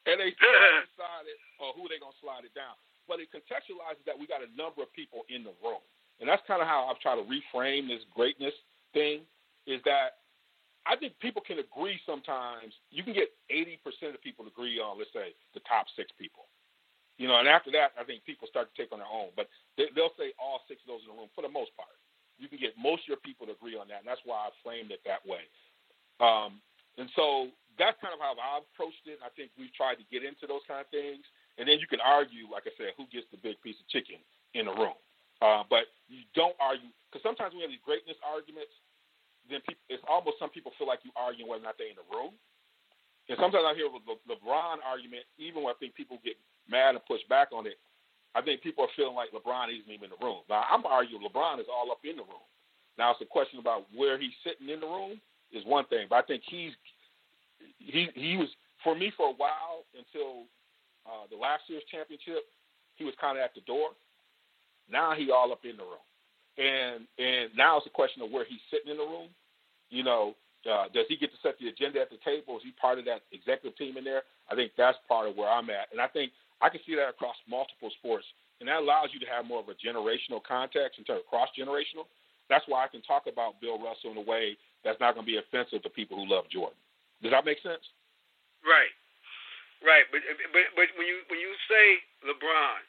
and 0.08 0.16
they 0.16 0.32
decided, 0.88 1.36
or 1.60 1.76
who 1.76 1.86
they're 1.86 2.00
gonna 2.00 2.16
slide 2.24 2.48
it 2.48 2.56
down. 2.56 2.74
But 3.04 3.20
it 3.20 3.28
contextualizes 3.32 4.04
that 4.08 4.16
we 4.16 4.24
got 4.28 4.40
a 4.40 4.50
number 4.56 4.80
of 4.80 4.88
people 4.96 5.28
in 5.28 5.44
the 5.44 5.52
room, 5.60 5.84
and 6.20 6.26
that's 6.28 6.42
kind 6.48 6.64
of 6.64 6.68
how 6.68 6.88
I've 6.88 7.00
tried 7.04 7.20
to 7.20 7.26
reframe 7.28 7.88
this 7.88 8.04
greatness 8.16 8.56
thing. 8.96 9.28
Is 9.68 9.84
that 9.84 10.24
I 10.88 10.96
think 10.96 11.12
people 11.20 11.44
can 11.44 11.60
agree 11.60 12.00
sometimes. 12.08 12.72
You 12.88 13.04
can 13.04 13.12
get 13.12 13.28
80% 13.52 14.16
of 14.16 14.24
people 14.24 14.48
to 14.48 14.50
agree 14.50 14.80
on, 14.80 14.96
let's 14.96 15.12
say, 15.12 15.36
the 15.52 15.60
top 15.68 15.84
six 15.92 16.08
people. 16.16 16.48
You 17.20 17.28
know, 17.28 17.36
and 17.36 17.44
after 17.44 17.68
that, 17.76 17.92
I 18.00 18.08
think 18.08 18.24
people 18.24 18.48
start 18.48 18.72
to 18.72 18.74
take 18.78 18.88
on 18.88 19.04
their 19.04 19.10
own. 19.10 19.34
But 19.36 19.52
they, 19.76 19.92
they'll 19.92 20.16
say 20.16 20.32
all 20.40 20.64
six 20.64 20.80
of 20.86 20.88
those 20.88 21.04
in 21.04 21.12
the 21.12 21.18
room 21.20 21.28
for 21.36 21.44
the 21.44 21.52
most 21.52 21.76
part. 21.76 21.92
You 22.40 22.48
can 22.48 22.56
get 22.56 22.78
most 22.80 23.04
of 23.04 23.12
your 23.12 23.20
people 23.20 23.44
to 23.50 23.58
agree 23.58 23.76
on 23.76 23.90
that, 23.92 24.06
and 24.06 24.08
that's 24.08 24.22
why 24.24 24.48
I 24.48 24.50
framed 24.64 24.94
it 24.94 25.02
that 25.04 25.20
way. 25.26 25.44
Um, 26.22 26.62
and 26.96 27.10
so 27.18 27.50
that's 27.78 27.96
kind 28.02 28.12
of 28.12 28.20
how 28.20 28.34
I've 28.34 28.66
approached 28.74 29.06
it. 29.06 29.22
I 29.22 29.30
think 29.32 29.54
we've 29.54 29.72
tried 29.72 30.02
to 30.02 30.06
get 30.10 30.26
into 30.26 30.44
those 30.50 30.62
kind 30.66 30.82
of 30.82 30.90
things, 30.90 31.22
and 31.56 31.64
then 31.64 31.78
you 31.78 31.86
can 31.86 32.02
argue, 32.02 32.50
like 32.50 32.66
I 32.66 32.74
said, 32.76 32.98
who 32.98 33.06
gets 33.08 33.26
the 33.30 33.40
big 33.40 33.56
piece 33.62 33.78
of 33.78 33.86
chicken 33.88 34.20
in 34.54 34.66
the 34.66 34.74
room. 34.74 34.98
Uh, 35.38 35.62
but 35.70 35.86
you 36.10 36.26
don't 36.34 36.58
argue 36.58 36.90
because 37.08 37.22
sometimes 37.22 37.54
we 37.54 37.62
have 37.62 37.70
these 37.70 37.82
greatness 37.86 38.18
arguments. 38.26 38.74
Then 39.46 39.62
people, 39.64 39.80
it's 39.88 40.04
almost 40.04 40.36
some 40.42 40.50
people 40.50 40.74
feel 40.76 40.90
like 40.90 41.00
you 41.06 41.14
arguing 41.14 41.48
whether 41.48 41.62
or 41.62 41.70
not 41.70 41.78
they're 41.78 41.88
in 41.88 41.96
the 41.96 42.10
room. 42.10 42.34
And 43.30 43.36
sometimes 43.38 43.64
I 43.64 43.72
hear 43.76 43.86
the 43.88 44.02
Le- 44.02 44.26
LeBron 44.26 44.82
argument, 44.82 45.24
even 45.38 45.62
when 45.62 45.72
I 45.72 45.78
think 45.78 45.94
people 45.94 46.18
get 46.24 46.36
mad 46.68 46.96
and 46.96 47.04
push 47.06 47.20
back 47.28 47.54
on 47.54 47.64
it. 47.64 47.78
I 48.34 48.42
think 48.42 48.60
people 48.60 48.84
are 48.84 48.94
feeling 48.96 49.16
like 49.16 49.32
LeBron 49.32 49.72
isn't 49.72 49.88
even 49.88 50.12
in 50.12 50.14
the 50.14 50.22
room. 50.24 50.44
Now 50.48 50.64
I'm 50.68 50.84
arguing 50.84 51.24
LeBron 51.24 51.60
is 51.60 51.70
all 51.70 51.90
up 51.90 52.04
in 52.04 52.16
the 52.16 52.26
room. 52.26 52.44
Now 52.98 53.12
it's 53.12 53.22
a 53.22 53.30
question 53.30 53.58
about 53.58 53.86
where 53.94 54.18
he's 54.18 54.34
sitting 54.44 54.68
in 54.68 54.80
the 54.80 54.86
room 54.86 55.20
is 55.52 55.64
one 55.64 55.86
thing, 55.86 56.06
but 56.10 56.16
I 56.16 56.22
think 56.22 56.42
he's 56.44 56.72
he 57.88 58.08
he 58.14 58.36
was 58.36 58.48
for 58.84 58.94
me 58.94 59.12
for 59.16 59.32
a 59.32 59.36
while 59.36 59.88
until 59.96 60.44
uh, 61.08 61.24
the 61.30 61.36
last 61.36 61.64
year's 61.66 61.84
championship. 61.90 62.44
He 62.96 63.04
was 63.04 63.14
kind 63.20 63.38
of 63.38 63.42
at 63.42 63.54
the 63.54 63.62
door. 63.62 63.94
Now 64.90 65.14
he 65.14 65.30
all 65.30 65.52
up 65.52 65.64
in 65.64 65.76
the 65.76 65.86
room, 65.86 66.06
and 66.58 67.08
and 67.18 67.50
now 67.56 67.78
it's 67.78 67.86
a 67.86 67.94
question 67.94 68.22
of 68.22 68.30
where 68.30 68.44
he's 68.44 68.62
sitting 68.70 68.90
in 68.90 68.98
the 68.98 69.06
room. 69.06 69.28
You 69.90 70.04
know, 70.04 70.34
uh, 70.68 70.92
does 70.92 71.06
he 71.08 71.16
get 71.16 71.32
to 71.32 71.40
set 71.42 71.56
the 71.58 71.68
agenda 71.68 72.00
at 72.00 72.10
the 72.10 72.20
table? 72.24 72.56
Is 72.56 72.64
he 72.64 72.72
part 72.76 72.98
of 72.98 73.04
that 73.06 73.24
executive 73.32 73.76
team 73.78 73.96
in 73.96 74.04
there? 74.04 74.22
I 74.50 74.54
think 74.54 74.72
that's 74.76 74.98
part 75.08 75.28
of 75.28 75.36
where 75.36 75.48
I'm 75.48 75.70
at, 75.70 75.88
and 75.92 76.00
I 76.00 76.08
think 76.08 76.32
I 76.60 76.68
can 76.68 76.80
see 76.84 76.96
that 76.96 77.08
across 77.08 77.36
multiple 77.48 77.90
sports, 78.00 78.26
and 78.60 78.68
that 78.68 78.82
allows 78.82 79.10
you 79.12 79.20
to 79.20 79.30
have 79.30 79.46
more 79.46 79.60
of 79.60 79.68
a 79.68 79.78
generational 79.78 80.42
context 80.42 80.98
in 80.98 81.04
terms 81.04 81.22
of 81.22 81.30
cross 81.30 81.48
generational. 81.54 82.10
That's 82.50 82.64
why 82.66 82.84
I 82.84 82.88
can 82.88 83.02
talk 83.02 83.28
about 83.30 83.60
Bill 83.60 83.78
Russell 83.78 84.10
in 84.10 84.18
a 84.18 84.24
way 84.24 84.56
that's 84.82 84.98
not 85.00 85.14
going 85.14 85.26
to 85.26 85.30
be 85.30 85.38
offensive 85.38 85.82
to 85.82 85.90
people 85.90 86.16
who 86.16 86.26
love 86.26 86.48
Jordan. 86.50 86.80
Does 87.22 87.32
that 87.34 87.44
make 87.44 87.58
sense? 87.62 87.82
Right, 88.62 88.94
right. 89.82 90.06
But 90.10 90.22
but 90.54 90.64
but 90.74 90.88
when 90.98 91.06
you 91.06 91.22
when 91.30 91.38
you 91.38 91.52
say 91.66 91.86
LeBron, 92.26 92.80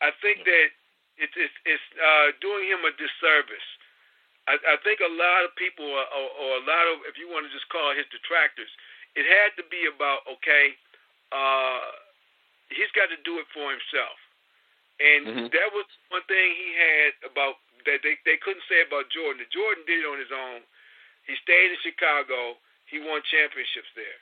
I 0.00 0.12
think 0.20 0.44
that 0.44 0.68
it's 1.20 1.36
it's, 1.36 1.56
it's 1.68 1.86
uh, 2.00 2.32
doing 2.40 2.68
him 2.68 2.84
a 2.88 2.92
disservice. 2.96 3.68
I, 4.48 4.56
I 4.56 4.76
think 4.82 5.04
a 5.04 5.12
lot 5.12 5.44
of 5.44 5.52
people, 5.60 5.84
or, 5.84 6.06
or, 6.10 6.28
or 6.40 6.50
a 6.58 6.64
lot 6.64 6.84
of, 6.90 7.04
if 7.06 7.20
you 7.20 7.28
want 7.28 7.44
to 7.44 7.52
just 7.52 7.68
call 7.68 7.92
his 7.92 8.08
detractors, 8.08 8.72
it 9.14 9.28
had 9.28 9.52
to 9.60 9.64
be 9.68 9.84
about 9.84 10.24
okay. 10.26 10.74
Uh, 11.30 11.92
he's 12.72 12.90
got 12.96 13.12
to 13.12 13.20
do 13.22 13.38
it 13.38 13.46
for 13.54 13.70
himself, 13.70 14.18
And 14.98 15.20
mm-hmm. 15.26 15.48
that 15.52 15.70
was 15.76 15.86
one 16.10 16.24
thing 16.26 16.56
he 16.56 16.70
had 16.74 17.10
about 17.30 17.60
that 17.86 18.04
they 18.04 18.16
they 18.28 18.36
couldn't 18.40 18.64
say 18.68 18.84
about 18.84 19.08
Jordan. 19.12 19.40
That 19.40 19.52
Jordan 19.54 19.84
did 19.86 20.02
it 20.02 20.08
on 20.08 20.18
his 20.18 20.32
own. 20.32 20.60
He 21.24 21.36
stayed 21.40 21.70
in 21.70 21.80
Chicago. 21.84 22.58
He 22.90 22.98
won 22.98 23.22
championships 23.30 23.90
there. 23.94 24.18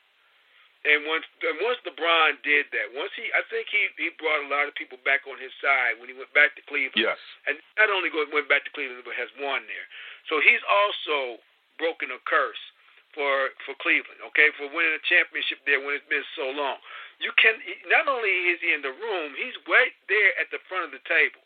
And 0.86 1.10
once 1.10 1.26
and 1.42 1.58
once 1.58 1.82
LeBron 1.82 2.38
did 2.46 2.70
that, 2.70 2.94
once 2.94 3.10
he, 3.18 3.26
I 3.34 3.42
think 3.50 3.66
he 3.66 3.90
he 3.98 4.14
brought 4.14 4.46
a 4.46 4.48
lot 4.48 4.70
of 4.70 4.78
people 4.78 4.94
back 5.02 5.26
on 5.26 5.34
his 5.34 5.50
side 5.58 5.98
when 5.98 6.06
he 6.06 6.14
went 6.14 6.30
back 6.38 6.54
to 6.54 6.62
Cleveland. 6.70 6.94
Yes. 6.94 7.18
And 7.50 7.58
not 7.74 7.90
only 7.90 8.14
went 8.14 8.46
back 8.46 8.62
to 8.62 8.70
Cleveland, 8.70 9.02
but 9.02 9.18
has 9.18 9.26
won 9.42 9.66
there. 9.66 9.86
So 10.30 10.38
he's 10.38 10.62
also 10.70 11.42
broken 11.82 12.14
a 12.14 12.22
curse 12.22 12.62
for 13.10 13.50
for 13.66 13.74
Cleveland. 13.82 14.22
Okay, 14.30 14.54
for 14.54 14.70
winning 14.70 14.94
a 14.94 15.02
championship 15.02 15.58
there 15.66 15.82
when 15.82 15.98
it's 15.98 16.06
been 16.06 16.26
so 16.38 16.54
long. 16.54 16.78
You 17.18 17.34
can 17.34 17.58
not 17.90 18.06
only 18.06 18.30
is 18.54 18.62
he 18.62 18.70
in 18.70 18.86
the 18.86 18.94
room, 18.94 19.34
he's 19.34 19.58
right 19.66 19.94
there 20.06 20.30
at 20.38 20.46
the 20.54 20.62
front 20.70 20.86
of 20.86 20.94
the 20.94 21.02
table. 21.10 21.42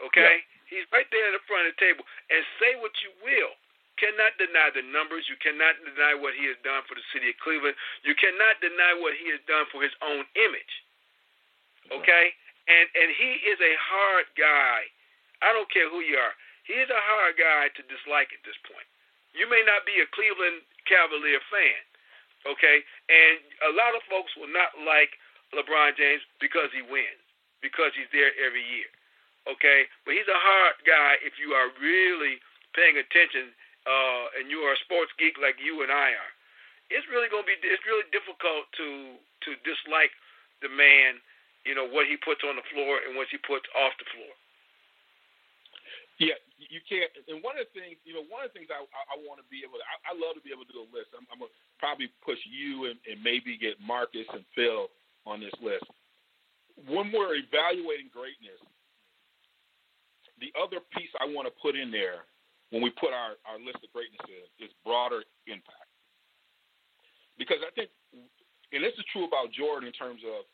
Okay, 0.00 0.40
he's 0.72 0.88
right 0.96 1.04
there 1.12 1.28
in 1.28 1.36
the 1.36 1.44
front 1.44 1.68
of 1.68 1.76
the 1.76 1.80
table. 1.84 2.08
And 2.32 2.40
say 2.56 2.72
what 2.80 2.96
you 3.04 3.12
will, 3.20 3.52
cannot 4.00 4.32
deny 4.40 4.72
the 4.72 4.82
numbers. 4.88 5.28
You 5.28 5.36
cannot 5.38 5.76
deny 5.84 6.16
what 6.16 6.32
he 6.32 6.48
has 6.48 6.56
done 6.64 6.80
for 6.88 6.96
the 6.96 7.04
city 7.12 7.30
of 7.30 7.38
Cleveland. 7.44 7.76
You 8.02 8.16
cannot 8.16 8.58
deny 8.64 8.96
what 8.96 9.12
he 9.20 9.28
has 9.30 9.44
done 9.44 9.68
for 9.68 9.84
his 9.84 9.92
own 10.00 10.24
image. 10.34 10.74
Okay? 11.92 12.32
And 12.66 12.86
and 12.96 13.12
he 13.12 13.44
is 13.44 13.60
a 13.60 13.74
hard 13.76 14.26
guy. 14.40 14.88
I 15.44 15.52
don't 15.52 15.68
care 15.68 15.88
who 15.92 16.00
you 16.00 16.16
are. 16.16 16.34
He 16.64 16.76
is 16.76 16.88
a 16.88 17.02
hard 17.12 17.36
guy 17.36 17.72
to 17.76 17.82
dislike 17.88 18.32
at 18.32 18.44
this 18.44 18.56
point. 18.64 18.86
You 19.34 19.48
may 19.48 19.62
not 19.62 19.86
be 19.86 19.98
a 20.02 20.10
Cleveland 20.10 20.62
Cavalier 20.86 21.40
fan, 21.50 21.82
okay? 22.46 22.82
And 23.08 23.38
a 23.70 23.72
lot 23.74 23.94
of 23.94 24.02
folks 24.10 24.34
will 24.36 24.50
not 24.50 24.74
like 24.82 25.14
LeBron 25.54 25.96
James 25.98 26.22
because 26.38 26.70
he 26.74 26.82
wins, 26.82 27.22
because 27.62 27.94
he's 27.94 28.10
there 28.14 28.30
every 28.38 28.62
year, 28.62 28.90
okay? 29.50 29.86
But 30.06 30.14
he's 30.18 30.30
a 30.30 30.38
hard 30.38 30.82
guy 30.86 31.18
if 31.22 31.38
you 31.38 31.54
are 31.54 31.70
really 31.78 32.42
paying 32.74 32.98
attention 32.98 33.50
uh, 33.88 34.24
and 34.40 34.52
you 34.52 34.60
are 34.66 34.76
a 34.76 34.84
sports 34.84 35.12
geek 35.16 35.40
like 35.40 35.56
you 35.60 35.80
and 35.80 35.92
I 35.92 36.12
are, 36.12 36.32
it's 36.90 37.06
really 37.08 37.30
going 37.30 37.46
to 37.46 37.50
be 37.50 37.56
it's 37.62 37.86
really 37.86 38.06
difficult 38.10 38.66
to 38.76 39.16
to 39.46 39.50
dislike 39.64 40.12
the 40.60 40.68
man, 40.68 41.16
you 41.64 41.72
know 41.72 41.88
what 41.88 42.10
he 42.10 42.20
puts 42.20 42.44
on 42.44 42.58
the 42.58 42.66
floor 42.74 43.00
and 43.06 43.16
what 43.16 43.30
he 43.32 43.38
puts 43.40 43.64
off 43.78 43.94
the 43.96 44.08
floor. 44.12 44.34
Yeah, 46.20 46.36
you 46.60 46.84
can't. 46.84 47.08
And 47.32 47.40
one 47.40 47.56
of 47.56 47.64
the 47.64 47.72
things, 47.72 47.96
you 48.04 48.12
know, 48.12 48.28
one 48.28 48.44
of 48.44 48.52
the 48.52 48.56
things 48.60 48.68
I 48.68 48.84
I, 48.84 49.02
I 49.14 49.22
want 49.24 49.40
to 49.40 49.46
be 49.48 49.64
able 49.64 49.80
to, 49.80 49.86
I, 49.88 50.12
I 50.12 50.14
love 50.18 50.36
to 50.36 50.44
be 50.44 50.52
able 50.52 50.68
to 50.68 50.74
do 50.76 50.84
a 50.84 50.90
list. 50.92 51.16
I'm, 51.16 51.24
I'm 51.32 51.40
gonna 51.40 51.54
probably 51.80 52.12
push 52.20 52.40
you 52.44 52.92
and, 52.92 53.00
and 53.08 53.16
maybe 53.24 53.56
get 53.56 53.80
Marcus 53.80 54.28
and 54.36 54.44
Phil 54.52 54.92
on 55.24 55.40
this 55.40 55.56
list. 55.64 55.88
When 56.84 57.08
we're 57.08 57.40
evaluating 57.40 58.12
greatness, 58.12 58.60
the 60.40 60.52
other 60.56 60.80
piece 60.96 61.12
I 61.20 61.28
want 61.28 61.48
to 61.48 61.54
put 61.60 61.76
in 61.76 61.92
there 61.92 62.28
when 62.70 62.82
we 62.82 62.90
put 62.94 63.10
our, 63.10 63.34
our 63.46 63.58
list 63.58 63.82
of 63.82 63.90
greatness 63.90 64.22
in 64.30 64.46
is 64.62 64.70
broader 64.86 65.26
impact. 65.46 65.90
Because 67.38 67.58
I 67.66 67.70
think, 67.74 67.90
and 68.70 68.82
this 68.82 68.94
is 68.94 69.06
true 69.10 69.26
about 69.26 69.50
Jordan 69.50 69.90
in 69.90 69.96
terms 69.96 70.22
of 70.22 70.46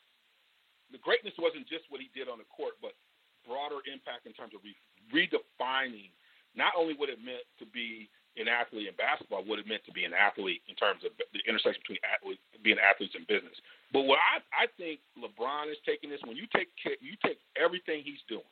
the 0.89 1.01
greatness 1.01 1.35
wasn't 1.37 1.69
just 1.69 1.85
what 1.89 2.01
he 2.01 2.09
did 2.17 2.25
on 2.25 2.41
the 2.41 2.47
court, 2.49 2.79
but 2.81 2.97
broader 3.45 3.83
impact 3.85 4.25
in 4.25 4.33
terms 4.33 4.55
of 4.57 4.63
re- 4.63 4.77
redefining 5.11 6.11
not 6.55 6.73
only 6.73 6.97
what 6.97 7.11
it 7.11 7.21
meant 7.21 7.45
to 7.61 7.67
be 7.69 8.09
an 8.37 8.47
athlete 8.47 8.87
in 8.87 8.95
basketball, 8.97 9.45
what 9.45 9.59
it 9.59 9.67
meant 9.67 9.83
to 9.85 9.93
be 9.93 10.05
an 10.05 10.13
athlete 10.13 10.61
in 10.69 10.75
terms 10.77 11.01
of 11.05 11.11
the 11.17 11.41
intersection 11.45 11.81
between 11.81 12.01
athlete, 12.05 12.41
being 12.61 12.77
athletes 12.77 13.13
and 13.17 13.25
business. 13.25 13.57
But 13.93 14.05
what 14.09 14.21
I, 14.21 14.41
I 14.53 14.65
think 14.77 15.01
LeBron 15.17 15.69
is 15.69 15.77
taking 15.85 16.09
this 16.09 16.21
when 16.25 16.37
you 16.37 16.45
take 16.53 16.69
you 17.01 17.17
take 17.25 17.41
everything 17.57 18.01
he's 18.05 18.21
doing 18.29 18.47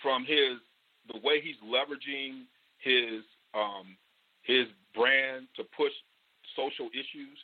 from 0.00 0.24
his 0.24 0.58
the 1.10 1.18
way 1.22 1.40
he's 1.40 1.58
leveraging 1.64 2.44
his 2.78 3.22
um, 3.54 3.96
his 4.42 4.66
brand 4.94 5.46
to 5.56 5.62
push 5.76 5.92
social 6.56 6.88
issues, 6.92 7.36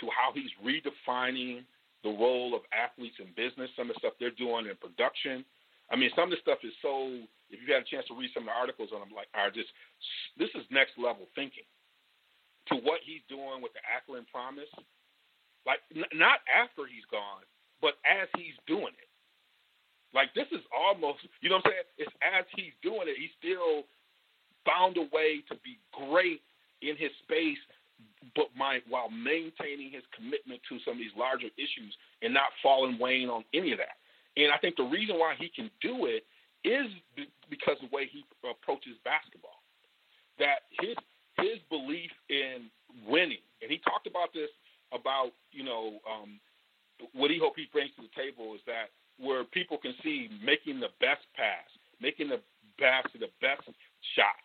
to 0.00 0.08
how 0.10 0.32
he's 0.34 0.50
redefining 0.60 1.62
the 2.02 2.10
role 2.10 2.54
of 2.56 2.62
athletes 2.72 3.16
in 3.20 3.28
business, 3.36 3.70
some 3.76 3.90
of 3.90 3.94
the 3.94 4.00
stuff 4.00 4.14
they're 4.18 4.34
doing 4.34 4.66
in 4.66 4.76
production. 4.80 5.44
I 5.92 5.96
mean, 5.96 6.10
some 6.16 6.30
of 6.30 6.32
the 6.32 6.40
stuff 6.40 6.58
is 6.64 6.72
so. 6.80 7.20
If 7.50 7.58
you 7.66 7.74
had 7.74 7.82
a 7.82 7.90
chance 7.90 8.06
to 8.06 8.14
read 8.14 8.30
some 8.32 8.46
of 8.46 8.54
the 8.54 8.56
articles 8.56 8.94
on 8.94 9.02
them, 9.02 9.10
like, 9.10 9.26
are 9.34 9.50
just 9.50 9.68
this 10.38 10.48
is 10.54 10.62
next 10.70 10.94
level 10.96 11.26
thinking. 11.34 11.66
To 12.70 12.78
what 12.86 13.02
he's 13.02 13.26
doing 13.26 13.58
with 13.58 13.74
the 13.74 13.82
Akron 13.82 14.22
Promise, 14.30 14.70
like 15.66 15.82
n- 15.90 16.06
not 16.14 16.46
after 16.46 16.86
he's 16.86 17.04
gone, 17.10 17.42
but 17.82 17.98
as 18.06 18.30
he's 18.38 18.54
doing 18.70 18.94
it. 18.94 19.09
Like 20.14 20.34
this 20.34 20.46
is 20.50 20.62
almost, 20.74 21.22
you 21.40 21.50
know 21.50 21.62
what 21.62 21.70
I'm 21.70 21.72
saying? 21.72 21.88
It's 21.98 22.16
as 22.22 22.44
he's 22.56 22.74
doing 22.82 23.06
it, 23.06 23.14
he 23.14 23.30
still 23.38 23.86
found 24.66 24.96
a 24.98 25.06
way 25.14 25.42
to 25.48 25.54
be 25.62 25.78
great 25.94 26.42
in 26.82 26.96
his 26.96 27.10
space, 27.22 27.60
but 28.34 28.50
my, 28.56 28.80
while 28.88 29.10
maintaining 29.10 29.90
his 29.92 30.02
commitment 30.14 30.60
to 30.68 30.78
some 30.84 30.98
of 30.98 31.00
these 31.00 31.14
larger 31.16 31.48
issues 31.56 31.94
and 32.22 32.34
not 32.34 32.50
falling 32.62 32.98
wane 32.98 33.30
on 33.30 33.44
any 33.54 33.72
of 33.72 33.78
that. 33.78 34.00
And 34.36 34.52
I 34.52 34.58
think 34.58 34.76
the 34.76 34.88
reason 34.88 35.18
why 35.18 35.34
he 35.38 35.48
can 35.48 35.70
do 35.82 36.06
it 36.06 36.26
is 36.64 36.86
because 37.48 37.76
of 37.82 37.90
the 37.90 37.94
way 37.94 38.06
he 38.10 38.24
approaches 38.44 38.98
basketball. 39.04 39.62
That 40.38 40.68
his 40.80 40.96
his 41.36 41.60
belief 41.68 42.10
in 42.28 42.68
winning, 43.06 43.44
and 43.60 43.70
he 43.70 43.78
talked 43.80 44.06
about 44.06 44.32
this 44.32 44.48
about 44.92 45.32
you 45.52 45.64
know 45.64 46.00
um, 46.08 46.40
what 47.12 47.30
he 47.30 47.38
hope 47.38 47.54
he 47.56 47.68
brings 47.72 47.92
to 47.96 48.02
the 48.02 48.14
table 48.16 48.54
is 48.54 48.60
that 48.66 48.92
where 49.20 49.44
people 49.44 49.76
can 49.76 49.94
see 50.02 50.32
making 50.40 50.80
the 50.80 50.90
best 50.98 51.22
pass, 51.36 51.68
making 52.00 52.32
the 52.32 52.40
pass 52.80 53.04
to 53.12 53.18
the 53.20 53.28
best 53.44 53.68
shot 54.16 54.40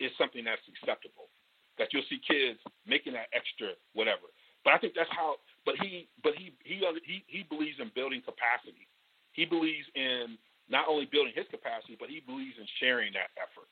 is 0.00 0.10
something 0.16 0.44
that's 0.44 0.64
acceptable. 0.72 1.28
That 1.76 1.92
you'll 1.92 2.08
see 2.08 2.20
kids 2.24 2.56
making 2.88 3.12
that 3.12 3.28
extra 3.36 3.76
whatever. 3.92 4.32
But 4.64 4.72
I 4.72 4.78
think 4.80 4.96
that's 4.96 5.12
how. 5.12 5.36
But 5.68 5.76
he, 5.84 6.08
but 6.24 6.32
he, 6.40 6.56
he, 6.64 6.80
he, 7.04 7.22
he 7.28 7.40
believes 7.44 7.76
in 7.78 7.92
building 7.92 8.24
capacity. 8.24 8.88
He 9.36 9.44
believes 9.44 9.84
in 9.92 10.40
not 10.72 10.88
only 10.88 11.04
building 11.04 11.36
his 11.36 11.44
capacity, 11.52 12.00
but 12.00 12.08
he 12.08 12.24
believes 12.24 12.56
in 12.56 12.66
sharing 12.80 13.12
that 13.12 13.30
effort. 13.36 13.68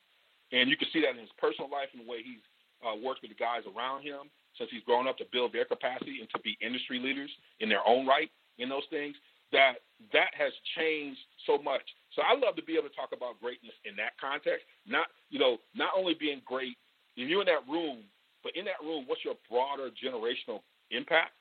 And 0.53 0.69
you 0.69 0.77
can 0.77 0.87
see 0.93 1.01
that 1.03 1.17
in 1.17 1.25
his 1.25 1.33
personal 1.41 1.73
life 1.73 1.89
and 1.97 2.05
the 2.05 2.09
way 2.11 2.21
he's 2.21 2.45
uh, 2.85 2.95
worked 2.95 3.25
with 3.25 3.33
the 3.33 3.41
guys 3.41 3.65
around 3.65 4.05
him 4.05 4.29
since 4.59 4.71
he's 4.71 4.85
grown 4.85 5.09
up 5.09 5.17
to 5.19 5.27
build 5.33 5.51
their 5.51 5.65
capacity 5.65 6.21
and 6.21 6.29
to 6.31 6.39
be 6.45 6.55
industry 6.61 7.01
leaders 7.01 7.31
in 7.59 7.73
their 7.73 7.83
own 7.83 8.07
right 8.07 8.31
in 8.59 8.69
those 8.69 8.87
things 8.91 9.17
that 9.53 9.85
that 10.13 10.31
has 10.37 10.53
changed 10.77 11.21
so 11.47 11.59
much. 11.59 11.83
So 12.15 12.23
I 12.23 12.35
love 12.39 12.57
to 12.57 12.63
be 12.63 12.75
able 12.79 12.89
to 12.89 12.97
talk 12.97 13.11
about 13.17 13.41
greatness 13.41 13.75
in 13.85 13.97
that 13.97 14.19
context. 14.21 14.65
Not 14.87 15.07
you 15.31 15.39
know, 15.39 15.59
not 15.75 15.91
only 15.97 16.15
being 16.15 16.43
great, 16.45 16.77
if 17.17 17.29
you're 17.29 17.43
in 17.43 17.51
that 17.51 17.67
room, 17.69 18.05
but 18.43 18.55
in 18.57 18.65
that 18.67 18.81
room, 18.83 19.05
what's 19.07 19.25
your 19.25 19.39
broader 19.49 19.91
generational 19.95 20.61
impact 20.91 21.33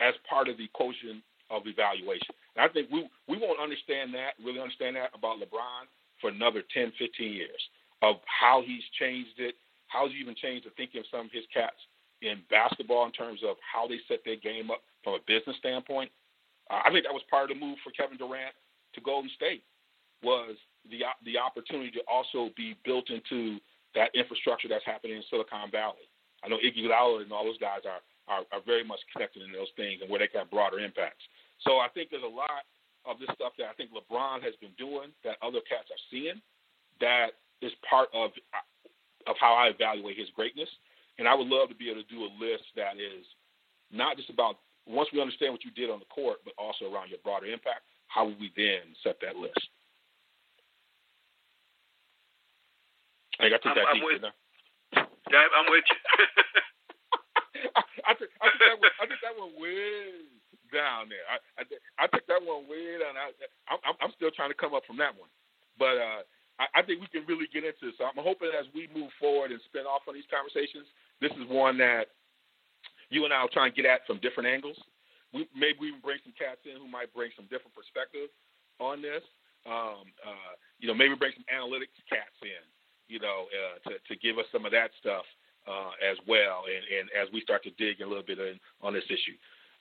as 0.00 0.14
part 0.28 0.48
of 0.48 0.56
the 0.56 0.68
quotient 0.72 1.22
of 1.50 1.66
evaluation? 1.66 2.34
And 2.56 2.64
I 2.64 2.72
think 2.72 2.88
we 2.90 3.08
we 3.28 3.36
won't 3.36 3.60
understand 3.60 4.14
that, 4.14 4.38
really 4.42 4.60
understand 4.60 4.96
that 4.96 5.10
about 5.14 5.38
LeBron 5.40 5.88
for 6.20 6.30
another 6.30 6.62
10, 6.72 6.92
15 6.98 7.32
years 7.32 7.62
of 8.02 8.16
how 8.26 8.62
he's 8.64 8.82
changed 8.98 9.38
it, 9.38 9.54
how 9.88 10.08
he's 10.08 10.20
even 10.20 10.34
changed 10.34 10.66
the 10.66 10.70
thinking 10.76 11.00
of 11.00 11.06
some 11.10 11.26
of 11.26 11.32
his 11.32 11.44
cats 11.52 11.78
in 12.22 12.38
basketball 12.50 13.06
in 13.06 13.12
terms 13.12 13.40
of 13.42 13.56
how 13.60 13.86
they 13.86 13.98
set 14.06 14.22
their 14.24 14.38
game 14.38 14.70
up 14.70 14.82
from 15.02 15.14
a 15.14 15.22
business 15.26 15.56
standpoint 15.58 16.10
uh, 16.72 16.80
I 16.80 16.88
think 16.88 17.04
that 17.04 17.12
was 17.12 17.22
part 17.28 17.50
of 17.50 17.52
the 17.52 17.60
move 17.60 17.76
for 17.84 17.92
Kevin 17.92 18.16
Durant 18.16 18.56
to 18.96 19.00
Golden 19.04 19.30
State 19.36 19.62
was 20.24 20.56
the 20.88 21.04
the 21.28 21.36
opportunity 21.36 21.92
to 21.92 22.02
also 22.08 22.48
be 22.56 22.74
built 22.84 23.10
into 23.12 23.60
that 23.94 24.08
infrastructure 24.16 24.66
that's 24.66 24.86
happening 24.88 25.20
in 25.20 25.24
Silicon 25.28 25.70
Valley. 25.70 26.08
I 26.40 26.48
know 26.48 26.56
Iggy 26.56 26.88
Iguodala 26.88 27.22
and 27.22 27.30
all 27.30 27.44
those 27.44 27.60
guys 27.60 27.84
are, 27.84 28.00
are 28.26 28.48
are 28.50 28.64
very 28.64 28.82
much 28.82 29.00
connected 29.12 29.44
in 29.44 29.52
those 29.52 29.70
things 29.76 30.00
and 30.00 30.08
where 30.08 30.18
they 30.18 30.26
can 30.26 30.40
have 30.40 30.50
broader 30.50 30.80
impacts. 30.80 31.22
So 31.60 31.78
I 31.78 31.92
think 31.92 32.08
there's 32.10 32.26
a 32.26 32.30
lot 32.30 32.64
of 33.04 33.18
this 33.20 33.28
stuff 33.34 33.52
that 33.58 33.68
I 33.68 33.74
think 33.76 33.90
LeBron 33.92 34.42
has 34.42 34.54
been 34.62 34.74
doing 34.78 35.10
that 35.22 35.36
other 35.42 35.60
cats 35.68 35.90
are 35.90 36.04
seeing 36.10 36.40
that 37.02 37.36
is 37.60 37.72
part 37.84 38.08
of 38.14 38.30
of 39.26 39.36
how 39.38 39.54
I 39.54 39.68
evaluate 39.68 40.18
his 40.18 40.30
greatness. 40.34 40.68
And 41.18 41.28
I 41.28 41.34
would 41.34 41.46
love 41.46 41.68
to 41.68 41.76
be 41.76 41.90
able 41.90 42.02
to 42.02 42.08
do 42.08 42.24
a 42.24 42.30
list 42.40 42.64
that 42.74 42.96
is 42.96 43.22
not 43.92 44.16
just 44.16 44.30
about 44.30 44.56
once 44.86 45.08
we 45.12 45.20
understand 45.20 45.52
what 45.52 45.64
you 45.64 45.70
did 45.70 45.90
on 45.90 45.98
the 45.98 46.06
court, 46.06 46.38
but 46.44 46.54
also 46.58 46.90
around 46.90 47.08
your 47.10 47.18
broader 47.22 47.46
impact, 47.46 47.82
how 48.08 48.24
will 48.26 48.38
we 48.38 48.52
then 48.56 48.94
set 49.02 49.16
that 49.22 49.36
list? 49.36 49.58
I 53.40 53.48
think 53.48 53.54
I 53.54 53.58
took 53.58 53.74
that 53.74 53.88
I'm 53.88 53.96
deep, 53.96 54.04
with, 54.04 54.22
Yeah, 55.32 55.46
I'm 55.56 55.66
with 55.70 55.84
you. 55.88 55.98
I, 57.74 57.82
I, 58.04 58.12
took, 58.14 58.28
I, 58.42 58.46
took 58.50 58.60
that 58.60 58.76
one, 58.78 58.94
I 59.00 59.04
took 59.06 59.22
that 59.22 59.34
one 59.38 59.54
way 59.56 60.28
down 60.74 61.08
there. 61.08 61.24
I, 61.28 61.36
I, 61.58 61.62
I 62.04 62.06
took 62.10 62.26
that 62.26 62.42
one 62.42 62.68
way 62.68 62.98
down. 63.00 63.16
I, 63.16 63.32
I'm, 63.70 63.96
I'm 64.02 64.12
still 64.14 64.30
trying 64.30 64.50
to 64.50 64.58
come 64.58 64.74
up 64.74 64.84
from 64.84 64.98
that 64.98 65.16
one, 65.16 65.30
but 65.78 65.96
uh, 65.96 66.22
I, 66.60 66.80
I 66.80 66.82
think 66.82 67.00
we 67.00 67.08
can 67.08 67.24
really 67.24 67.48
get 67.50 67.64
into 67.64 67.90
it. 67.90 67.94
So 67.96 68.04
I'm 68.04 68.18
hoping 68.18 68.52
as 68.52 68.66
we 68.76 68.88
move 68.92 69.10
forward 69.18 69.50
and 69.50 69.60
spin 69.66 69.88
off 69.88 70.04
on 70.06 70.14
these 70.14 70.28
conversations, 70.28 70.86
this 71.20 71.32
is 71.38 71.48
one 71.48 71.78
that 71.78 72.12
you 73.12 73.24
and 73.24 73.32
I 73.32 73.42
will 73.42 73.52
try 73.52 73.66
and 73.66 73.74
get 73.74 73.84
at 73.84 74.06
from 74.06 74.18
different 74.18 74.48
angles 74.48 74.80
we 75.32 75.48
maybe 75.56 75.80
we 75.80 75.92
bring 76.04 76.20
some 76.22 76.36
cats 76.36 76.60
in 76.68 76.76
who 76.76 76.88
might 76.88 77.12
bring 77.16 77.32
some 77.34 77.48
different 77.48 77.72
perspective 77.72 78.28
on 78.78 79.00
this. 79.00 79.24
Um, 79.64 80.12
uh, 80.20 80.54
you 80.78 80.86
know, 80.88 80.94
maybe 80.94 81.16
bring 81.16 81.32
some 81.32 81.48
analytics 81.48 81.94
cats 82.10 82.36
in, 82.42 82.62
you 83.08 83.18
know, 83.18 83.48
uh, 83.48 83.76
to 83.88 83.92
to 83.96 84.14
give 84.20 84.36
us 84.36 84.46
some 84.52 84.68
of 84.68 84.72
that 84.76 84.92
stuff 85.00 85.24
uh, 85.64 85.96
as 86.04 86.20
well, 86.28 86.68
and, 86.68 86.84
and 86.84 87.06
as 87.16 87.32
we 87.32 87.40
start 87.40 87.64
to 87.64 87.72
dig 87.80 88.00
a 88.02 88.06
little 88.06 88.26
bit 88.26 88.38
in, 88.38 88.60
on 88.82 88.92
this 88.92 89.06
issue. 89.08 89.38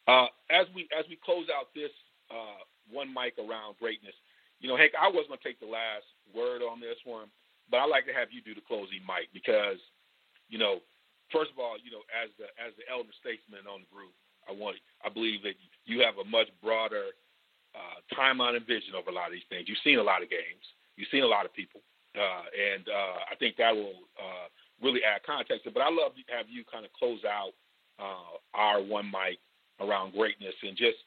Uh, 0.07 0.29
as 0.49 0.65
we 0.73 0.87
as 0.95 1.05
we 1.09 1.19
close 1.19 1.51
out 1.51 1.73
this 1.75 1.91
uh, 2.31 2.63
one 2.89 3.11
mic 3.11 3.35
around 3.37 3.75
greatness, 3.81 4.15
you 4.61 4.69
know, 4.69 4.77
Hank, 4.77 4.93
I 4.95 5.09
was 5.09 5.25
going 5.27 5.41
to 5.41 5.45
take 5.45 5.59
the 5.59 5.69
last 5.69 6.05
word 6.31 6.61
on 6.61 6.79
this 6.79 6.97
one, 7.03 7.27
but 7.69 7.81
I'd 7.81 7.91
like 7.91 8.05
to 8.05 8.15
have 8.15 8.29
you 8.31 8.41
do 8.41 8.53
the 8.53 8.63
closing 8.63 9.01
mic 9.03 9.33
because, 9.33 9.81
you 10.47 10.61
know, 10.61 10.79
first 11.31 11.51
of 11.51 11.57
all, 11.57 11.79
you 11.79 11.91
know, 11.91 12.03
as 12.11 12.29
the 12.37 12.47
as 12.59 12.75
the 12.77 12.85
elder 12.91 13.11
statesman 13.19 13.65
on 13.65 13.87
the 13.87 13.89
group, 13.91 14.13
I 14.45 14.51
want 14.51 14.77
I 15.03 15.09
believe 15.09 15.41
that 15.43 15.55
you 15.87 16.03
have 16.03 16.19
a 16.19 16.27
much 16.27 16.51
broader 16.61 17.15
uh, 17.73 17.99
timeline 18.13 18.59
and 18.59 18.67
vision 18.67 18.93
over 18.93 19.09
a 19.09 19.15
lot 19.15 19.31
of 19.31 19.35
these 19.35 19.47
things. 19.47 19.67
You've 19.67 19.81
seen 19.83 19.99
a 19.99 20.05
lot 20.05 20.21
of 20.21 20.29
games. 20.29 20.63
You've 20.99 21.09
seen 21.09 21.23
a 21.23 21.31
lot 21.31 21.47
of 21.47 21.55
people, 21.55 21.81
uh, 22.13 22.45
and 22.51 22.83
uh, 22.85 23.31
I 23.31 23.35
think 23.39 23.55
that 23.57 23.73
will 23.73 24.05
uh, 24.19 24.51
really 24.83 25.01
add 25.01 25.23
context. 25.23 25.65
But 25.65 25.81
I 25.81 25.89
love 25.89 26.13
to 26.19 26.23
have 26.35 26.51
you 26.51 26.67
kind 26.67 26.83
of 26.83 26.91
close 26.93 27.23
out 27.23 27.55
uh, 27.97 28.37
our 28.53 28.83
one 28.83 29.07
mic 29.07 29.39
around 29.79 30.13
greatness 30.13 30.53
and 30.61 30.77
just 30.77 30.99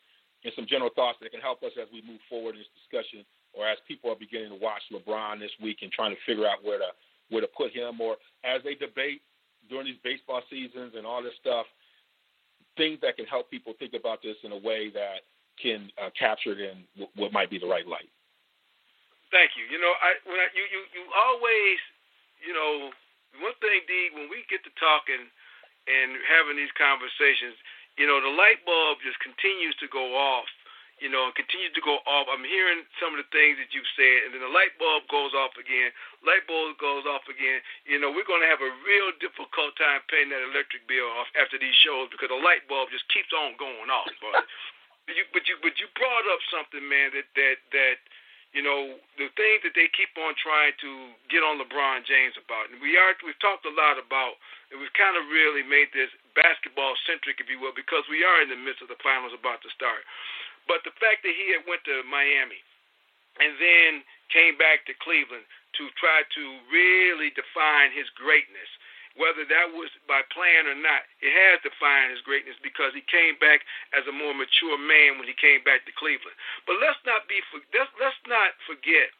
in 0.42 0.52
some 0.56 0.66
general 0.68 0.90
thoughts 0.92 1.18
that 1.22 1.30
can 1.32 1.40
help 1.40 1.62
us 1.62 1.72
as 1.80 1.88
we 1.92 2.02
move 2.04 2.20
forward 2.28 2.56
in 2.56 2.60
this 2.60 2.74
discussion, 2.76 3.24
or 3.52 3.68
as 3.68 3.78
people 3.88 4.10
are 4.12 4.18
beginning 4.18 4.52
to 4.52 4.60
watch 4.60 4.82
LeBron 4.92 5.40
this 5.40 5.52
week 5.60 5.80
and 5.82 5.92
trying 5.92 6.12
to 6.12 6.20
figure 6.26 6.46
out 6.46 6.64
where 6.64 6.78
to 6.78 6.90
where 7.32 7.40
to 7.40 7.48
put 7.56 7.72
him, 7.72 8.00
or 8.00 8.16
as 8.44 8.60
they 8.64 8.74
debate 8.74 9.24
during 9.68 9.86
these 9.86 10.02
baseball 10.04 10.42
seasons 10.50 10.92
and 10.96 11.06
all 11.06 11.22
this 11.22 11.36
stuff 11.40 11.66
things 12.76 12.98
that 13.02 13.16
can 13.16 13.26
help 13.26 13.50
people 13.50 13.74
think 13.78 13.94
about 13.94 14.22
this 14.22 14.36
in 14.42 14.50
a 14.50 14.58
way 14.58 14.90
that 14.90 15.22
can 15.60 15.90
uh, 15.98 16.10
capture 16.18 16.52
it 16.52 16.60
in 16.60 16.82
w- 16.98 17.12
what 17.14 17.30
might 17.30 17.50
be 17.50 17.58
the 17.58 17.70
right 17.70 17.86
light. 17.86 18.10
Thank 19.30 19.54
you. 19.58 19.66
You 19.70 19.78
know, 19.78 19.94
I 19.98 20.18
when 20.26 20.38
I, 20.38 20.46
you 20.54 20.62
you 20.70 20.80
you 20.94 21.02
always, 21.10 21.78
you 22.42 22.54
know, 22.54 22.90
one 23.42 23.54
thing, 23.58 23.82
D, 23.86 24.14
when 24.14 24.30
we 24.30 24.46
get 24.46 24.62
to 24.66 24.72
talking 24.78 25.26
and 25.90 26.08
having 26.26 26.58
these 26.58 26.70
conversations, 26.78 27.58
you 27.98 28.06
know, 28.06 28.22
the 28.22 28.30
light 28.30 28.62
bulb 28.66 29.02
just 29.02 29.18
continues 29.22 29.74
to 29.82 29.90
go 29.90 30.14
off 30.14 30.46
you 31.05 31.12
know, 31.12 31.28
and 31.28 31.36
continue 31.36 31.68
to 31.68 31.84
go 31.84 32.00
off. 32.09 32.32
I'm 32.32 32.48
hearing 32.48 32.88
some 32.96 33.12
of 33.12 33.20
the 33.20 33.28
things 33.28 33.61
that 33.61 33.76
you've 33.76 33.92
said, 33.92 34.24
and 34.24 34.32
then 34.32 34.40
the 34.40 34.48
light 34.48 34.72
bulb 34.80 35.05
goes 35.12 35.36
off 35.36 35.52
again. 35.61 35.92
Light 36.24 36.48
bulb 36.48 36.80
goes 36.80 37.05
off 37.05 37.28
again. 37.28 37.61
You 37.84 38.00
know, 38.00 38.09
we're 38.09 38.24
going 38.24 38.40
to 38.40 38.48
have 38.48 38.64
a 38.64 38.72
real 38.88 39.12
difficult 39.20 39.76
time 39.76 40.00
paying 40.09 40.32
that 40.32 40.40
electric 40.40 40.88
bill 40.88 41.12
off 41.20 41.28
after 41.36 41.61
these 41.61 41.76
shows 41.84 42.09
because 42.09 42.32
the 42.32 42.40
light 42.40 42.64
bulb 42.72 42.88
just 42.88 43.05
keeps 43.12 43.28
on 43.36 43.52
going 43.61 43.92
off. 43.92 44.09
But 45.05 45.20
you, 45.20 45.24
but 45.36 45.44
you, 45.44 45.61
but 45.61 45.76
you 45.76 45.84
brought 46.00 46.24
up 46.32 46.40
something, 46.48 46.80
man. 46.80 47.12
That 47.12 47.28
that 47.36 47.61
that 47.76 48.00
you 48.57 48.64
know 48.64 48.96
the 49.20 49.28
things 49.36 49.61
that 49.61 49.76
they 49.76 49.92
keep 49.92 50.09
on 50.16 50.32
trying 50.40 50.72
to 50.80 51.12
get 51.28 51.44
on 51.44 51.61
LeBron 51.61 52.09
James 52.09 52.32
about, 52.40 52.72
and 52.72 52.80
we 52.80 52.96
are 52.96 53.12
we've 53.20 53.36
talked 53.36 53.68
a 53.68 53.74
lot 53.76 54.00
about, 54.00 54.40
and 54.72 54.80
we've 54.80 54.96
kind 54.96 55.12
of 55.20 55.28
really 55.28 55.61
made 55.61 55.92
this 55.92 56.09
basketball 56.32 56.96
centric, 57.05 57.36
if 57.36 57.52
you 57.52 57.61
will, 57.61 57.76
because 57.76 58.09
we 58.09 58.24
are 58.24 58.40
in 58.40 58.48
the 58.48 58.57
midst 58.57 58.80
of 58.80 58.88
the 58.88 58.96
finals 59.05 59.36
about 59.36 59.61
to 59.61 59.68
start. 59.76 60.09
But 60.66 60.82
the 60.84 60.96
fact 60.96 61.22
that 61.24 61.34
he 61.36 61.52
had 61.52 61.68
went 61.68 61.84
to 61.84 62.04
Miami 62.08 62.60
and 63.40 63.52
then 63.60 63.90
came 64.32 64.56
back 64.56 64.86
to 64.88 64.94
Cleveland 65.02 65.44
to 65.76 65.90
try 65.98 66.22
to 66.22 66.44
really 66.70 67.34
define 67.34 67.90
his 67.90 68.06
greatness, 68.14 68.70
whether 69.14 69.46
that 69.46 69.70
was 69.74 69.90
by 70.10 70.22
plan 70.34 70.66
or 70.66 70.78
not, 70.78 71.06
it 71.22 71.30
has 71.30 71.62
defined 71.62 72.10
his 72.10 72.22
greatness 72.26 72.58
because 72.62 72.94
he 72.94 73.02
came 73.06 73.38
back 73.38 73.62
as 73.94 74.06
a 74.06 74.14
more 74.14 74.34
mature 74.34 74.78
man 74.78 75.18
when 75.18 75.30
he 75.30 75.36
came 75.38 75.62
back 75.62 75.86
to 75.86 75.94
Cleveland. 75.94 76.34
But 76.66 76.82
let's 76.82 76.98
not 77.06 77.26
be 77.30 77.38
let's, 77.74 77.90
let's 78.02 78.22
not 78.26 78.58
forget 78.66 79.10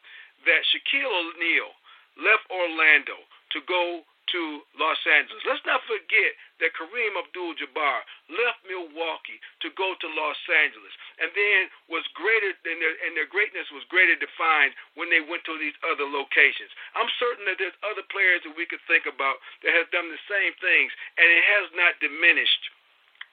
that 0.43 0.67
Shaquille 0.67 1.07
O'Neal 1.07 1.71
left 2.19 2.47
Orlando 2.51 3.23
to 3.55 3.59
go 3.67 4.03
to 4.03 4.41
Los 4.75 4.99
Angeles. 5.07 5.43
Let's 5.47 5.63
not 5.63 5.83
forget 5.87 6.35
that 6.63 6.75
Kareem 6.75 7.13
Abdul-Jabbar 7.19 7.99
left 8.31 8.63
Milwaukee 8.63 9.39
to 9.59 9.69
go 9.75 9.91
to 9.99 10.07
Los 10.15 10.39
Angeles, 10.47 10.95
and 11.19 11.29
then 11.35 11.67
was 11.91 12.07
greater, 12.15 12.55
and 12.55 12.79
their, 12.79 12.95
and 13.03 13.13
their 13.15 13.27
greatness 13.27 13.67
was 13.75 13.83
greater 13.91 14.15
defined 14.15 14.71
when 14.95 15.11
they 15.11 15.19
went 15.19 15.43
to 15.45 15.59
these 15.59 15.75
other 15.83 16.07
locations. 16.07 16.71
I'm 16.95 17.11
certain 17.19 17.43
that 17.51 17.59
there's 17.59 17.75
other 17.83 18.05
players 18.07 18.43
that 18.47 18.55
we 18.55 18.67
could 18.67 18.83
think 18.87 19.03
about 19.03 19.43
that 19.67 19.75
have 19.75 19.91
done 19.91 20.07
the 20.07 20.21
same 20.31 20.55
things, 20.63 20.95
and 21.19 21.27
it 21.27 21.43
has 21.43 21.67
not 21.75 21.99
diminished 21.99 22.71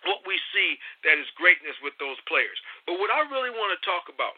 what 0.03 0.27
we 0.27 0.35
see 0.51 0.79
that 1.07 1.15
is 1.15 1.31
greatness 1.39 1.79
with 1.79 1.95
those 2.03 2.19
players. 2.27 2.59
But 2.91 2.99
what 2.99 3.15
I 3.15 3.23
really 3.31 3.55
want 3.55 3.71
to 3.75 3.81
talk 3.87 4.11
about, 4.11 4.35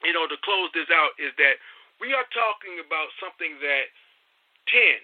you 0.00 0.16
know, 0.16 0.24
to 0.24 0.38
close 0.40 0.72
this 0.72 0.88
out, 0.88 1.12
is 1.20 1.32
that 1.36 1.60
we 2.00 2.16
are 2.16 2.24
talking 2.32 2.80
about 2.80 3.12
something 3.20 3.60
that 3.60 3.92
10, 4.72 4.96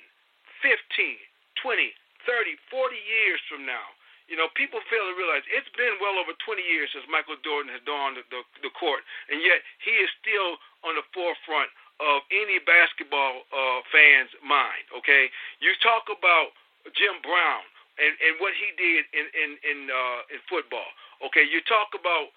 15, 0.64 1.20
20, 1.60 1.92
30, 2.26 2.56
40 2.68 2.96
years 2.96 3.40
from 3.48 3.64
now, 3.64 3.86
you 4.30 4.38
know, 4.38 4.46
people 4.54 4.78
fail 4.86 5.02
to 5.10 5.14
realize 5.18 5.42
it's 5.50 5.70
been 5.74 5.98
well 5.98 6.14
over 6.22 6.30
20 6.38 6.62
years 6.62 6.86
since 6.94 7.02
Michael 7.10 7.34
Jordan 7.42 7.74
has 7.74 7.82
donned 7.82 8.14
the, 8.14 8.24
the, 8.30 8.46
the 8.62 8.72
court, 8.78 9.02
and 9.26 9.42
yet 9.42 9.58
he 9.82 9.90
is 9.98 10.10
still 10.22 10.54
on 10.86 10.94
the 10.94 11.02
forefront 11.10 11.66
of 11.98 12.22
any 12.30 12.62
basketball 12.62 13.42
uh, 13.50 13.82
fan's 13.90 14.30
mind. 14.40 14.86
Okay, 15.02 15.28
you 15.58 15.74
talk 15.82 16.06
about 16.08 16.54
Jim 16.94 17.18
Brown 17.26 17.66
and, 17.98 18.14
and 18.22 18.38
what 18.38 18.54
he 18.54 18.70
did 18.78 19.04
in 19.12 19.26
in 19.34 19.50
in, 19.66 19.78
uh, 19.90 20.32
in 20.32 20.38
football. 20.46 20.88
Okay, 21.26 21.42
you 21.44 21.58
talk 21.66 21.92
about 21.92 22.30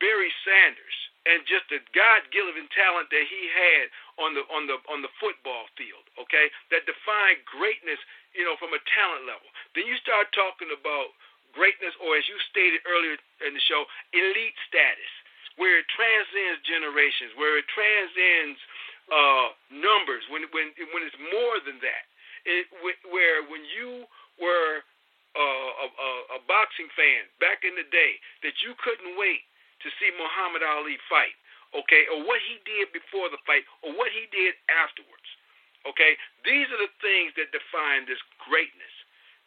Barry 0.00 0.32
Sanders 0.42 0.96
and 1.26 1.42
just 1.44 1.66
the 1.68 1.82
God-given 1.90 2.70
talent 2.70 3.10
that 3.10 3.26
he 3.26 3.42
had 3.50 3.90
on 4.22 4.30
the 4.38 4.46
on 4.46 4.70
the 4.70 4.78
on 4.86 5.02
the 5.02 5.10
football 5.18 5.66
field, 5.74 6.06
okay, 6.22 6.46
that 6.70 6.86
defined 6.86 7.42
greatness, 7.44 7.98
you 8.32 8.46
know, 8.46 8.54
from 8.62 8.70
a 8.70 8.80
talent 8.94 9.26
level. 9.26 9.50
Then 9.74 9.90
you 9.90 9.98
start 9.98 10.30
talking 10.30 10.70
about 10.70 11.10
greatness, 11.50 11.92
or 11.98 12.14
as 12.14 12.24
you 12.30 12.38
stated 12.48 12.80
earlier 12.86 13.18
in 13.42 13.52
the 13.58 13.64
show, 13.66 13.84
elite 14.14 14.56
status, 14.70 15.12
where 15.58 15.82
it 15.82 15.88
transcends 15.90 16.62
generations, 16.62 17.34
where 17.34 17.58
it 17.58 17.66
transcends 17.74 18.58
uh, 19.10 19.48
numbers, 19.74 20.22
when 20.30 20.46
when 20.54 20.70
when 20.94 21.02
it's 21.02 21.18
more 21.34 21.58
than 21.66 21.82
that. 21.82 22.06
It, 22.46 22.70
where 23.10 23.42
when 23.50 23.66
you 23.66 24.06
were 24.38 24.78
uh, 25.34 25.70
a, 25.82 25.86
a, 25.90 26.10
a 26.38 26.40
boxing 26.46 26.86
fan 26.94 27.26
back 27.42 27.66
in 27.66 27.74
the 27.74 27.82
day, 27.90 28.22
that 28.46 28.62
you 28.62 28.78
couldn't 28.78 29.18
wait 29.18 29.42
to 29.86 29.94
see 30.02 30.10
Muhammad 30.18 30.66
Ali 30.66 30.98
fight, 31.06 31.38
okay, 31.70 32.10
or 32.10 32.26
what 32.26 32.42
he 32.42 32.58
did 32.66 32.90
before 32.90 33.30
the 33.30 33.38
fight, 33.46 33.62
or 33.86 33.94
what 33.94 34.10
he 34.10 34.26
did 34.34 34.58
afterwards, 34.66 35.28
okay? 35.86 36.18
These 36.42 36.66
are 36.74 36.82
the 36.82 36.92
things 36.98 37.34
that 37.38 37.54
define 37.54 38.10
this 38.10 38.20
greatness. 38.42 38.94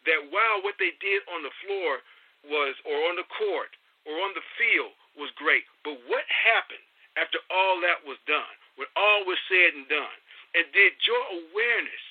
That 0.08 0.32
while 0.32 0.64
what 0.64 0.80
they 0.80 0.96
did 1.04 1.28
on 1.28 1.44
the 1.44 1.52
floor 1.60 2.00
was, 2.48 2.80
or 2.88 2.96
on 3.12 3.20
the 3.20 3.28
court, 3.28 3.76
or 4.08 4.16
on 4.24 4.32
the 4.32 4.46
field 4.56 4.96
was 5.20 5.30
great, 5.36 5.68
but 5.84 6.00
what 6.08 6.24
happened 6.32 6.84
after 7.20 7.44
all 7.52 7.84
that 7.84 8.00
was 8.08 8.16
done, 8.24 8.56
when 8.80 8.88
all 8.96 9.28
was 9.28 9.40
said 9.52 9.76
and 9.76 9.84
done, 9.92 10.18
and 10.56 10.64
did 10.72 10.96
your 11.04 11.20
awareness 11.36 12.04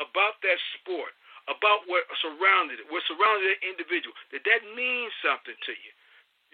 about 0.00 0.40
that 0.40 0.56
sport, 0.80 1.12
about 1.46 1.84
what 1.86 2.08
surrounded 2.18 2.80
it, 2.80 2.88
what 2.88 3.04
surrounded 3.04 3.52
that 3.52 3.62
individual, 3.62 4.16
did 4.32 4.42
that 4.48 4.64
mean 4.72 5.12
something 5.20 5.54
to 5.68 5.76
you? 5.76 5.92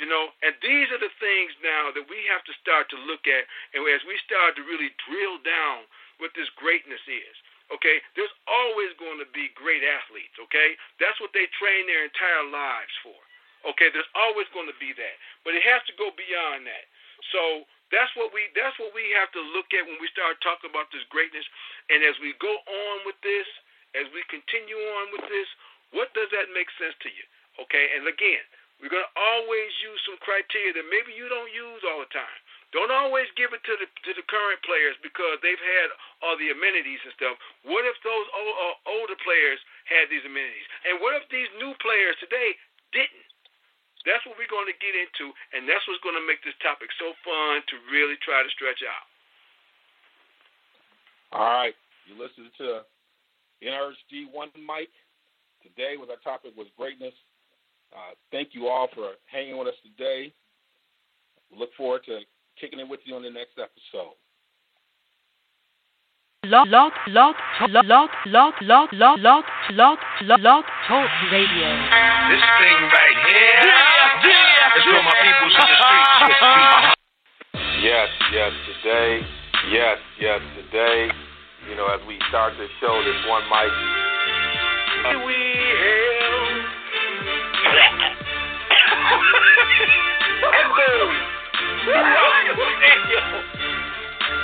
You 0.02 0.10
know, 0.10 0.34
and 0.42 0.50
these 0.58 0.90
are 0.90 0.98
the 0.98 1.14
things 1.22 1.54
now 1.62 1.94
that 1.94 2.10
we 2.10 2.26
have 2.26 2.42
to 2.50 2.54
start 2.58 2.90
to 2.90 2.98
look 3.06 3.30
at, 3.30 3.46
and 3.70 3.86
as 3.86 4.02
we 4.02 4.18
start 4.26 4.58
to 4.58 4.66
really 4.66 4.90
drill 5.06 5.38
down 5.46 5.86
what 6.18 6.34
this 6.34 6.50
greatness 6.58 7.06
is. 7.06 7.36
Okay, 7.70 8.02
there's 8.18 8.34
always 8.50 8.90
going 8.98 9.22
to 9.22 9.30
be 9.30 9.54
great 9.54 9.86
athletes. 9.86 10.34
Okay, 10.42 10.74
that's 10.98 11.22
what 11.22 11.30
they 11.30 11.46
train 11.54 11.86
their 11.86 12.02
entire 12.02 12.50
lives 12.50 12.90
for. 13.06 13.14
Okay, 13.62 13.94
there's 13.94 14.10
always 14.18 14.50
going 14.50 14.66
to 14.66 14.74
be 14.82 14.90
that, 14.90 15.16
but 15.46 15.54
it 15.54 15.62
has 15.62 15.86
to 15.86 15.94
go 15.94 16.10
beyond 16.18 16.66
that. 16.66 16.90
So 17.30 17.62
that's 17.94 18.10
what 18.18 18.34
we 18.34 18.50
that's 18.58 18.74
what 18.82 18.90
we 18.90 19.06
have 19.14 19.30
to 19.38 19.42
look 19.54 19.70
at 19.70 19.86
when 19.86 20.02
we 20.02 20.10
start 20.10 20.42
talking 20.42 20.66
about 20.66 20.90
this 20.90 21.06
greatness. 21.14 21.46
And 21.94 22.02
as 22.02 22.18
we 22.18 22.34
go 22.42 22.50
on 22.50 23.06
with 23.06 23.22
this, 23.22 23.46
as 23.94 24.10
we 24.10 24.26
continue 24.26 24.82
on 24.98 25.14
with 25.14 25.30
this, 25.30 25.46
what 25.94 26.10
does 26.10 26.26
that 26.34 26.50
make 26.50 26.74
sense 26.74 26.98
to 27.06 27.10
you? 27.14 27.22
Okay, 27.62 27.94
and 27.94 28.02
again, 28.10 28.42
we're 28.82 28.90
going 28.90 29.06
to 29.06 29.14
always 29.14 29.70
use 29.78 30.02
some 30.02 30.18
criteria 30.18 30.74
that 30.74 30.82
maybe 30.90 31.14
you 31.14 31.30
don't 31.30 31.54
use 31.54 31.86
all 31.86 32.02
the 32.02 32.10
time. 32.10 32.38
Don't 32.74 32.90
always 32.90 33.30
give 33.38 33.54
it 33.54 33.62
to 33.68 33.78
the 33.78 33.86
to 33.86 34.10
the 34.16 34.26
current 34.26 34.58
players 34.66 34.98
because 35.04 35.38
they've 35.38 35.60
had 35.60 35.88
all 36.24 36.34
the 36.34 36.50
amenities 36.50 36.98
and 37.06 37.14
stuff. 37.14 37.38
What 37.62 37.86
if 37.86 37.94
those 38.02 38.26
old, 38.32 38.56
uh, 38.58 38.76
older 38.98 39.18
players 39.22 39.60
had 39.86 40.10
these 40.10 40.24
amenities? 40.26 40.66
And 40.88 40.98
what 40.98 41.14
if 41.14 41.28
these 41.30 41.46
new 41.62 41.76
players 41.78 42.16
today 42.18 42.58
didn't? 42.90 43.28
That's 44.02 44.24
what 44.26 44.34
we're 44.34 44.50
going 44.50 44.66
to 44.66 44.74
get 44.82 44.98
into, 44.98 45.30
and 45.54 45.62
that's 45.68 45.84
what's 45.86 46.02
going 46.02 46.18
to 46.18 46.26
make 46.26 46.42
this 46.42 46.58
topic 46.58 46.90
so 46.98 47.14
fun 47.22 47.62
to 47.70 47.74
really 47.92 48.18
try 48.18 48.42
to 48.42 48.50
stretch 48.50 48.82
out. 48.82 49.06
All 51.30 51.46
right, 51.46 51.76
you 52.10 52.18
listen 52.18 52.50
to 52.58 52.82
NRSG 53.62 54.32
One 54.34 54.50
Mic 54.58 54.90
today. 55.62 56.00
With 56.00 56.10
our 56.10 56.18
topic 56.24 56.58
was 56.58 56.66
greatness 56.74 57.14
Uh, 57.92 58.16
thank 58.30 58.50
you 58.52 58.68
all 58.68 58.88
for 58.94 59.12
hanging 59.30 59.58
with 59.58 59.68
us 59.68 59.74
today. 59.84 60.32
look 61.54 61.68
forward 61.76 62.00
to 62.06 62.20
kicking 62.58 62.80
it 62.80 62.88
with 62.88 63.00
you 63.04 63.14
on 63.14 63.22
the 63.22 63.30
next 63.30 63.60
episode. 63.60 64.16
Log, 66.44 66.66
log, 66.68 66.92
log, 67.06 67.36
log, 67.68 67.84
log, 67.86 68.10
log, 68.26 68.54
log, 68.62 68.88
log, 68.92 69.18
log, 69.20 69.44
log, 69.70 69.98
log, 70.26 70.40
log, 70.40 70.64
talk 70.88 71.10
radio. 71.30 71.68
This 72.32 72.42
thing 72.58 72.78
right 72.90 73.18
here 73.30 73.62
yeah, 73.62 74.26
yeah, 74.26 74.78
is 74.78 74.82
for 74.82 75.02
my 75.06 75.16
peoples 75.22 75.54
in 75.54 75.66
the 75.70 75.76
streets. 75.78 77.02
Yes, 77.82 78.08
yes, 78.32 78.52
today, 78.66 79.20
yes, 79.70 79.98
yes, 80.18 80.40
today, 80.56 81.10
you 81.68 81.76
know, 81.76 81.86
as 81.86 82.00
we 82.08 82.18
start 82.28 82.54
the 82.58 82.66
show, 82.80 82.94
this 83.04 83.22
one 83.28 83.44
mic. 83.46 83.70
Uh, 85.02 85.26
we 85.26 85.41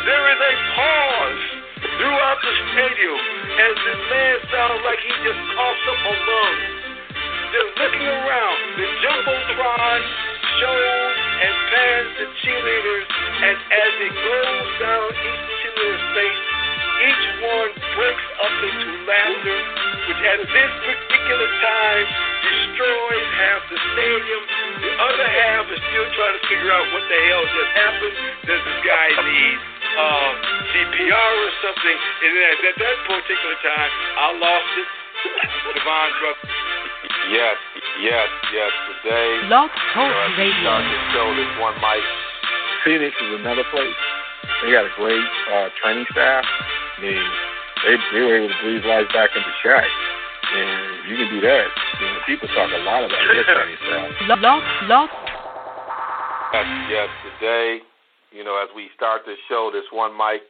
there 0.07 0.25
is 0.31 0.39
a 0.39 0.53
pause 0.79 1.43
throughout 1.99 2.39
the 2.39 2.55
stadium 2.71 3.19
as 3.59 3.75
man 4.11 4.37
sounds 4.53 4.81
like 4.87 5.01
he 5.03 5.11
just 5.27 5.41
coughs 5.55 5.85
up 5.91 5.99
a 6.07 6.15
lung. 6.15 6.79
Looking 7.79 8.11
around. 8.11 8.59
The 8.75 8.87
Jumbotron 9.07 10.01
shows 10.59 11.15
and 11.39 11.55
pans 11.71 12.11
the 12.19 12.27
cheerleaders, 12.43 13.07
and 13.39 13.55
as 13.55 13.93
it 14.03 14.15
goes 14.19 14.69
down 14.83 15.07
each 15.15 15.47
cheerleader's 15.63 16.05
face, 16.11 16.43
each 17.07 17.25
one 17.39 17.71
breaks 17.95 18.27
up 18.43 18.55
into 18.67 18.91
laughter, 19.07 19.88
which 20.09 20.23
at 20.25 20.41
this 20.41 20.73
particular 20.89 21.49
time 21.61 22.07
destroys 22.41 23.29
half 23.37 23.61
the 23.69 23.79
stadium. 23.93 24.43
The 24.81 24.93
other 25.05 25.29
half 25.29 25.65
is 25.69 25.81
still 25.93 26.09
trying 26.17 26.37
to 26.41 26.43
figure 26.49 26.73
out 26.73 26.87
what 26.97 27.05
the 27.05 27.19
hell 27.29 27.45
just 27.45 27.73
happened. 27.77 28.17
Does 28.49 28.63
this 28.65 28.81
guy 28.89 29.07
need 29.29 29.57
uh, 30.01 30.31
CPR 30.73 31.33
or 31.45 31.53
something? 31.61 31.97
And 32.25 32.31
then 32.33 32.53
at 32.73 32.77
that 32.81 32.97
particular 33.05 33.57
time, 33.61 33.91
I 34.17 34.27
lost 34.41 34.73
it. 34.81 34.89
Devon 35.77 36.09
Druck. 36.25 36.39
Yes, 37.29 37.59
yes, 38.01 38.29
yes. 38.55 38.73
Today, 39.05 39.29
Log 39.53 39.69
Talk 39.93 40.09
you 40.09 40.15
know, 40.15 40.41
Radio. 40.41 40.63
start 40.65 40.85
show, 41.13 41.29
this 41.37 41.53
one 41.61 41.77
mic. 41.85 42.05
Phoenix 42.85 43.13
is 43.13 43.45
another 43.45 43.67
place. 43.69 44.01
They 44.65 44.73
got 44.73 44.89
a 44.89 44.95
great 44.97 45.29
uh, 45.53 45.69
training 45.83 46.07
staff. 46.13 46.45
I 46.47 47.03
mean, 47.03 47.27
they 47.85 47.97
they 48.13 48.23
were 48.23 48.37
able 48.43 48.49
to 48.49 48.59
breathe 48.63 48.85
life 48.85 49.07
back 49.15 49.31
into 49.37 49.53
Shaq, 49.63 49.85
and 49.85 51.11
you 51.11 51.15
can 51.17 51.29
do 51.31 51.41
that. 51.43 51.69
You 52.01 52.07
know, 52.07 52.19
people 52.27 52.49
talk 52.55 52.71
a 52.73 52.83
lot 52.83 53.05
about 53.05 53.23
their 53.31 53.45
training 53.45 53.79
staff. 53.85 54.09
Log, 54.27 54.41
log, 54.47 54.63
log, 54.89 55.11
Yes, 56.53 56.67
yes, 56.89 57.09
today, 57.29 57.79
you 58.33 58.43
know, 58.43 58.57
as 58.57 58.73
we 58.75 58.89
start 58.97 59.23
this 59.27 59.37
show, 59.49 59.71
this 59.73 59.85
one 59.93 60.17
mic, 60.17 60.43